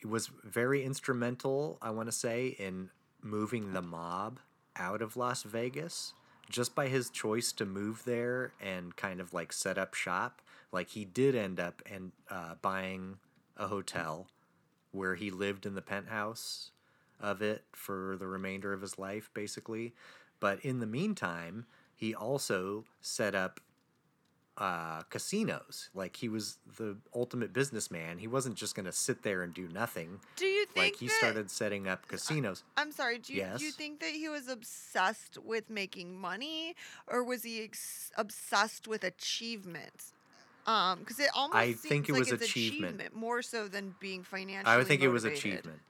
it 0.00 0.08
was 0.08 0.30
very 0.42 0.82
instrumental, 0.82 1.78
I 1.80 1.90
want 1.90 2.08
to 2.08 2.12
say, 2.12 2.48
in 2.58 2.90
moving 3.22 3.72
the 3.72 3.82
mob 3.82 4.40
out 4.74 5.00
of 5.00 5.16
Las 5.16 5.44
Vegas 5.44 6.12
just 6.50 6.74
by 6.74 6.88
his 6.88 7.08
choice 7.08 7.52
to 7.52 7.64
move 7.64 8.02
there 8.04 8.52
and 8.60 8.96
kind 8.96 9.20
of 9.20 9.32
like 9.32 9.52
set 9.52 9.78
up 9.78 9.94
shop. 9.94 10.42
Like 10.72 10.90
he 10.90 11.04
did 11.04 11.36
end 11.36 11.60
up 11.60 11.82
and 11.90 12.12
uh, 12.28 12.54
buying 12.60 13.18
a 13.56 13.68
hotel 13.68 14.26
where 14.90 15.14
he 15.14 15.30
lived 15.30 15.66
in 15.66 15.74
the 15.74 15.82
penthouse 15.82 16.72
of 17.20 17.40
it 17.40 17.64
for 17.72 18.16
the 18.18 18.26
remainder 18.26 18.72
of 18.72 18.80
his 18.82 18.98
life, 18.98 19.30
basically. 19.32 19.94
But 20.40 20.60
in 20.64 20.80
the 20.80 20.86
meantime, 20.86 21.66
he 21.94 22.14
also 22.14 22.84
set 23.00 23.34
up 23.34 23.60
uh, 24.58 25.02
casinos. 25.10 25.88
Like 25.94 26.16
he 26.16 26.28
was 26.28 26.58
the 26.76 26.96
ultimate 27.14 27.52
businessman. 27.52 28.18
He 28.18 28.26
wasn't 28.26 28.54
just 28.56 28.74
going 28.74 28.86
to 28.86 28.92
sit 28.92 29.22
there 29.22 29.42
and 29.42 29.54
do 29.54 29.68
nothing. 29.68 30.20
Do 30.36 30.46
you 30.46 30.66
think 30.66 30.76
Like 30.92 30.96
he 30.96 31.06
that, 31.06 31.14
started 31.14 31.50
setting 31.50 31.88
up 31.88 32.06
casinos. 32.08 32.62
I'm 32.76 32.92
sorry. 32.92 33.18
Do 33.18 33.32
you, 33.34 33.46
do 33.56 33.64
you 33.64 33.70
think 33.72 34.00
that 34.00 34.10
he 34.10 34.28
was 34.28 34.48
obsessed 34.48 35.38
with 35.42 35.70
making 35.70 36.18
money, 36.20 36.74
or 37.06 37.24
was 37.24 37.42
he 37.42 37.64
ex- 37.64 38.10
obsessed 38.16 38.86
with 38.86 39.04
achievement? 39.04 40.12
Um, 40.66 41.00
because 41.00 41.18
it 41.18 41.30
almost 41.34 41.56
I 41.56 41.66
seems 41.68 41.80
think 41.80 42.08
it 42.08 42.12
like 42.12 42.20
was 42.20 42.32
it's 42.32 42.44
achievement. 42.44 43.16
more 43.16 43.42
so 43.42 43.66
than 43.66 43.94
being 43.98 44.22
financially. 44.22 44.72
I 44.72 44.76
would 44.76 44.86
think 44.86 45.02
it 45.02 45.08
was 45.08 45.24
achievement. 45.24 45.80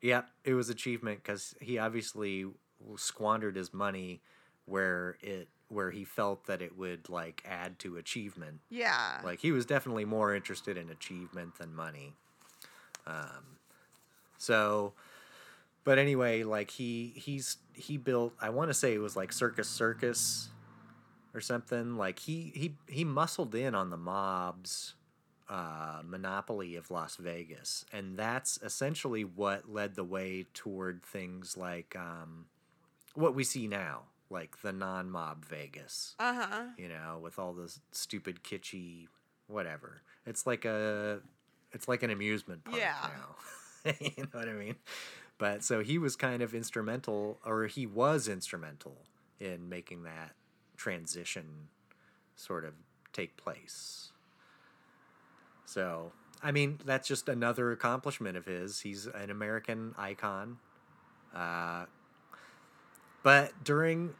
Yeah, 0.00 0.22
it 0.44 0.54
was 0.54 0.70
achievement 0.70 1.22
because 1.22 1.54
he 1.60 1.78
obviously 1.78 2.46
squandered 2.96 3.56
his 3.56 3.72
money 3.72 4.20
where 4.66 5.16
it 5.20 5.48
where 5.68 5.90
he 5.90 6.04
felt 6.04 6.46
that 6.46 6.62
it 6.62 6.76
would 6.76 7.08
like 7.08 7.42
add 7.48 7.78
to 7.80 7.96
achievement. 7.96 8.60
Yeah. 8.70 9.20
Like 9.24 9.40
he 9.40 9.52
was 9.52 9.66
definitely 9.66 10.04
more 10.04 10.34
interested 10.34 10.76
in 10.76 10.90
achievement 10.90 11.58
than 11.58 11.74
money. 11.74 12.14
Um, 13.06 13.58
so, 14.38 14.92
but 15.84 15.98
anyway, 15.98 16.42
like 16.42 16.70
he 16.70 17.12
he's 17.16 17.58
he 17.72 17.96
built. 17.96 18.34
I 18.40 18.50
want 18.50 18.70
to 18.70 18.74
say 18.74 18.94
it 18.94 18.98
was 18.98 19.16
like 19.16 19.32
Circus 19.32 19.68
Circus 19.68 20.48
or 21.34 21.40
something. 21.40 21.96
Like 21.96 22.20
he 22.20 22.52
he 22.54 22.76
he 22.88 23.04
muscled 23.04 23.54
in 23.54 23.74
on 23.74 23.90
the 23.90 23.96
mob's 23.96 24.94
uh, 25.48 26.00
monopoly 26.04 26.76
of 26.76 26.90
Las 26.90 27.16
Vegas, 27.16 27.84
and 27.92 28.16
that's 28.16 28.58
essentially 28.62 29.24
what 29.24 29.70
led 29.70 29.94
the 29.94 30.04
way 30.04 30.46
toward 30.54 31.02
things 31.02 31.56
like 31.56 31.94
um, 31.98 32.46
what 33.14 33.34
we 33.34 33.44
see 33.44 33.66
now, 33.66 34.02
like 34.34 34.60
the 34.60 34.72
non-mob 34.72 35.44
Vegas. 35.46 36.14
Uh 36.18 36.34
huh. 36.34 36.64
You 36.76 36.88
know, 36.88 37.18
with 37.22 37.38
all 37.38 37.54
the 37.54 37.74
stupid 37.92 38.42
kitschy 38.44 39.06
whatever. 39.46 40.02
It's 40.26 40.46
like 40.46 40.64
a, 40.64 41.20
it's 41.72 41.86
like 41.88 42.02
an 42.02 42.10
amusement 42.10 42.64
park 42.64 42.76
Yeah. 42.78 42.94
now. 43.84 43.92
you 44.00 44.10
know 44.24 44.38
what 44.38 44.48
I 44.48 44.52
mean? 44.52 44.76
But 45.38 45.62
so 45.62 45.82
he 45.82 45.98
was 45.98 46.16
kind 46.16 46.42
of 46.42 46.54
instrumental, 46.54 47.38
or 47.44 47.66
he 47.66 47.86
was 47.86 48.28
instrumental 48.28 48.96
in 49.40 49.68
making 49.68 50.04
that 50.04 50.32
transition 50.76 51.68
sort 52.36 52.64
of 52.64 52.74
take 53.12 53.36
place. 53.36 54.12
So, 55.66 56.12
I 56.42 56.52
mean, 56.52 56.78
that's 56.84 57.06
just 57.08 57.28
another 57.28 57.72
accomplishment 57.72 58.36
of 58.36 58.46
his. 58.46 58.80
He's 58.80 59.06
an 59.06 59.30
American 59.30 59.94
icon. 59.98 60.58
Uh, 61.34 61.86
but 63.22 63.52
during 63.64 64.14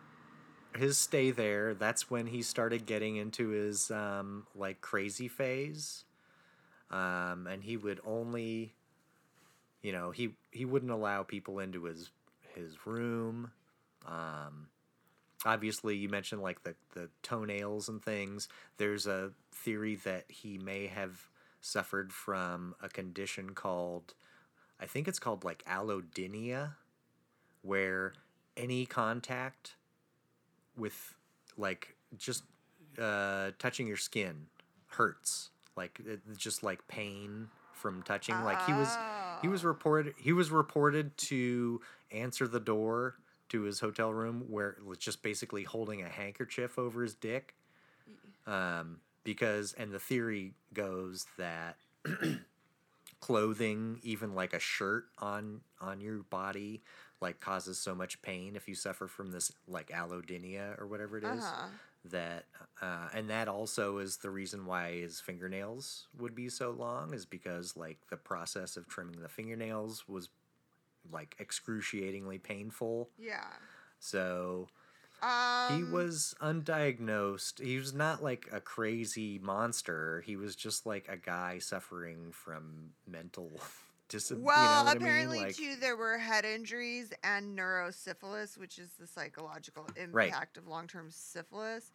his 0.76 0.98
stay 0.98 1.30
there, 1.30 1.74
that's 1.74 2.10
when 2.10 2.26
he 2.26 2.42
started 2.42 2.86
getting 2.86 3.16
into 3.16 3.48
his 3.50 3.90
um, 3.90 4.46
like 4.54 4.80
crazy 4.80 5.28
phase. 5.28 6.04
Um, 6.90 7.46
and 7.46 7.62
he 7.62 7.76
would 7.76 8.00
only, 8.04 8.74
you 9.82 9.92
know, 9.92 10.10
he 10.10 10.34
he 10.50 10.64
wouldn't 10.64 10.92
allow 10.92 11.22
people 11.22 11.58
into 11.58 11.84
his 11.84 12.10
his 12.54 12.86
room. 12.86 13.50
Um, 14.06 14.68
obviously, 15.44 15.96
you 15.96 16.08
mentioned 16.08 16.42
like 16.42 16.62
the 16.62 16.74
the 16.94 17.08
toenails 17.22 17.88
and 17.88 18.02
things. 18.02 18.48
There's 18.76 19.06
a 19.06 19.32
theory 19.52 19.96
that 20.04 20.24
he 20.28 20.58
may 20.58 20.86
have 20.88 21.28
suffered 21.60 22.12
from 22.12 22.74
a 22.82 22.88
condition 22.88 23.54
called, 23.54 24.12
I 24.78 24.84
think 24.84 25.08
it's 25.08 25.18
called 25.18 25.44
like 25.44 25.64
allodynia, 25.64 26.74
where 27.62 28.12
any 28.56 28.84
contact 28.84 29.76
with 30.76 31.14
like 31.56 31.94
just 32.16 32.44
uh, 33.00 33.50
touching 33.58 33.86
your 33.86 33.96
skin 33.96 34.46
hurts. 34.88 35.50
Like 35.76 36.00
it, 36.06 36.20
just 36.36 36.62
like 36.62 36.86
pain 36.88 37.48
from 37.72 38.02
touching. 38.02 38.42
Like 38.44 38.62
he 38.66 38.72
was 38.72 38.88
he 39.42 39.48
was 39.48 39.64
Oh. 39.64 39.68
reported 39.68 40.14
he 40.18 40.32
was 40.32 40.50
reported 40.50 41.16
to 41.18 41.80
answer 42.12 42.46
the 42.46 42.60
door 42.60 43.16
to 43.48 43.62
his 43.62 43.80
hotel 43.80 44.12
room 44.12 44.44
where 44.48 44.70
it 44.70 44.84
was 44.84 44.98
just 44.98 45.22
basically 45.22 45.64
holding 45.64 46.02
a 46.02 46.08
handkerchief 46.08 46.78
over 46.78 47.02
his 47.02 47.14
dick. 47.14 47.54
Um, 48.46 49.00
because 49.24 49.72
and 49.74 49.90
the 49.90 49.98
theory 49.98 50.52
goes 50.72 51.26
that 51.38 51.76
clothing 53.20 54.00
even 54.02 54.34
like 54.34 54.52
a 54.52 54.58
shirt 54.58 55.06
on 55.18 55.60
on 55.80 56.00
your 56.00 56.18
body 56.18 56.82
like 57.24 57.40
causes 57.40 57.78
so 57.78 57.94
much 57.94 58.20
pain 58.22 58.56
if 58.56 58.68
you 58.68 58.74
suffer 58.74 59.06
from 59.08 59.32
this 59.32 59.52
like 59.66 59.88
allodynia 60.02 60.78
or 60.80 60.86
whatever 60.86 61.16
it 61.18 61.24
is 61.24 61.44
Uh-huh. 61.44 61.66
that 62.16 62.44
uh, 62.82 63.08
and 63.14 63.30
that 63.30 63.48
also 63.48 63.98
is 63.98 64.18
the 64.18 64.30
reason 64.30 64.66
why 64.66 64.92
his 65.04 65.20
fingernails 65.20 66.08
would 66.20 66.34
be 66.34 66.48
so 66.48 66.70
long 66.70 67.14
is 67.14 67.26
because 67.26 67.76
like 67.76 67.98
the 68.10 68.16
process 68.16 68.76
of 68.76 68.86
trimming 68.88 69.20
the 69.22 69.28
fingernails 69.28 70.04
was 70.08 70.28
like 71.12 71.36
excruciatingly 71.40 72.38
painful 72.38 73.08
Yeah. 73.18 73.52
so 73.98 74.68
Um, 75.22 75.76
he 75.76 75.82
was 75.84 76.34
undiagnosed 76.42 77.60
he 77.64 77.76
was 77.78 77.92
not 77.94 78.22
like 78.22 78.48
a 78.52 78.60
crazy 78.60 79.38
monster 79.42 80.22
he 80.26 80.36
was 80.36 80.54
just 80.56 80.86
like 80.86 81.06
a 81.08 81.16
guy 81.16 81.58
suffering 81.58 82.32
from 82.32 82.90
mental 83.06 83.50
dis- 84.08 84.30
you 84.30 84.36
know 84.38 84.44
Well, 84.44 84.86
I 84.86 84.94
mean? 84.94 85.02
apparently 85.02 85.40
Like- 85.40 85.56
too, 85.56 85.76
there 85.76 85.96
were 85.96 86.18
head 86.18 86.44
injuries 86.44 87.12
and 87.22 87.56
neurosyphilis, 87.58 88.56
which 88.58 88.78
is 88.78 88.90
the 88.98 89.06
psychological 89.06 89.88
Right. 90.10 90.28
impact 90.28 90.56
of 90.56 90.66
long-term 90.66 91.10
syphilis. 91.10 91.90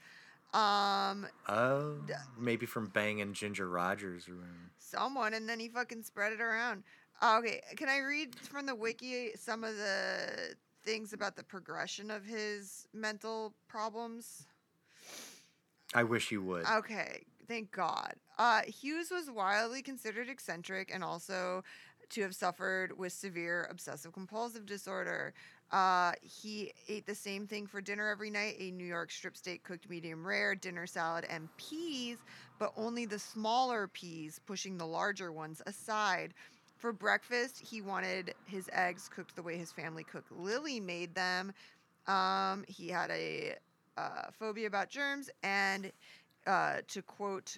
Um, 0.54 1.28
Oh, 1.48 1.98
D- 2.08 2.14
maybe 2.38 2.66
from 2.66 2.88
banging 2.88 3.34
Ginger 3.34 3.70
Rogers 3.70 4.28
around. 4.28 4.72
someone, 4.80 5.34
and 5.36 5.48
then 5.48 5.60
he 5.60 5.70
fucking 5.70 6.04
spread 6.04 6.34
it 6.34 6.42
around. 6.42 6.84
Okay, 7.22 7.62
can 7.78 7.90
I 7.90 7.98
read 8.00 8.36
from 8.40 8.66
the 8.66 8.74
wiki 8.74 9.36
some 9.36 9.64
of 9.64 9.76
the 9.78 10.56
things 10.84 11.14
about 11.14 11.36
the 11.36 11.44
progression 11.44 12.10
of 12.10 12.26
his 12.26 12.88
mental 12.94 13.54
problems? 13.68 14.48
I 15.94 16.04
wish 16.04 16.32
you 16.32 16.42
would. 16.44 16.66
Okay, 16.66 17.26
thank 17.48 17.72
God. 17.72 18.16
Uh, 18.38 18.62
Hughes 18.64 19.12
was 19.12 19.30
wildly 19.30 19.82
considered 19.82 20.30
eccentric 20.30 20.90
and 20.94 21.04
also 21.04 21.64
to 22.10 22.22
have 22.22 22.36
suffered 22.36 22.98
with 22.98 23.14
severe 23.14 23.68
obsessive 23.70 24.14
compulsive 24.14 24.66
disorder. 24.66 25.34
Uh, 25.72 26.14
he 26.22 26.74
ate 26.88 27.06
the 27.06 27.14
same 27.14 27.46
thing 27.46 27.68
for 27.68 27.80
dinner 27.80 28.10
every 28.10 28.32
night 28.32 28.56
a 28.60 28.72
New 28.72 28.86
York 28.86 29.12
strip 29.12 29.38
steak 29.38 29.64
cooked 29.64 29.90
medium 29.90 30.26
rare, 30.26 30.56
dinner 30.56 30.88
salad, 30.88 31.26
and 31.30 31.48
peas, 31.58 32.18
but 32.58 32.74
only 32.76 33.06
the 33.06 33.20
smaller 33.20 33.88
peas, 33.88 34.40
pushing 34.46 34.78
the 34.78 34.86
larger 34.86 35.32
ones 35.32 35.62
aside. 35.68 36.34
For 36.78 36.92
breakfast, 36.92 37.60
he 37.60 37.82
wanted 37.82 38.34
his 38.46 38.70
eggs 38.74 39.10
cooked 39.14 39.36
the 39.36 39.44
way 39.44 39.58
his 39.58 39.72
family 39.72 40.04
cook 40.04 40.26
Lily 40.32 40.80
made 40.80 41.14
them. 41.14 41.54
Um, 42.08 42.64
he 42.68 42.88
had 42.88 43.12
a 43.12 43.56
uh, 43.98 44.32
phobia 44.32 44.66
about 44.66 44.90
germs, 44.90 45.30
and 45.44 45.92
uh, 46.48 46.78
to 46.88 47.02
quote 47.02 47.58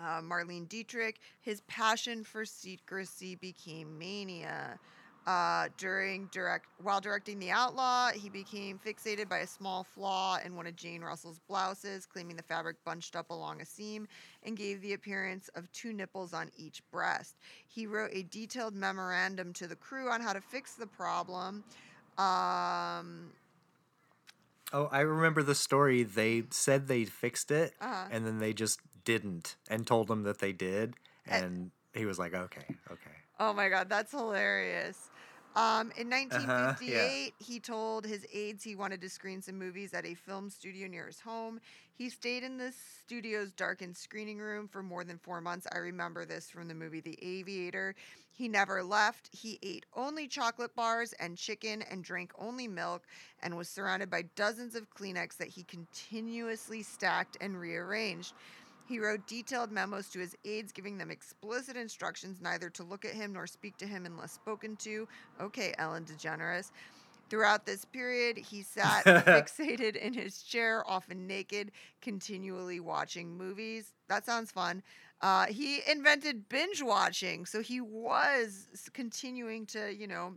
uh, 0.00 0.20
Marlene 0.20 0.68
Dietrich, 0.68 1.20
his 1.40 1.60
passion 1.62 2.24
for 2.24 2.44
secrecy 2.44 3.36
became 3.36 3.98
mania. 3.98 4.78
Uh, 5.26 5.68
during 5.76 6.26
direct 6.32 6.66
while 6.82 7.00
directing 7.00 7.38
The 7.38 7.50
Outlaw, 7.50 8.10
he 8.10 8.30
became 8.30 8.78
fixated 8.78 9.28
by 9.28 9.38
a 9.38 9.46
small 9.46 9.84
flaw 9.84 10.38
in 10.42 10.56
one 10.56 10.66
of 10.66 10.74
Jane 10.76 11.02
Russell's 11.02 11.38
blouses, 11.46 12.06
claiming 12.06 12.36
the 12.36 12.42
fabric 12.42 12.76
bunched 12.86 13.14
up 13.14 13.28
along 13.28 13.60
a 13.60 13.66
seam 13.66 14.08
and 14.44 14.56
gave 14.56 14.80
the 14.80 14.94
appearance 14.94 15.50
of 15.54 15.70
two 15.72 15.92
nipples 15.92 16.32
on 16.32 16.50
each 16.56 16.82
breast. 16.90 17.36
He 17.68 17.86
wrote 17.86 18.10
a 18.14 18.22
detailed 18.22 18.74
memorandum 18.74 19.52
to 19.54 19.66
the 19.66 19.76
crew 19.76 20.10
on 20.10 20.22
how 20.22 20.32
to 20.32 20.40
fix 20.40 20.74
the 20.74 20.86
problem. 20.86 21.64
Um, 22.16 23.30
Oh, 24.72 24.88
I 24.92 25.00
remember 25.00 25.42
the 25.42 25.54
story. 25.54 26.04
They 26.04 26.44
said 26.50 26.86
they 26.86 27.04
fixed 27.04 27.50
it, 27.50 27.74
uh, 27.80 28.06
and 28.10 28.24
then 28.24 28.38
they 28.38 28.52
just 28.52 28.80
didn't, 29.10 29.56
and 29.68 29.86
told 29.86 30.10
him 30.10 30.22
that 30.22 30.38
they 30.38 30.52
did, 30.52 30.94
Uh, 31.28 31.34
and 31.34 31.70
he 31.94 32.04
was 32.06 32.18
like, 32.18 32.34
"Okay, 32.34 32.66
okay." 32.90 33.16
Oh 33.40 33.52
my 33.52 33.68
god, 33.68 33.88
that's 33.88 34.12
hilarious. 34.12 35.10
Um, 35.56 35.90
in 35.96 36.06
Uh-huh, 36.12 36.74
1958, 36.76 37.34
he 37.38 37.58
told 37.58 38.06
his 38.06 38.24
aides 38.32 38.62
he 38.62 38.76
wanted 38.76 39.00
to 39.00 39.08
screen 39.08 39.42
some 39.42 39.58
movies 39.58 39.92
at 39.94 40.06
a 40.06 40.14
film 40.14 40.48
studio 40.48 40.86
near 40.86 41.06
his 41.06 41.18
home. 41.20 41.60
He 41.92 42.08
stayed 42.08 42.44
in 42.44 42.56
the 42.56 42.72
studio's 43.02 43.52
darkened 43.52 43.96
screening 43.96 44.38
room 44.38 44.68
for 44.68 44.82
more 44.82 45.02
than 45.04 45.18
four 45.18 45.40
months. 45.40 45.66
I 45.72 45.78
remember 45.78 46.24
this 46.24 46.48
from 46.48 46.68
the 46.68 46.74
movie 46.74 47.00
The 47.00 47.18
Aviator. 47.20 47.94
He 48.30 48.48
never 48.48 48.82
left. 48.82 49.28
He 49.32 49.58
ate 49.62 49.84
only 49.94 50.28
chocolate 50.28 50.74
bars 50.76 51.12
and 51.14 51.36
chicken 51.36 51.82
and 51.82 52.04
drank 52.04 52.32
only 52.38 52.68
milk 52.68 53.02
and 53.42 53.56
was 53.56 53.68
surrounded 53.68 54.08
by 54.08 54.22
dozens 54.36 54.74
of 54.76 54.88
Kleenex 54.90 55.36
that 55.38 55.48
he 55.48 55.64
continuously 55.64 56.82
stacked 56.82 57.36
and 57.40 57.58
rearranged. 57.60 58.32
He 58.90 58.98
wrote 58.98 59.24
detailed 59.28 59.70
memos 59.70 60.08
to 60.08 60.18
his 60.18 60.36
aides, 60.44 60.72
giving 60.72 60.98
them 60.98 61.12
explicit 61.12 61.76
instructions 61.76 62.40
neither 62.40 62.68
to 62.70 62.82
look 62.82 63.04
at 63.04 63.12
him 63.12 63.32
nor 63.32 63.46
speak 63.46 63.76
to 63.76 63.86
him 63.86 64.04
unless 64.04 64.32
spoken 64.32 64.74
to. 64.78 65.06
Okay, 65.40 65.72
Ellen 65.78 66.04
DeGeneres. 66.04 66.72
Throughout 67.28 67.66
this 67.66 67.84
period, 67.84 68.36
he 68.36 68.62
sat 68.62 69.04
fixated 69.04 69.94
in 69.94 70.12
his 70.12 70.42
chair, 70.42 70.82
often 70.90 71.28
naked, 71.28 71.70
continually 72.02 72.80
watching 72.80 73.38
movies. 73.38 73.92
That 74.08 74.26
sounds 74.26 74.50
fun. 74.50 74.82
Uh, 75.22 75.46
he 75.46 75.82
invented 75.88 76.48
binge 76.48 76.82
watching, 76.82 77.46
so 77.46 77.62
he 77.62 77.80
was 77.80 78.66
continuing 78.92 79.66
to, 79.66 79.94
you 79.94 80.08
know, 80.08 80.34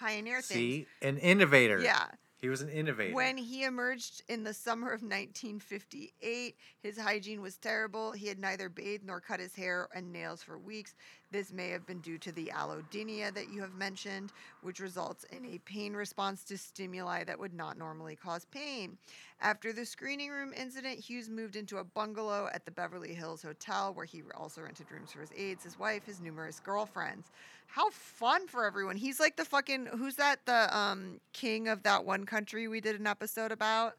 pioneer 0.00 0.40
things. 0.40 0.58
See, 0.58 0.86
an 1.00 1.18
innovator. 1.18 1.78
Yeah. 1.78 2.06
He 2.40 2.48
was 2.48 2.60
an 2.60 2.68
innovator. 2.68 3.14
When 3.14 3.36
he 3.36 3.64
emerged 3.64 4.22
in 4.28 4.44
the 4.44 4.54
summer 4.54 4.88
of 4.88 5.02
1958, 5.02 6.56
his 6.80 6.98
hygiene 6.98 7.42
was 7.42 7.56
terrible. 7.56 8.12
He 8.12 8.28
had 8.28 8.38
neither 8.38 8.68
bathed 8.68 9.04
nor 9.04 9.20
cut 9.20 9.40
his 9.40 9.54
hair 9.56 9.88
and 9.94 10.12
nails 10.12 10.42
for 10.42 10.58
weeks. 10.58 10.94
This 11.30 11.52
may 11.52 11.68
have 11.70 11.86
been 11.86 12.00
due 12.00 12.16
to 12.18 12.32
the 12.32 12.50
allodynia 12.54 13.34
that 13.34 13.52
you 13.52 13.60
have 13.60 13.74
mentioned, 13.74 14.32
which 14.62 14.80
results 14.80 15.24
in 15.24 15.44
a 15.44 15.58
pain 15.58 15.92
response 15.92 16.42
to 16.44 16.56
stimuli 16.56 17.22
that 17.24 17.38
would 17.38 17.52
not 17.52 17.76
normally 17.76 18.16
cause 18.16 18.46
pain. 18.46 18.96
After 19.40 19.72
the 19.72 19.84
screening 19.84 20.30
room 20.30 20.54
incident, 20.56 20.98
Hughes 20.98 21.28
moved 21.28 21.54
into 21.54 21.76
a 21.78 21.84
bungalow 21.84 22.48
at 22.54 22.64
the 22.64 22.70
Beverly 22.70 23.12
Hills 23.12 23.42
Hotel, 23.42 23.92
where 23.92 24.06
he 24.06 24.22
also 24.34 24.62
rented 24.62 24.90
rooms 24.90 25.12
for 25.12 25.20
his 25.20 25.30
aides, 25.36 25.64
his 25.64 25.78
wife, 25.78 26.06
his 26.06 26.18
numerous 26.20 26.60
girlfriends. 26.60 27.30
How 27.66 27.90
fun 27.90 28.48
for 28.48 28.64
everyone. 28.64 28.96
He's 28.96 29.20
like 29.20 29.36
the 29.36 29.44
fucking 29.44 29.86
who's 29.98 30.16
that 30.16 30.46
the 30.46 30.74
um 30.76 31.20
king 31.34 31.68
of 31.68 31.82
that 31.82 32.06
one 32.06 32.24
country 32.24 32.66
we 32.68 32.80
did 32.80 32.98
an 32.98 33.06
episode 33.06 33.52
about 33.52 33.94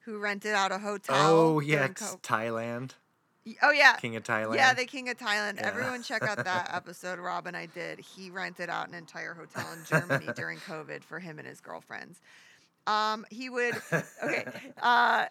who 0.00 0.18
rented 0.18 0.54
out 0.54 0.72
a 0.72 0.78
hotel. 0.78 1.16
oh 1.16 1.60
yeah, 1.60 1.84
it's 1.84 2.10
co- 2.10 2.18
Thailand. 2.18 2.94
Oh 3.62 3.72
yeah. 3.72 3.94
King 3.94 4.16
of 4.16 4.22
Thailand. 4.22 4.56
Yeah, 4.56 4.74
the 4.74 4.84
King 4.84 5.08
of 5.08 5.16
Thailand. 5.16 5.56
Yeah. 5.56 5.66
Everyone 5.66 6.02
check 6.02 6.22
out 6.22 6.36
that 6.44 6.70
episode 6.72 7.18
Rob 7.18 7.46
and 7.46 7.56
I 7.56 7.66
did. 7.66 7.98
He 7.98 8.30
rented 8.30 8.70
out 8.70 8.88
an 8.88 8.94
entire 8.94 9.34
hotel 9.34 9.66
in 9.72 9.84
Germany 9.84 10.32
during 10.36 10.58
COVID 10.58 11.02
for 11.02 11.18
him 11.18 11.38
and 11.38 11.48
his 11.48 11.60
girlfriends. 11.60 12.20
Um, 12.86 13.24
he 13.30 13.48
would 13.48 13.80
okay. 14.22 14.44
Uh, 14.82 15.26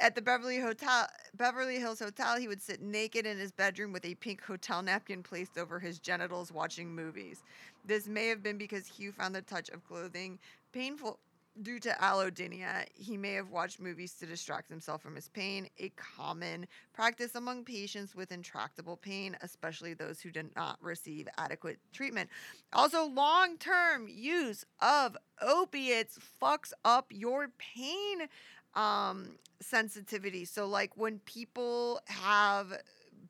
at 0.00 0.14
the 0.14 0.22
Beverly 0.22 0.60
Hotel, 0.60 1.08
Beverly 1.36 1.78
Hills 1.80 1.98
Hotel, 1.98 2.38
he 2.38 2.46
would 2.46 2.62
sit 2.62 2.80
naked 2.80 3.26
in 3.26 3.36
his 3.36 3.50
bedroom 3.50 3.92
with 3.92 4.04
a 4.04 4.14
pink 4.14 4.40
hotel 4.40 4.82
napkin 4.82 5.22
placed 5.22 5.58
over 5.58 5.80
his 5.80 5.98
genitals, 5.98 6.52
watching 6.52 6.94
movies. 6.94 7.42
This 7.84 8.06
may 8.06 8.28
have 8.28 8.42
been 8.42 8.56
because 8.56 8.86
Hugh 8.86 9.10
found 9.10 9.34
the 9.34 9.42
touch 9.42 9.68
of 9.70 9.84
clothing 9.84 10.38
painful 10.72 11.18
due 11.62 11.78
to 11.80 11.90
allodynia. 12.00 12.84
He 12.94 13.16
may 13.16 13.34
have 13.34 13.50
watched 13.50 13.80
movies 13.80 14.14
to 14.14 14.26
distract 14.26 14.68
himself 14.68 15.02
from 15.02 15.14
his 15.14 15.28
pain, 15.28 15.68
a 15.78 15.90
common 15.90 16.66
practice 16.92 17.34
among 17.34 17.64
patients 17.64 18.14
with 18.14 18.32
intractable 18.32 18.96
pain, 18.96 19.36
especially 19.42 19.94
those 19.94 20.20
who 20.20 20.30
did 20.30 20.54
not 20.56 20.78
receive 20.82 21.28
adequate 21.38 21.78
treatment. 21.92 22.28
Also, 22.72 23.06
long 23.06 23.56
term 23.58 24.08
use 24.08 24.64
of 24.80 25.16
opiates 25.40 26.18
fucks 26.42 26.72
up 26.84 27.06
your 27.10 27.48
pain 27.58 28.28
um, 28.74 29.36
sensitivity. 29.60 30.44
So, 30.44 30.66
like 30.66 30.96
when 30.96 31.20
people 31.20 32.00
have 32.06 32.72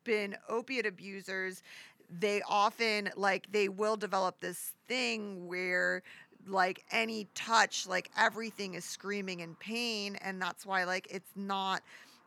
been 0.03 0.35
opiate 0.49 0.85
abusers, 0.85 1.61
they 2.09 2.41
often 2.47 3.09
like 3.15 3.51
they 3.51 3.69
will 3.69 3.97
develop 3.97 4.39
this 4.39 4.73
thing 4.87 5.47
where 5.47 6.03
like 6.47 6.83
any 6.91 7.27
touch 7.33 7.87
like 7.87 8.09
everything 8.17 8.75
is 8.75 8.85
screaming 8.85 9.39
in 9.39 9.55
pain 9.55 10.15
and 10.21 10.41
that's 10.41 10.65
why 10.65 10.83
like 10.83 11.07
it's 11.09 11.31
not 11.35 11.81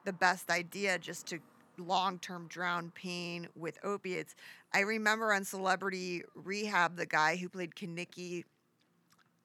the 0.04 0.12
best 0.12 0.50
idea 0.50 0.98
just 0.98 1.26
to 1.26 1.38
long-term 1.78 2.46
drown 2.48 2.90
pain 2.94 3.48
with 3.54 3.78
opiates. 3.84 4.34
I 4.74 4.80
remember 4.80 5.32
on 5.32 5.44
celebrity 5.44 6.22
rehab 6.34 6.96
the 6.96 7.06
guy 7.06 7.36
who 7.36 7.48
played 7.48 7.74
Kenickie 7.74 8.44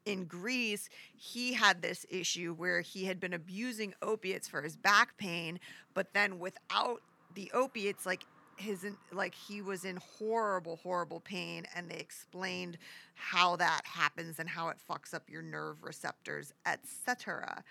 in 0.05 0.25
Grease, 0.25 0.89
he 1.15 1.53
had 1.53 1.81
this 1.81 2.05
issue 2.09 2.53
where 2.53 2.81
he 2.81 3.05
had 3.05 3.19
been 3.19 3.33
abusing 3.33 3.93
opiates 4.01 4.47
for 4.47 4.61
his 4.61 4.75
back 4.75 5.17
pain, 5.17 5.59
but 5.93 6.13
then 6.13 6.39
without 6.39 7.01
the 7.35 7.49
opiates, 7.53 8.05
like 8.05 8.25
his 8.57 8.85
like 9.11 9.33
he 9.33 9.61
was 9.61 9.85
in 9.85 9.97
horrible, 9.97 10.77
horrible 10.77 11.19
pain, 11.19 11.65
and 11.75 11.89
they 11.89 11.97
explained 11.97 12.77
how 13.15 13.55
that 13.57 13.81
happens 13.85 14.39
and 14.39 14.49
how 14.49 14.69
it 14.69 14.77
fucks 14.89 15.13
up 15.13 15.29
your 15.29 15.41
nerve 15.41 15.83
receptors, 15.83 16.53
etc. 16.65 17.63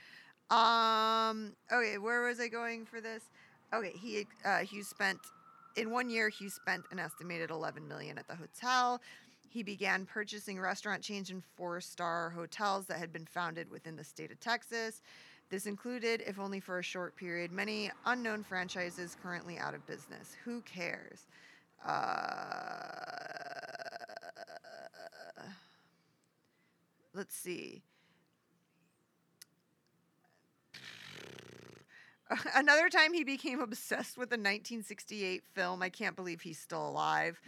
Um. 0.51 1.53
Okay, 1.73 1.99
where 1.99 2.23
was 2.23 2.41
I 2.41 2.49
going 2.49 2.85
for 2.85 3.01
this? 3.01 3.25
Okay, 3.75 3.93
he 3.95 4.27
uh, 4.45 4.59
Hugh 4.59 4.83
spent 4.85 5.19
in 5.77 5.91
one 5.91 6.11
year. 6.11 6.29
he 6.29 6.49
spent 6.49 6.85
an 6.91 6.99
estimated 6.99 7.51
11 7.51 7.87
million 7.89 8.19
at 8.19 8.29
the 8.29 8.35
hotel. 8.35 9.01
He 9.49 9.63
began 9.63 10.07
purchasing 10.07 10.59
restaurant 10.59 11.03
chains 11.03 11.31
and 11.31 11.43
four 11.57 11.81
star 11.81 12.31
hotels 12.31 12.87
that 12.87 12.99
had 12.99 13.13
been 13.13 13.27
founded 13.27 13.71
within 13.71 13.97
the 13.97 14.05
state 14.05 14.31
of 14.31 14.41
Texas. 14.41 15.03
This 15.53 15.67
included, 15.67 16.25
if 16.27 16.39
only 16.39 16.61
for 16.61 16.79
a 16.79 16.83
short 16.83 17.15
period, 17.15 17.53
many 17.53 17.91
unknown 18.07 18.43
franchises 18.43 19.19
currently 19.23 19.59
out 19.59 19.75
of 19.75 19.87
business. 19.87 20.35
Who 20.47 20.63
cares? 20.63 21.27
Uh, 21.87 21.93
let's 27.13 27.37
see. 27.37 27.83
Another 32.55 32.89
time 32.89 33.13
he 33.13 33.23
became 33.23 33.61
obsessed 33.61 34.17
with 34.17 34.31
a 34.31 34.41
1968 34.41 35.43
film. 35.53 35.83
I 35.83 35.91
can't 35.91 36.17
believe 36.17 36.41
he's 36.41 36.59
still 36.59 36.89
alive. 36.89 37.39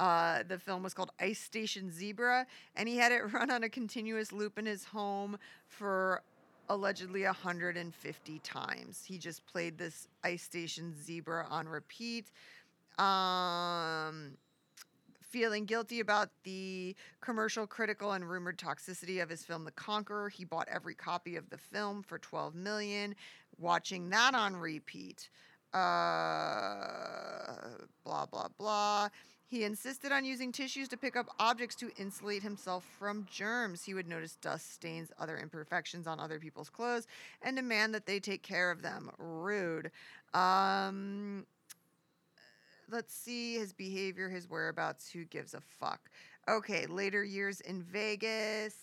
Uh, 0.00 0.42
the 0.48 0.58
film 0.58 0.82
was 0.82 0.92
called 0.92 1.12
Ice 1.20 1.38
Station 1.38 1.92
Zebra, 1.92 2.48
and 2.74 2.88
he 2.88 2.96
had 2.96 3.12
it 3.12 3.32
run 3.32 3.52
on 3.52 3.62
a 3.62 3.68
continuous 3.68 4.32
loop 4.32 4.58
in 4.58 4.66
his 4.66 4.82
home 4.82 5.38
for 5.68 6.20
allegedly 6.68 7.24
150 7.24 8.38
times. 8.40 9.04
He 9.04 9.18
just 9.18 9.46
played 9.46 9.78
this 9.78 10.08
Ice 10.22 10.42
Station 10.42 10.94
Zebra 11.02 11.46
on 11.50 11.68
repeat. 11.68 12.30
Um, 12.98 14.36
feeling 15.20 15.64
guilty 15.64 15.98
about 15.98 16.30
the 16.44 16.94
commercial, 17.20 17.66
critical, 17.66 18.12
and 18.12 18.28
rumored 18.28 18.56
toxicity 18.56 19.20
of 19.20 19.28
his 19.28 19.42
film 19.42 19.64
The 19.64 19.72
Conqueror, 19.72 20.28
he 20.28 20.44
bought 20.44 20.68
every 20.70 20.94
copy 20.94 21.34
of 21.34 21.50
the 21.50 21.58
film 21.58 22.04
for 22.04 22.18
12 22.18 22.54
million, 22.54 23.16
watching 23.58 24.10
that 24.10 24.34
on 24.34 24.54
repeat. 24.54 25.28
Uh, 25.72 25.80
blah 28.04 28.26
blah 28.26 28.46
blah. 28.56 29.08
He 29.46 29.62
insisted 29.62 30.10
on 30.10 30.24
using 30.24 30.52
tissues 30.52 30.88
to 30.88 30.96
pick 30.96 31.16
up 31.16 31.28
objects 31.38 31.76
to 31.76 31.90
insulate 31.98 32.42
himself 32.42 32.84
from 32.98 33.26
germs. 33.30 33.84
He 33.84 33.94
would 33.94 34.08
notice 34.08 34.36
dust 34.36 34.72
stains, 34.72 35.12
other 35.18 35.36
imperfections 35.38 36.06
on 36.06 36.18
other 36.18 36.38
people's 36.38 36.70
clothes, 36.70 37.06
and 37.42 37.56
demand 37.56 37.94
that 37.94 38.06
they 38.06 38.18
take 38.20 38.42
care 38.42 38.70
of 38.70 38.82
them. 38.82 39.10
Rude. 39.18 39.90
Um, 40.32 41.46
let's 42.90 43.14
see 43.14 43.56
his 43.56 43.72
behavior, 43.72 44.28
his 44.28 44.48
whereabouts. 44.48 45.10
Who 45.10 45.24
gives 45.24 45.54
a 45.54 45.60
fuck? 45.60 46.10
Okay, 46.48 46.86
later 46.86 47.22
years 47.22 47.60
in 47.60 47.82
Vegas. 47.82 48.74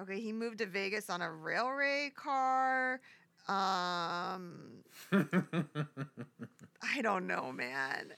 Okay, 0.00 0.20
he 0.20 0.32
moved 0.32 0.58
to 0.58 0.66
Vegas 0.66 1.10
on 1.10 1.22
a 1.22 1.30
railway 1.30 2.12
car. 2.14 3.00
Um, 3.48 4.84
I 5.12 7.00
don't 7.02 7.26
know, 7.26 7.52
man. 7.52 8.12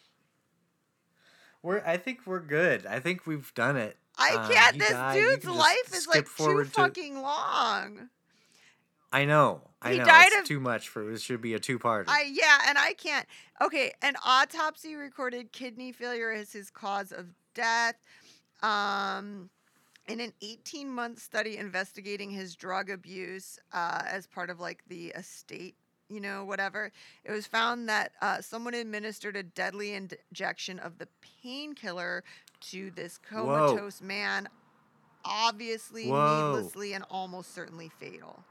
We're. 1.68 1.82
I 1.86 1.96
think 1.96 2.20
we're 2.26 2.40
good. 2.40 2.86
I 2.86 2.98
think 3.00 3.26
we've 3.26 3.52
done 3.54 3.76
it. 3.76 3.96
I 4.16 4.34
Uh, 4.34 4.48
can't. 4.48 4.74
you 4.76 4.80
this 4.80 5.14
dude's 5.14 5.44
can 5.44 5.54
life 5.54 5.94
is 5.94 6.06
like 6.08 6.26
too 6.36 6.64
to- 6.64 6.70
fucking 6.70 7.20
long. 7.22 8.08
I 9.12 9.24
know. 9.24 9.62
I 9.80 9.92
He 9.92 9.98
know. 9.98 10.04
died 10.04 10.26
it's 10.32 10.38
of- 10.40 10.44
too 10.44 10.60
much 10.60 10.88
for 10.88 11.04
this 11.04 11.22
Should 11.22 11.40
be 11.40 11.54
a 11.54 11.58
two-parter. 11.60 12.04
I 12.08 12.22
yeah, 12.22 12.58
and 12.66 12.76
I 12.76 12.92
can't. 12.94 13.26
Okay, 13.60 13.92
an 14.02 14.16
autopsy 14.24 14.96
recorded 14.96 15.52
kidney 15.52 15.92
failure 15.92 16.30
as 16.30 16.52
his 16.52 16.68
cause 16.70 17.12
of 17.12 17.26
death. 17.54 17.94
Um, 18.62 19.50
in 20.08 20.20
an 20.20 20.32
18-month 20.42 21.20
study 21.20 21.56
investigating 21.58 22.30
his 22.30 22.56
drug 22.56 22.90
abuse 22.90 23.58
uh, 23.72 24.02
as 24.06 24.26
part 24.26 24.50
of 24.50 24.58
like 24.58 24.82
the 24.88 25.08
estate, 25.08 25.76
you 26.08 26.20
know, 26.20 26.44
whatever, 26.44 26.90
it 27.24 27.32
was 27.32 27.46
found 27.46 27.88
that 27.88 28.12
uh, 28.22 28.40
someone 28.40 28.74
administered 28.74 29.36
a 29.36 29.42
deadly 29.42 29.94
injection 29.94 30.78
of 30.78 30.98
the 30.98 31.08
painkiller 31.42 32.24
to 32.70 32.90
this 32.90 33.20
Whoa. 33.30 33.44
comatose 33.44 34.00
man, 34.00 34.48
obviously, 35.24 36.08
Whoa. 36.08 36.54
needlessly, 36.56 36.92
and 36.94 37.04
almost 37.10 37.54
certainly 37.54 37.90
fatal. 38.00 38.42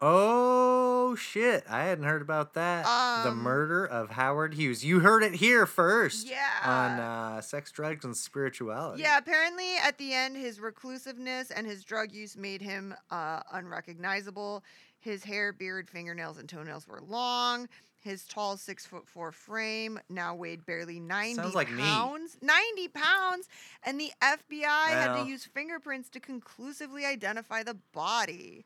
oh 0.00 1.14
shit! 1.16 1.64
I 1.68 1.84
hadn't 1.84 2.04
heard 2.04 2.22
about 2.22 2.54
that. 2.54 2.84
the 3.24 3.30
Um, 3.30 3.38
murder 3.38 3.84
of 3.86 4.10
Howard 4.10 4.54
Hughes. 4.54 4.84
You 4.84 5.00
heard 5.00 5.22
it 5.22 5.34
here 5.34 5.66
first. 5.66 6.28
Yeah. 6.28 6.48
On 6.64 6.98
uh, 7.00 7.40
sex, 7.40 7.70
drugs, 7.70 8.04
and 8.04 8.16
spirituality. 8.16 9.02
Yeah, 9.02 9.18
apparently 9.18 9.76
at 9.82 9.98
the 9.98 10.12
end, 10.12 10.36
his 10.36 10.58
reclusiveness 10.60 11.50
and 11.50 11.66
his 11.66 11.84
drug 11.84 12.12
use 12.12 12.36
made 12.36 12.62
him 12.62 12.94
uh, 13.10 13.40
unrecognizable. 13.52 14.62
His 15.02 15.24
hair, 15.24 15.52
beard, 15.52 15.88
fingernails, 15.88 16.38
and 16.38 16.48
toenails 16.48 16.86
were 16.86 17.00
long. 17.00 17.68
His 17.98 18.24
tall 18.24 18.56
six 18.56 18.86
foot 18.86 19.06
four 19.06 19.32
frame 19.32 19.98
now 20.08 20.34
weighed 20.34 20.64
barely 20.64 21.00
90 21.00 21.34
Sounds 21.34 21.54
like 21.56 21.70
me. 21.70 21.82
pounds. 21.82 22.36
90 22.40 22.88
pounds! 22.88 23.48
And 23.82 24.00
the 24.00 24.10
FBI 24.22 24.88
had 24.88 25.22
to 25.22 25.28
use 25.28 25.44
fingerprints 25.44 26.08
to 26.10 26.20
conclusively 26.20 27.04
identify 27.04 27.62
the 27.64 27.76
body. 27.92 28.64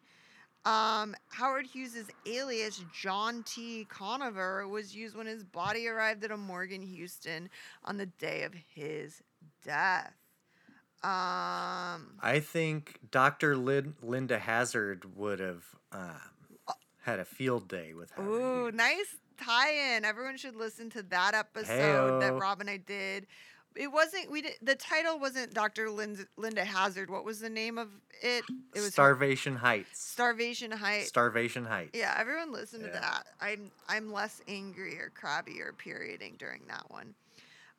Um, 0.67 1.15
Howard 1.31 1.67
Hughes' 1.67 2.11
alias, 2.27 2.85
John 2.93 3.43
T. 3.45 3.87
Conover, 3.89 4.67
was 4.69 4.95
used 4.95 5.17
when 5.17 5.27
his 5.27 5.43
body 5.45 5.87
arrived 5.87 6.25
at 6.25 6.31
a 6.31 6.37
morgue 6.37 6.73
in 6.73 6.83
Houston 6.83 7.49
on 7.85 7.97
the 7.97 8.07
day 8.07 8.43
of 8.43 8.53
his 8.75 9.23
death. 9.65 10.13
Um, 11.03 12.15
I 12.21 12.41
think 12.43 12.99
Dr. 13.11 13.57
Lin- 13.57 13.95
Linda 14.03 14.39
Hazzard 14.39 15.05
would 15.17 15.39
have 15.41 15.65
um, 15.93 16.21
had 17.03 17.21
a 17.21 17.25
field 17.25 17.69
day 17.69 17.95
with 17.95 18.11
Howard 18.13 18.29
ooh, 18.43 18.71
nice 18.77 19.17
tie-in. 19.43 20.05
Everyone 20.05 20.37
should 20.37 20.57
listen 20.57 20.91
to 20.91 21.03
that 21.05 21.35
episode 21.35 22.21
that 22.23 22.33
Heyo. 22.33 22.41
Rob 22.41 22.61
and 22.61 22.69
I 22.71 22.79
did. 22.79 23.27
It 23.77 23.93
wasn't 23.93 24.31
we 24.31 24.41
did 24.41 24.55
the 24.63 24.75
title 24.75 25.19
wasn't 25.19 25.53
Dr. 25.53 25.91
Lin- 25.91 26.27
Linda 26.39 26.65
Hazzard. 26.65 27.11
What 27.11 27.27
was 27.27 27.41
the 27.41 27.51
name 27.51 27.77
of 27.77 27.89
it? 28.23 28.43
It 28.75 28.79
was 28.81 28.85
her- 28.87 28.91
Starvation 28.91 29.55
Heights. 29.57 30.01
Starvation 30.01 30.71
Heights. 30.71 31.09
Starvation 31.09 31.65
Heights. 31.67 31.91
Yeah, 31.93 32.15
everyone 32.19 32.53
listen 32.53 32.81
to 32.81 32.87
Yeah. 32.87 33.01
that. 33.01 33.27
I'm 33.39 33.71
I'm 33.87 34.11
less 34.11 34.41
angry 34.49 34.99
or 34.99 35.11
crabby 35.15 35.61
or 35.61 35.75
perioding 35.75 36.37
during 36.39 36.63
that 36.69 36.91
one. 36.91 37.15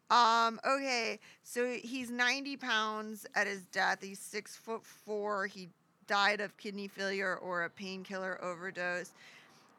Um, 0.09 0.59
okay, 0.65 1.19
so 1.43 1.65
he's 1.65 2.09
90 2.09 2.57
pounds 2.57 3.25
at 3.35 3.45
his 3.47 3.65
death. 3.67 3.99
He's 4.01 4.19
six 4.19 4.55
foot 4.55 4.85
four. 4.85 5.47
He 5.47 5.69
died 6.07 6.39
of 6.39 6.55
kidney 6.57 6.87
failure 6.87 7.35
or 7.35 7.63
a 7.63 7.69
painkiller 7.69 8.41
overdose. 8.43 9.11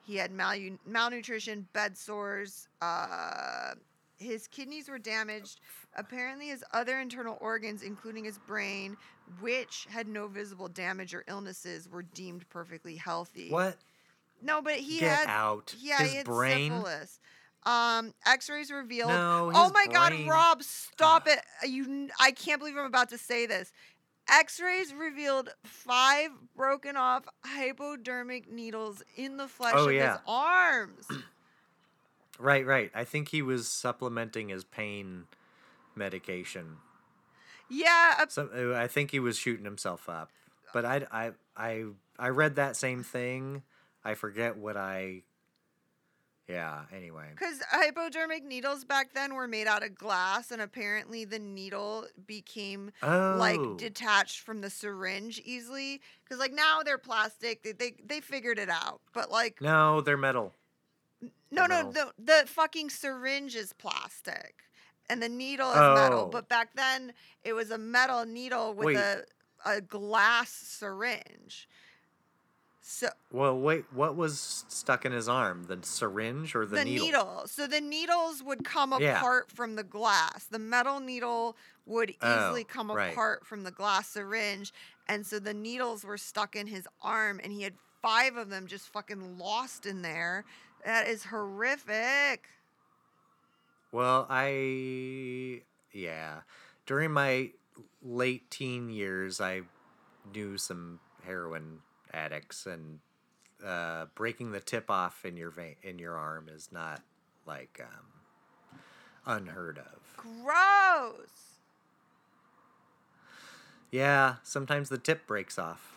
He 0.04 0.16
had 0.16 0.30
malu- 0.30 0.78
malnutrition, 0.86 1.66
bed 1.72 1.96
sores. 1.96 2.68
Uh, 2.82 3.72
his 4.18 4.46
kidneys 4.48 4.88
were 4.88 4.98
damaged. 4.98 5.60
Apparently, 5.96 6.48
his 6.48 6.62
other 6.72 7.00
internal 7.00 7.38
organs, 7.40 7.82
including 7.82 8.24
his 8.24 8.38
brain, 8.38 8.96
which 9.40 9.86
had 9.90 10.08
no 10.08 10.26
visible 10.26 10.68
damage 10.68 11.14
or 11.14 11.24
illnesses, 11.28 11.88
were 11.88 12.02
deemed 12.02 12.48
perfectly 12.50 12.96
healthy. 12.96 13.48
What? 13.50 13.76
No, 14.42 14.60
but 14.62 14.74
he 14.74 15.00
Get 15.00 15.18
had 15.20 15.28
out. 15.28 15.74
yeah, 15.78 15.98
His 15.98 16.10
he 16.10 16.16
had 16.18 16.26
brain. 16.26 16.70
syphilis. 16.72 17.18
Um, 17.64 18.14
X-rays 18.26 18.70
revealed. 18.70 19.10
No, 19.10 19.50
oh 19.54 19.70
my 19.74 19.86
brain. 19.86 20.26
God, 20.26 20.32
Rob, 20.32 20.62
stop 20.62 21.24
Ah. 21.26 21.32
it! 21.62 21.68
You, 21.70 21.84
n- 21.84 22.10
I 22.20 22.30
can't 22.30 22.58
believe 22.60 22.76
I'm 22.76 22.86
about 22.86 23.10
to 23.10 23.18
say 23.18 23.46
this. 23.46 23.72
X-rays 24.30 24.92
revealed 24.94 25.48
five 25.64 26.30
broken 26.56 26.96
off 26.96 27.24
hypodermic 27.44 28.50
needles 28.50 29.02
in 29.16 29.36
the 29.38 29.48
flesh 29.48 29.74
Oh, 29.76 29.88
of 29.88 29.94
yeah. 29.94 30.12
his 30.12 30.20
arms. 30.26 31.08
Right, 32.38 32.64
right. 32.64 32.90
I 32.94 33.02
think 33.02 33.30
he 33.30 33.42
was 33.42 33.66
supplementing 33.66 34.48
his 34.48 34.62
pain 34.62 35.24
medication. 35.96 36.76
yeah, 37.68 38.24
So 38.28 38.48
uh, 38.54 38.78
I 38.78 38.86
think 38.86 39.10
he 39.10 39.18
was 39.18 39.36
shooting 39.36 39.64
himself 39.64 40.08
up. 40.08 40.30
But 40.72 40.84
I, 40.84 41.04
I, 41.10 41.30
I, 41.56 41.84
I 42.16 42.28
read 42.28 42.54
that 42.54 42.76
same 42.76 43.02
thing. 43.02 43.62
I 44.04 44.14
forget 44.14 44.56
what 44.56 44.76
I. 44.76 45.22
Yeah. 46.48 46.84
Anyway. 46.94 47.26
Because 47.30 47.60
hypodermic 47.70 48.42
needles 48.44 48.84
back 48.84 49.12
then 49.12 49.34
were 49.34 49.46
made 49.46 49.66
out 49.66 49.84
of 49.84 49.94
glass, 49.94 50.50
and 50.50 50.62
apparently 50.62 51.24
the 51.26 51.38
needle 51.38 52.06
became 52.26 52.90
Oh. 53.02 53.36
like 53.38 53.60
detached 53.76 54.40
from 54.40 54.62
the 54.62 54.70
syringe 54.70 55.40
easily. 55.44 56.00
Because 56.24 56.38
like 56.38 56.52
now 56.54 56.82
they're 56.82 56.96
plastic, 56.98 57.62
they, 57.62 57.72
they 57.72 57.94
they 58.04 58.20
figured 58.20 58.58
it 58.58 58.70
out. 58.70 59.00
But 59.12 59.30
like 59.30 59.60
no, 59.60 60.00
they're 60.00 60.16
metal. 60.16 60.54
no, 61.50 61.66
no, 61.66 61.84
metal. 61.84 61.92
the 61.92 62.12
the 62.18 62.46
fucking 62.46 62.88
syringe 62.90 63.54
is 63.54 63.74
plastic, 63.74 64.62
and 65.10 65.22
the 65.22 65.28
needle 65.28 65.70
is 65.70 65.76
metal. 65.76 66.20
Oh. 66.20 66.30
But 66.32 66.48
back 66.48 66.70
then 66.74 67.12
it 67.42 67.52
was 67.52 67.70
a 67.70 67.78
metal 67.78 68.24
needle 68.24 68.72
with 68.72 68.86
Wait. 68.86 68.96
a 68.96 69.24
a 69.66 69.80
glass 69.82 70.50
syringe. 70.50 71.68
So 72.90 73.10
Well, 73.30 73.58
wait. 73.58 73.84
What 73.92 74.16
was 74.16 74.64
stuck 74.68 75.04
in 75.04 75.12
his 75.12 75.28
arm? 75.28 75.64
The 75.64 75.78
syringe 75.82 76.54
or 76.54 76.64
the, 76.64 76.76
the, 76.76 76.84
needle? 76.86 77.04
needle. 77.06 77.42
So 77.44 77.66
the 77.66 77.82
needles 77.82 78.42
would 78.42 78.64
come 78.64 78.94
Yeah. 78.98 79.18
apart 79.18 79.50
from 79.50 79.76
the 79.76 79.82
glass. 79.84 80.46
The 80.46 80.58
metal 80.58 80.98
needle 80.98 81.54
would 81.84 82.14
Oh, 82.22 82.46
easily 82.46 82.64
come 82.64 82.90
right. 82.90 83.12
apart 83.12 83.44
from 83.44 83.64
the 83.64 83.70
glass 83.70 84.08
syringe. 84.08 84.72
And 85.06 85.26
so 85.26 85.38
the 85.38 85.52
needles 85.52 86.02
were 86.02 86.16
stuck 86.16 86.56
in 86.56 86.66
his 86.66 86.88
arm 87.02 87.42
and 87.44 87.52
he 87.52 87.60
had 87.62 87.74
five 88.00 88.36
of 88.38 88.48
them 88.48 88.66
just 88.66 88.88
fucking 88.88 89.36
lost 89.36 89.84
in 89.84 90.00
there. 90.00 90.46
That 90.86 91.08
is 91.08 91.24
horrific. 91.24 92.48
Well, 93.92 94.26
I 94.30 95.60
yeah. 95.92 96.40
During 96.86 97.12
my 97.12 97.50
late 98.02 98.50
teen 98.50 98.88
years, 98.88 99.42
I 99.42 99.60
knew 100.32 100.56
some 100.56 101.00
heroin 101.26 101.80
addicts, 102.12 102.66
and 102.66 103.00
uh, 103.64 104.06
breaking 104.14 104.52
the 104.52 104.60
tip 104.60 104.90
off 104.90 105.24
in 105.24 105.36
your 105.36 105.50
vein 105.50 105.76
in 105.82 105.98
your 105.98 106.16
arm 106.16 106.48
is 106.48 106.70
not 106.72 107.02
like 107.46 107.80
um, 107.82 108.78
unheard 109.26 109.78
of. 109.78 110.16
Gross. 110.16 111.56
Yeah, 113.90 114.36
sometimes 114.42 114.88
the 114.90 114.98
tip 114.98 115.26
breaks 115.26 115.58
off, 115.58 115.94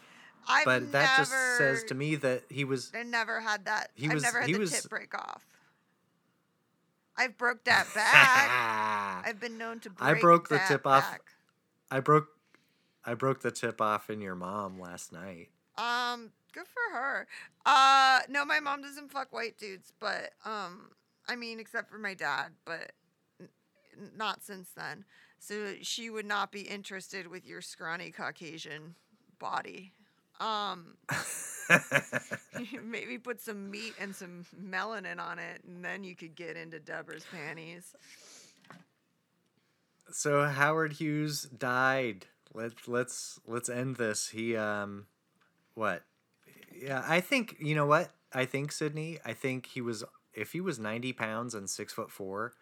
I've 0.48 0.64
but 0.66 0.92
that 0.94 1.18
just 1.18 1.32
says 1.58 1.84
to 1.86 1.96
me 1.96 2.16
that 2.16 2.44
he 2.50 2.64
was. 2.64 2.92
I 2.96 3.04
never 3.04 3.42
had 3.42 3.66
that. 3.66 3.92
He 3.96 4.08
I've 4.08 4.14
was- 4.14 4.24
never 4.24 4.40
had 4.40 4.48
he 4.48 4.54
the 4.54 4.60
was- 4.60 4.72
tip 4.82 4.90
break 4.90 5.14
off. 5.14 5.46
I've 7.18 7.38
broke 7.38 7.66
that 7.66 7.88
back. 7.94 9.26
I've 9.28 9.40
been 9.40 9.58
known 9.58 9.80
to 9.82 9.90
break 9.90 10.18
I 10.18 10.20
broke 10.20 10.48
the 10.48 10.60
tip 10.68 10.88
off- 10.88 11.20
I 11.92 12.00
broke. 12.00 12.30
I 13.06 13.16
broke 13.16 13.42
the 13.42 13.52
tip 13.52 13.82
off 13.82 14.10
in 14.10 14.22
your 14.22 14.36
mom 14.36 14.80
last 14.80 15.12
night. 15.12 15.50
Um, 15.82 16.32
good 16.54 16.68
for 16.68 16.98
her. 16.98 17.28
Uh, 17.66 18.20
no, 18.30 18.46
my 18.46 18.60
mom 18.60 18.82
doesn't 18.82 19.12
fuck 19.12 19.34
white 19.34 19.58
dudes, 19.58 19.94
but 20.00 20.32
um, 20.46 20.92
I 21.28 21.36
mean, 21.36 21.60
except 21.60 21.90
for 21.90 21.98
my 21.98 22.14
dad, 22.14 22.52
but 22.66 22.92
n- 23.40 23.50
not 24.16 24.44
since 24.44 24.70
then. 24.76 25.06
So 25.40 25.74
she 25.82 26.10
would 26.12 26.26
not 26.26 26.52
be 26.52 26.62
interested 26.62 27.26
with 27.26 27.48
your 27.48 27.62
scrawny 27.62 28.12
Caucasian 28.12 28.94
body. 29.40 29.94
Um, 30.40 30.98
maybe 32.84 33.18
put 33.18 33.42
some 33.42 33.72
meat 33.72 33.94
and 34.00 34.16
some 34.16 34.46
melanin 34.64 35.20
on 35.20 35.40
it, 35.40 35.64
and 35.68 35.84
then 35.84 36.04
you 36.04 36.16
could 36.16 36.36
get 36.36 36.58
into 36.58 36.80
Deborah's 36.80 37.26
panties. 37.32 37.96
So 40.12 40.44
Howard 40.46 40.94
Hughes 40.94 41.44
died. 41.44 42.28
Let's 42.54 42.88
let's 42.88 43.40
let's 43.48 43.70
end 43.70 43.96
this. 43.96 44.30
He 44.30 44.56
um 44.56 45.06
what? 45.76 46.04
Yeah, 46.82 47.04
I 47.08 47.22
think 47.22 47.58
you 47.60 47.76
know 47.76 47.86
what? 47.86 48.12
I 48.34 48.46
think 48.46 48.72
Sydney, 48.72 49.20
I 49.26 49.34
think 49.34 49.68
he 49.68 49.82
was 49.82 50.04
if 50.34 50.52
he 50.54 50.62
was 50.62 50.80
ninety 50.80 51.14
pounds 51.14 51.54
and 51.56 51.70
six 51.70 51.94
foot 51.94 52.12
four, 52.12 52.54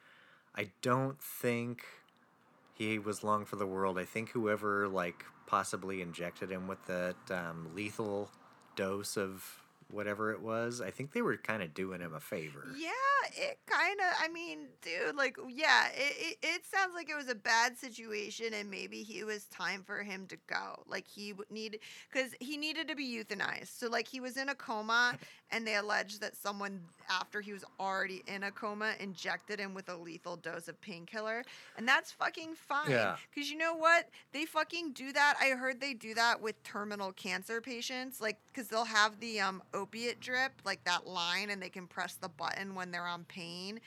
I 0.56 0.72
don't 0.82 1.22
think 1.22 1.84
he 2.76 3.00
was 3.00 3.24
long 3.24 3.46
for 3.46 3.56
the 3.58 3.68
world. 3.68 3.98
I 4.00 4.06
think 4.06 4.32
whoever 4.32 4.88
like 4.88 5.26
possibly 5.48 6.02
injected 6.02 6.52
him 6.52 6.68
with 6.68 6.86
that 6.88 7.16
um, 7.32 7.70
lethal 7.76 8.30
dose 8.76 9.18
of 9.18 9.59
whatever 9.92 10.32
it 10.32 10.42
was, 10.42 10.82
I 10.82 10.92
think 10.92 11.14
they 11.14 11.22
were 11.22 11.38
kind 11.38 11.64
of 11.64 11.74
doing 11.74 12.02
him 12.02 12.14
a 12.14 12.20
favor. 12.20 12.68
Yeah, 12.78 12.90
it 13.34 13.60
kind 13.66 14.00
of. 14.00 14.24
I 14.24 14.28
mean, 14.30 14.68
dude, 14.82 15.16
like, 15.16 15.38
yeah, 15.50 15.88
it, 15.96 16.16
it 16.20 16.38
it 16.42 16.62
sounds 16.66 16.94
like 16.96 17.10
it 17.10 17.16
was 17.16 17.30
a 17.30 17.36
bad 17.36 17.78
situation, 17.78 18.54
and 18.54 18.70
maybe 18.70 19.04
he 19.04 19.20
it 19.20 19.26
was 19.26 19.46
time 19.46 19.84
for 19.84 20.04
him 20.04 20.28
to 20.28 20.38
go. 20.48 20.84
Like 20.88 21.08
he 21.08 21.34
would 21.34 21.50
need 21.52 21.80
because 22.12 22.32
he 22.40 22.58
needed 22.58 22.88
to 22.88 22.96
be 22.96 23.06
euthanized. 23.06 23.80
So 23.80 23.88
like 23.88 24.08
he 24.08 24.20
was 24.20 24.38
in 24.38 24.50
a 24.50 24.56
coma, 24.56 25.18
and 25.52 25.66
they 25.66 25.76
alleged 25.76 26.22
that 26.22 26.36
someone 26.36 26.82
after 27.10 27.42
he 27.42 27.52
was 27.52 27.66
already 27.80 28.24
in 28.28 28.44
a 28.44 28.52
coma 28.52 28.94
injected 29.00 29.60
him 29.60 29.74
with 29.74 29.90
a 29.90 29.96
lethal 29.96 30.36
dose 30.36 30.68
of 30.68 30.80
painkiller, 30.82 31.44
and 31.78 31.88
that's 31.88 32.12
fucking 32.12 32.56
fine. 32.56 32.92
Yeah. 32.92 33.16
Because 33.34 33.50
you 33.50 33.58
know 33.58 33.74
what? 33.74 34.10
They 34.34 34.46
fucking 34.46 34.94
do 34.94 35.12
that. 35.14 35.36
I 35.42 35.50
heard 35.50 35.82
they 35.82 35.94
do 35.94 36.14
that 36.14 36.42
with 36.42 36.62
terminal 36.64 37.12
cancer 37.12 37.60
patients, 37.60 38.22
like 38.22 38.38
because 38.54 38.68
they'll 38.68 38.86
have 38.86 39.20
the 39.20 39.40
um 39.40 39.64
opiate 39.80 40.20
drip, 40.20 40.52
like 40.66 40.84
that 40.84 41.08
line, 41.08 41.50
and 41.50 41.62
they 41.62 41.70
can 41.70 41.88
press 41.88 42.16
the 42.16 42.30
button 42.30 42.76
when 42.76 42.92
they're 42.92 43.08
on 43.08 43.24
pain. 43.26 43.80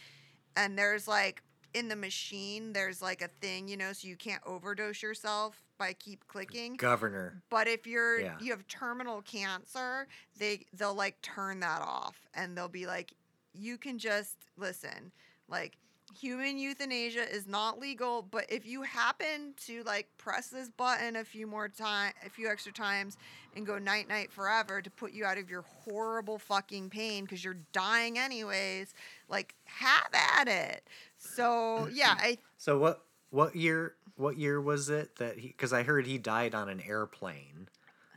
And 0.56 0.78
there's 0.78 1.06
like 1.08 1.42
in 1.74 1.88
the 1.88 1.96
machine, 1.96 2.72
there's 2.72 3.00
like 3.00 3.22
a 3.22 3.28
thing, 3.40 3.68
you 3.68 3.76
know, 3.76 3.92
so 3.92 4.06
you 4.08 4.16
can't 4.16 4.42
overdose 4.44 5.02
yourself 5.02 5.62
by 5.78 5.92
keep 5.94 6.26
clicking. 6.28 6.74
Governor. 6.74 7.42
But 7.48 7.66
if 7.68 7.86
you're 7.86 8.20
Yeah. 8.20 8.36
you 8.40 8.50
have 8.50 8.66
terminal 8.68 9.22
cancer, 9.22 10.06
they 10.38 10.66
they'll 10.74 10.94
like 10.94 11.20
turn 11.22 11.60
that 11.60 11.80
off 11.82 12.16
and 12.34 12.56
they'll 12.56 12.68
be 12.68 12.86
like, 12.86 13.14
you 13.54 13.78
can 13.78 13.98
just 13.98 14.36
listen, 14.56 15.12
like 15.48 15.76
human 16.14 16.58
euthanasia 16.58 17.28
is 17.30 17.46
not 17.46 17.78
legal, 17.78 18.22
but 18.22 18.44
if 18.48 18.66
you 18.66 18.82
happen 18.82 19.54
to 19.66 19.82
like 19.84 20.08
press 20.18 20.48
this 20.48 20.68
button 20.68 21.16
a 21.16 21.24
few 21.24 21.46
more 21.46 21.68
time 21.68 22.12
a 22.24 22.30
few 22.30 22.48
extra 22.48 22.72
times 22.72 23.16
and 23.56 23.66
go 23.66 23.78
night 23.78 24.08
night 24.08 24.32
forever 24.32 24.80
to 24.80 24.90
put 24.90 25.12
you 25.12 25.24
out 25.24 25.38
of 25.38 25.50
your 25.50 25.62
horrible 25.62 26.38
fucking 26.38 26.90
pain 26.90 27.24
because 27.24 27.44
you're 27.44 27.58
dying 27.72 28.18
anyways, 28.18 28.94
like 29.28 29.54
have 29.64 30.10
at 30.38 30.48
it. 30.48 30.86
So 31.18 31.88
yeah, 31.92 32.14
I 32.18 32.38
So 32.56 32.78
what 32.78 33.04
what 33.30 33.56
year 33.56 33.94
what 34.16 34.36
year 34.36 34.60
was 34.60 34.88
it 34.90 35.16
that 35.16 35.38
he 35.38 35.50
cuz 35.50 35.72
I 35.72 35.82
heard 35.82 36.06
he 36.06 36.18
died 36.18 36.54
on 36.54 36.68
an 36.68 36.80
airplane 36.80 37.68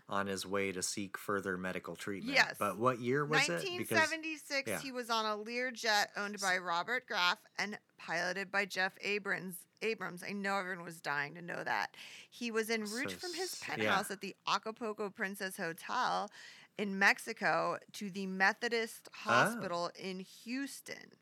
on 0.07 0.27
his 0.27 0.45
way 0.45 0.71
to 0.71 0.83
seek 0.83 1.17
further 1.17 1.57
medical 1.57 1.95
treatment. 1.95 2.35
Yes. 2.35 2.55
But 2.59 2.77
what 2.77 2.99
year 2.99 3.25
was 3.25 3.41
it? 3.49 3.53
1976, 3.53 4.69
yeah. 4.69 4.79
he 4.79 4.91
was 4.91 5.09
on 5.09 5.25
a 5.25 5.35
Lear 5.35 5.71
jet 5.71 6.11
owned 6.15 6.39
by 6.39 6.57
Robert 6.57 7.07
Graf 7.07 7.39
and 7.57 7.77
piloted 7.97 8.51
by 8.51 8.65
Jeff 8.65 8.93
Abrams. 9.01 9.55
Abrams, 9.81 10.23
I 10.27 10.31
know 10.31 10.57
everyone 10.57 10.85
was 10.85 10.99
dying 11.01 11.35
to 11.35 11.41
know 11.41 11.63
that. 11.63 11.95
He 12.29 12.49
was 12.51 12.69
en 12.69 12.81
route 12.81 13.11
So 13.11 13.17
from 13.17 13.33
his 13.33 13.53
s- 13.53 13.61
yeah. 13.67 13.75
penthouse 13.75 14.11
at 14.11 14.21
the 14.21 14.35
Acapulco 14.47 15.09
Princess 15.09 15.57
Hotel 15.57 16.29
in 16.77 16.97
Mexico 16.99 17.77
to 17.93 18.09
the 18.09 18.25
Methodist 18.27 19.09
Oh. 19.25 19.29
Hospital 19.31 19.91
in 19.97 20.19
Houston. 20.43 21.13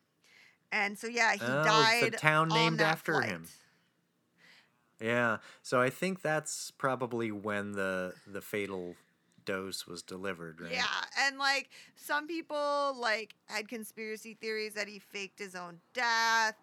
And 0.72 0.98
so, 0.98 1.08
yeah, 1.08 1.34
he 1.34 1.40
Oh, 1.42 1.58
the 1.60 1.64
died. 1.64 2.18
town 2.18 2.52
on 2.52 2.58
named 2.58 2.82
after 2.82 3.22
him. 3.22 3.48
Yeah. 5.02 5.38
So 5.62 5.82
I 5.82 5.90
think 5.90 6.22
that's 6.22 6.72
probably 6.72 7.32
when 7.32 7.74
the 7.74 8.14
the 8.28 8.42
fatal 8.42 8.96
dose 9.46 9.86
was 9.88 10.02
delivered, 10.02 10.62
right? 10.62 10.72
Yeah, 10.72 10.86
and 11.20 11.38
like 11.38 11.70
some 11.96 12.28
people 12.28 12.96
like 13.00 13.36
had 13.46 13.68
conspiracy 13.68 14.36
theories 14.40 14.74
that 14.74 14.88
he 14.88 15.00
faked 15.00 15.40
his 15.40 15.56
own 15.56 15.80
death. 15.94 16.56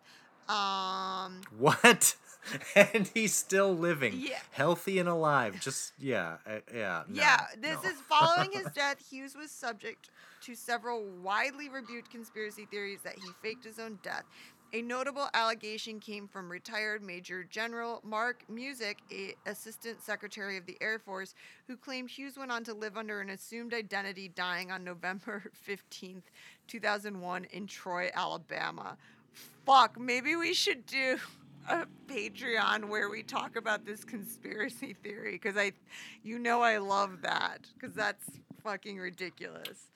Um, 0.48 1.40
What? 1.59 2.16
and 2.74 3.11
he's 3.12 3.35
still 3.35 3.77
living, 3.77 4.15
Yeah. 4.16 4.39
healthy 4.51 4.98
and 4.98 5.09
alive. 5.09 5.61
Just 5.61 5.93
yeah, 5.98 6.39
uh, 6.47 6.61
yeah. 6.74 7.02
no, 7.09 7.20
yeah, 7.20 7.40
this 7.61 7.82
no. 7.82 7.90
is 7.90 7.97
following 8.09 8.51
his 8.52 8.66
death. 8.74 8.97
Hughes 9.11 9.36
was 9.36 9.51
subject 9.51 10.09
to 10.43 10.55
several 10.55 11.05
widely 11.23 11.69
rebuked 11.69 12.11
conspiracy 12.11 12.66
theories 12.70 13.01
that 13.05 13.15
he 13.15 13.31
faked 13.43 13.65
his 13.65 13.78
own 13.78 13.98
death. 14.02 14.24
A 14.72 14.82
notable 14.82 15.28
allegation 15.34 15.98
came 15.98 16.28
from 16.28 16.48
retired 16.48 17.02
Major 17.02 17.42
General 17.42 18.01
Mark 18.05 18.44
Musick, 18.48 18.98
Assistant 19.44 20.01
Secretary 20.01 20.56
of 20.56 20.64
the 20.64 20.78
Air 20.80 21.01
Force, 21.01 21.34
who 21.66 21.76
claimed 21.76 22.09
Hughes 22.09 22.38
went 22.38 22.52
on 22.52 22.62
to 22.62 22.74
live 22.74 22.97
under 22.97 23.20
an 23.20 23.30
assumed 23.30 23.74
identity, 23.74 24.28
dying 24.28 24.70
on 24.70 24.84
November 24.84 25.51
15th, 25.68 26.22
2001, 26.68 27.47
in 27.47 27.66
Troy, 27.66 28.10
Alabama. 28.14 28.97
Fuck, 29.66 29.98
maybe 29.98 30.36
we 30.36 30.55
should 30.55 30.86
do 30.86 31.18
a 31.68 31.84
Patreon 32.06 32.84
where 32.84 33.10
we 33.10 33.24
talk 33.24 33.56
about 33.56 33.84
this 33.84 34.05
conspiracy 34.05 34.94
theory 35.02 35.32
because 35.32 35.56
I, 35.56 35.72
you 36.22 36.38
know, 36.38 36.62
I 36.62 36.78
love 36.78 37.22
that 37.22 37.66
because 37.74 37.97
that's 37.97 38.24
fucking 38.62 38.98
ridiculous. 38.98 39.90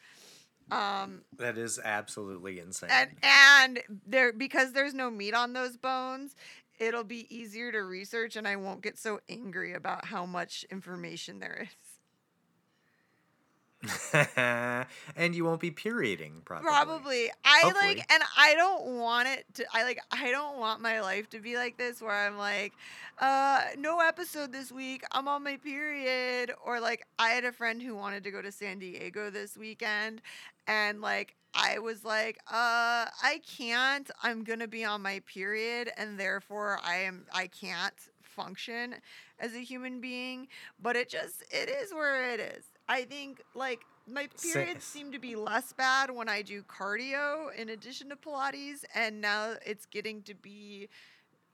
Um, 0.70 1.22
that 1.36 1.58
is 1.58 1.78
absolutely 1.82 2.58
insane. 2.58 2.90
and 2.90 3.10
and 3.22 3.80
there 4.06 4.32
because 4.32 4.72
there's 4.72 4.94
no 4.94 5.10
meat 5.10 5.34
on 5.34 5.52
those 5.52 5.76
bones, 5.76 6.34
it'll 6.78 7.04
be 7.04 7.26
easier 7.34 7.70
to 7.72 7.80
research, 7.80 8.36
and 8.36 8.48
I 8.48 8.56
won't 8.56 8.82
get 8.82 8.98
so 8.98 9.20
angry 9.28 9.74
about 9.74 10.06
how 10.06 10.26
much 10.26 10.64
information 10.70 11.38
there 11.38 11.66
is. 11.68 11.83
and 15.16 15.34
you 15.34 15.44
won't 15.44 15.60
be 15.60 15.70
perioding 15.70 16.42
probably. 16.44 16.68
Probably. 16.68 17.30
I 17.44 17.60
Hopefully. 17.62 17.96
like 17.96 18.12
and 18.12 18.22
I 18.36 18.54
don't 18.54 18.98
want 18.98 19.28
it 19.28 19.44
to 19.54 19.64
I 19.72 19.84
like 19.84 20.00
I 20.10 20.30
don't 20.30 20.58
want 20.58 20.80
my 20.80 21.00
life 21.00 21.28
to 21.30 21.40
be 21.40 21.56
like 21.56 21.76
this 21.76 22.00
where 22.00 22.14
I'm 22.14 22.36
like 22.38 22.72
uh 23.18 23.62
no 23.78 24.00
episode 24.00 24.52
this 24.52 24.72
week. 24.72 25.02
I'm 25.12 25.28
on 25.28 25.42
my 25.42 25.56
period 25.56 26.52
or 26.64 26.80
like 26.80 27.06
I 27.18 27.30
had 27.30 27.44
a 27.44 27.52
friend 27.52 27.82
who 27.82 27.94
wanted 27.94 28.24
to 28.24 28.30
go 28.30 28.42
to 28.42 28.52
San 28.52 28.78
Diego 28.78 29.30
this 29.30 29.56
weekend 29.56 30.22
and 30.66 31.00
like 31.00 31.34
I 31.54 31.78
was 31.78 32.04
like 32.04 32.38
uh 32.48 33.06
I 33.22 33.40
can't. 33.46 34.10
I'm 34.22 34.44
going 34.44 34.58
to 34.60 34.68
be 34.68 34.84
on 34.84 35.02
my 35.02 35.20
period 35.26 35.90
and 35.96 36.18
therefore 36.18 36.80
I 36.84 36.98
am 36.98 37.26
I 37.32 37.46
can't 37.46 37.94
function 38.22 38.96
as 39.38 39.54
a 39.54 39.60
human 39.60 40.00
being, 40.00 40.48
but 40.80 40.96
it 40.96 41.08
just 41.08 41.42
it 41.50 41.68
is 41.68 41.92
where 41.92 42.30
it 42.32 42.40
is. 42.40 42.64
I 42.88 43.04
think 43.04 43.42
like 43.54 43.80
my 44.06 44.28
periods 44.40 44.84
seem 44.84 45.12
to 45.12 45.18
be 45.18 45.34
less 45.34 45.72
bad 45.72 46.10
when 46.10 46.28
I 46.28 46.42
do 46.42 46.62
cardio 46.62 47.54
in 47.56 47.70
addition 47.70 48.10
to 48.10 48.16
Pilates, 48.16 48.84
and 48.94 49.20
now 49.20 49.54
it's 49.64 49.86
getting 49.86 50.22
to 50.22 50.34
be. 50.34 50.88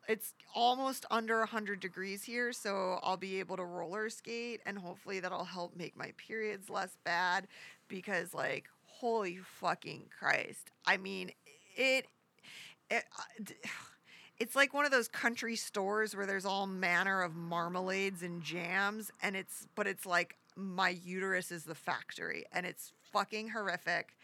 It's 0.09 0.35
almost 0.55 1.07
under 1.11 1.39
100 1.39 1.79
degrees 1.79 2.25
here, 2.25 2.53
so 2.53 2.99
I'll 3.03 3.17
be 3.17 3.39
able 3.39 3.57
to 3.59 3.65
roller 3.65 4.09
skate, 4.11 4.61
and 4.67 4.77
hopefully 4.77 5.21
that'll 5.21 5.45
help 5.45 5.77
make 5.77 5.97
my 5.97 6.13
periods 6.17 6.69
less 6.69 6.97
bad. 7.05 7.47
Because, 7.87 8.35
like, 8.35 8.65
holy 8.87 9.39
fucking 9.61 10.07
Christ! 10.19 10.71
I 10.87 10.97
mean, 10.97 11.31
it. 11.77 12.07
it 12.91 13.05
uh, 13.17 13.23
it's 14.41 14.57
like 14.57 14.73
one 14.73 14.87
of 14.87 14.91
those 14.91 15.07
country 15.07 15.55
stores 15.55 16.17
where 16.17 16.25
there's 16.25 16.47
all 16.47 16.67
manner 16.67 17.21
of 17.21 17.37
marmalades 17.37 18.23
and 18.23 18.43
jams 18.43 19.11
and 19.23 19.37
it's 19.37 19.69
but 19.75 19.87
it's 19.87 20.07
like 20.07 20.39
my 20.61 20.91
uterus 20.91 21.51
is 21.51 21.65
the 21.65 21.75
factory 21.75 22.45
and 22.53 22.67
it's 22.67 22.93
fucking 23.13 23.49
horrific 23.49 24.17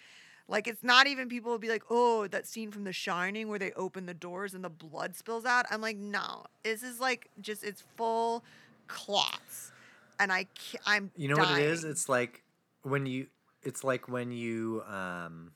like 0.49 0.69
it's 0.69 0.85
not 0.85 1.07
even 1.07 1.29
people 1.29 1.51
will 1.51 1.59
be 1.59 1.69
like 1.69 1.83
oh 1.91 2.27
that 2.29 2.47
scene 2.47 2.71
from 2.71 2.85
the 2.85 2.93
shining 2.93 3.49
where 3.49 3.59
they 3.59 3.73
open 3.73 4.07
the 4.07 4.15
doors 4.15 4.55
and 4.55 4.65
the 4.65 4.71
blood 4.71 5.17
spills 5.17 5.45
out 5.45 5.67
i'm 5.71 5.81
like 5.81 5.97
no 5.97 6.45
this 6.63 6.83
is 6.83 7.01
like 7.01 7.29
just 7.41 7.65
it's 7.65 7.83
full 7.97 8.45
clots 8.87 9.73
and 10.21 10.33
i 10.33 10.47
i'm 10.87 11.11
You 11.17 11.29
know 11.29 11.37
what 11.37 11.59
it 11.59 11.65
is? 11.65 11.85
It's 11.85 12.09
like 12.09 12.43
when 12.83 13.07
you 13.07 13.27
it's 13.63 13.83
like 13.83 14.09
when 14.09 14.31
you 14.31 14.83
um 14.89 15.51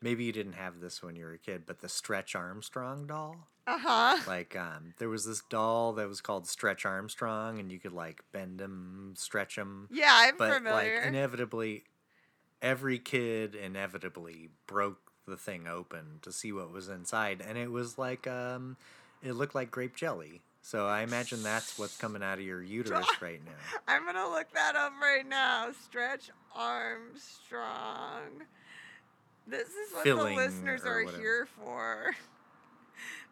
maybe 0.00 0.24
you 0.24 0.32
didn't 0.32 0.52
have 0.52 0.80
this 0.80 1.02
when 1.02 1.16
you 1.16 1.24
were 1.24 1.32
a 1.32 1.38
kid, 1.38 1.64
but 1.66 1.80
the 1.80 1.88
Stretch 1.88 2.34
Armstrong 2.36 3.06
doll. 3.06 3.48
Uh-huh 3.66 4.18
Like 4.26 4.56
um 4.56 4.94
there 4.98 5.08
was 5.08 5.24
this 5.24 5.42
doll 5.48 5.92
that 5.94 6.08
was 6.08 6.20
called 6.20 6.46
Stretch 6.46 6.84
Armstrong 6.84 7.58
and 7.58 7.70
you 7.70 7.78
could 7.78 7.92
like 7.92 8.22
bend 8.32 8.60
him, 8.60 9.14
stretch 9.16 9.56
him, 9.56 9.88
yeah 9.90 10.12
i'm 10.12 10.36
but 10.36 10.52
familiar 10.54 10.96
like 10.98 11.06
inevitably 11.06 11.84
every 12.62 12.98
kid 12.98 13.54
inevitably 13.54 14.48
broke 14.66 14.98
the 15.26 15.36
thing 15.36 15.66
open 15.66 16.18
to 16.22 16.32
see 16.32 16.52
what 16.52 16.72
was 16.72 16.88
inside 16.88 17.42
and 17.46 17.58
it 17.58 17.70
was 17.70 17.98
like 17.98 18.26
um 18.26 18.76
it 19.22 19.32
looked 19.32 19.54
like 19.54 19.70
grape 19.70 19.96
jelly. 19.96 20.42
So 20.62 20.86
I 20.86 21.02
imagine 21.02 21.42
that's 21.42 21.78
what's 21.78 21.96
coming 21.96 22.22
out 22.22 22.38
of 22.38 22.44
your 22.44 22.62
uterus 22.78 23.06
right 23.20 23.40
now. 23.44 23.52
I'm 23.88 24.04
gonna 24.04 24.28
look 24.28 24.50
that 24.52 24.76
up 24.76 24.92
right 25.00 25.26
now. 25.26 25.70
Stretch 25.84 26.30
Armstrong. 26.54 28.42
This 29.46 29.68
is 29.68 29.92
what 29.92 30.02
Filling 30.04 30.36
the 30.36 30.42
listeners 30.44 30.84
are 30.84 31.04
whatever. 31.04 31.22
here 31.22 31.46
for. 31.58 32.14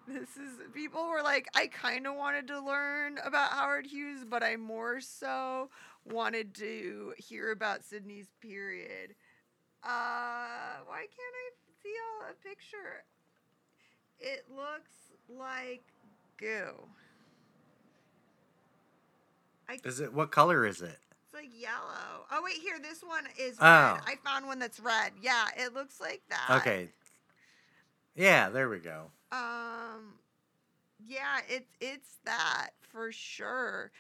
This 0.07 0.37
is 0.37 0.53
people 0.75 1.09
were 1.09 1.23
like, 1.23 1.49
I 1.55 1.67
kind 1.67 2.07
of 2.07 2.15
wanted 2.15 2.47
to 2.49 2.61
learn 2.61 3.19
about 3.25 3.51
Howard 3.53 3.87
Hughes, 3.87 4.25
but 4.29 4.43
I 4.43 4.57
more 4.57 5.01
so 5.01 5.71
wanted 6.05 6.55
to 6.57 7.15
hear 7.17 7.51
about 7.53 7.85
Sydney's 7.85 8.29
period. 8.41 9.15
Uh, 9.83 10.83
why 10.87 10.99
can't 11.01 11.11
I 11.35 11.51
see 11.83 11.95
all 12.23 12.31
a 12.31 12.35
picture? 12.47 13.05
It 14.21 14.45
looks 14.55 14.91
like 15.29 15.83
goo. 16.39 16.87
I 19.69 19.79
Is 19.85 20.01
it 20.01 20.13
what 20.13 20.31
color 20.31 20.67
is 20.67 20.83
it? 20.83 20.99
it's 21.25 21.35
like 21.35 21.51
yellow. 21.59 22.27
Oh 22.31 22.43
wait, 22.45 22.57
here 22.57 22.79
this 22.81 23.03
one 23.03 23.25
is 23.39 23.57
Oh. 23.59 23.65
red. 23.95 24.03
I 24.07 24.17
found 24.23 24.47
one 24.47 24.59
that's 24.59 24.79
red. 24.81 25.13
Yeah, 25.23 25.47
it 25.57 25.73
looks 25.73 26.01
like 26.01 26.23
that. 26.29 26.59
Okay. 26.61 26.89
Yeah, 28.15 28.51
there 28.51 28.69
we 28.69 28.79
go. 28.79 29.11
Um 29.35 30.15
yeah, 31.07 31.41
it's 31.49 31.75
it's 31.81 32.19
that 32.25 32.71
for 32.81 33.11
sure. 33.11 33.91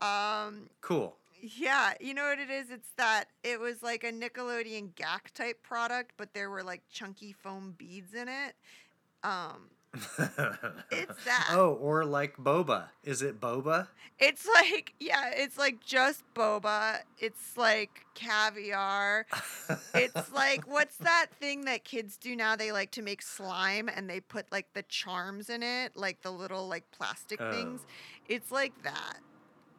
Um 0.00 0.68
Cool. 0.80 1.16
yeah, 1.40 1.94
you 2.00 2.12
know 2.14 2.24
what 2.24 2.38
it 2.38 2.50
is? 2.50 2.70
It's 2.70 2.90
that 2.96 3.24
it 3.42 3.58
was 3.58 3.82
like 3.82 4.04
a 4.04 4.12
Nickelodeon 4.12 4.94
Gak 4.94 5.32
type 5.34 5.62
product, 5.62 6.12
but 6.16 6.34
there 6.34 6.50
were 6.50 6.62
like 6.62 6.82
chunky 6.90 7.32
foam 7.32 7.74
beads 7.78 8.12
in 8.14 8.28
it. 8.28 8.54
Um 9.24 9.70
It's 9.94 10.08
that. 11.24 11.48
Oh, 11.50 11.74
or 11.80 12.04
like 12.04 12.36
boba. 12.36 12.84
Is 13.04 13.22
it 13.22 13.40
boba? 13.40 13.88
it's 14.18 14.46
like 14.46 14.94
yeah, 15.00 15.30
it's 15.34 15.58
like 15.58 15.80
just 15.84 16.22
boba. 16.34 16.98
It's 17.18 17.56
like 17.56 18.04
caviar. 18.14 19.26
It's 19.94 20.32
like 20.32 20.66
what's 20.66 20.96
that 20.98 21.26
thing 21.38 21.64
that 21.66 21.84
kids 21.84 22.16
do 22.16 22.34
now? 22.36 22.56
They 22.56 22.72
like 22.72 22.90
to 22.92 23.02
make 23.02 23.22
slime 23.22 23.88
and 23.94 24.08
they 24.08 24.20
put 24.20 24.50
like 24.52 24.66
the 24.74 24.82
charms 24.84 25.50
in 25.50 25.62
it, 25.62 25.96
like 25.96 26.22
the 26.22 26.30
little 26.30 26.68
like 26.68 26.84
plastic 26.92 27.38
things. 27.38 27.80
Oh. 27.84 27.90
It's 28.28 28.50
like 28.50 28.82
that. 28.84 29.18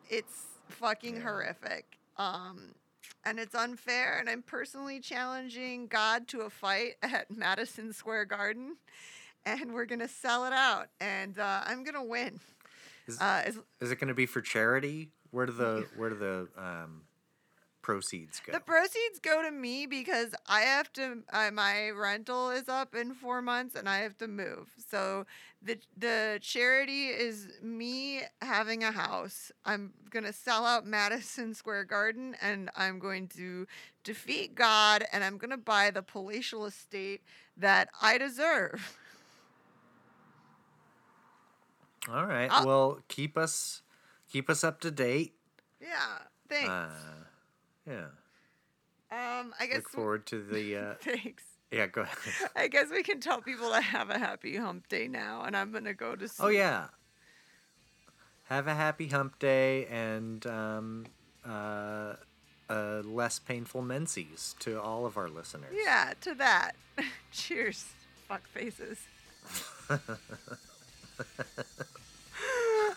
It's 0.09 0.43
fucking 0.69 1.15
Yeah. 1.17 1.21
horrific. 1.23 1.97
Um 2.17 2.75
and 3.25 3.39
it's 3.39 3.55
unfair 3.55 4.17
and 4.19 4.29
I'm 4.29 4.41
personally 4.41 4.99
challenging 4.99 5.87
God 5.87 6.27
to 6.29 6.41
a 6.41 6.49
fight 6.49 6.95
at 7.01 7.31
Madison 7.31 7.93
Square 7.93 8.25
Garden 8.25 8.75
and 9.45 9.73
we're 9.73 9.85
going 9.85 9.99
to 9.99 10.07
sell 10.07 10.45
it 10.45 10.53
out 10.53 10.87
and 10.99 11.37
uh, 11.39 11.61
I'm 11.65 11.83
going 11.83 11.95
to 11.95 12.03
win. 12.03 12.39
Is, 13.07 13.19
Uh 13.19 13.43
is, 13.45 13.59
is 13.81 13.91
it 13.91 13.99
going 13.99 14.07
to 14.07 14.13
be 14.13 14.25
for 14.25 14.41
charity? 14.41 15.09
Where 15.31 15.45
do 15.45 15.51
the 15.51 15.87
where 15.97 16.09
do 16.09 16.15
the 16.15 16.47
um, 16.57 17.01
proceeds 17.81 18.39
go? 18.39 18.53
The 18.53 18.59
proceeds 18.59 19.19
go 19.19 19.41
to 19.41 19.51
me 19.51 19.87
because 19.87 20.33
I 20.47 20.61
have 20.61 20.93
to. 20.93 21.23
Uh, 21.33 21.49
my 21.51 21.89
rental 21.89 22.51
is 22.51 22.69
up 22.69 22.93
in 22.95 23.13
four 23.15 23.41
months, 23.41 23.75
and 23.75 23.89
I 23.89 23.97
have 23.99 24.15
to 24.19 24.27
move. 24.27 24.69
So 24.89 25.25
the 25.61 25.79
the 25.97 26.37
charity 26.41 27.07
is 27.07 27.47
me 27.61 28.21
having 28.41 28.83
a 28.83 28.91
house. 28.91 29.51
I'm 29.65 29.93
gonna 30.11 30.33
sell 30.33 30.65
out 30.65 30.85
Madison 30.85 31.53
Square 31.55 31.85
Garden, 31.85 32.35
and 32.41 32.69
I'm 32.75 32.99
going 32.99 33.27
to 33.29 33.67
defeat 34.03 34.53
God, 34.55 35.03
and 35.11 35.23
I'm 35.23 35.37
gonna 35.37 35.57
buy 35.57 35.89
the 35.91 36.03
palatial 36.03 36.65
estate 36.65 37.21
that 37.57 37.89
I 38.01 38.17
deserve. 38.17 38.97
All 42.09 42.25
right. 42.25 42.49
I'll- 42.51 42.65
well, 42.65 42.99
keep 43.07 43.37
us 43.37 43.81
keep 44.31 44.49
us 44.49 44.63
up 44.63 44.79
to 44.81 44.91
date. 44.91 45.35
Yeah. 45.81 46.17
Thanks. 46.49 46.69
Uh, 46.69 46.89
yeah. 47.87 48.05
um. 49.11 49.53
I 49.59 49.65
guess. 49.67 49.75
Look 49.77 49.89
forward 49.89 50.25
to 50.27 50.43
the. 50.43 50.75
Uh, 50.83 50.93
Thanks. 51.01 51.43
yeah. 51.71 51.87
Go 51.87 52.01
ahead. 52.01 52.17
I 52.55 52.67
guess 52.67 52.87
we 52.91 53.03
can 53.03 53.19
tell 53.19 53.41
people 53.41 53.71
to 53.71 53.81
have 53.81 54.09
a 54.09 54.17
happy 54.19 54.57
hump 54.57 54.87
day 54.89 55.07
now, 55.07 55.43
and 55.43 55.55
I'm 55.55 55.71
gonna 55.71 55.93
go 55.93 56.15
to 56.15 56.27
sleep. 56.27 56.45
Oh 56.45 56.49
yeah. 56.49 56.87
Have 58.47 58.67
a 58.67 58.75
happy 58.75 59.07
hump 59.07 59.39
day 59.39 59.85
and 59.85 60.45
um, 60.45 61.05
uh, 61.47 62.13
uh, 62.69 63.01
less 63.03 63.39
painful 63.39 63.81
menses 63.81 64.55
to 64.59 64.79
all 64.81 65.05
of 65.05 65.15
our 65.17 65.29
listeners. 65.29 65.73
Yeah, 65.73 66.13
to 66.21 66.33
that. 66.35 66.73
Cheers, 67.31 67.85
fuck 68.27 68.45
faces. 68.47 68.99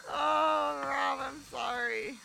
oh, 0.08 0.80
Rob, 0.84 1.18
I'm 1.20 1.42
sorry. 1.42 2.20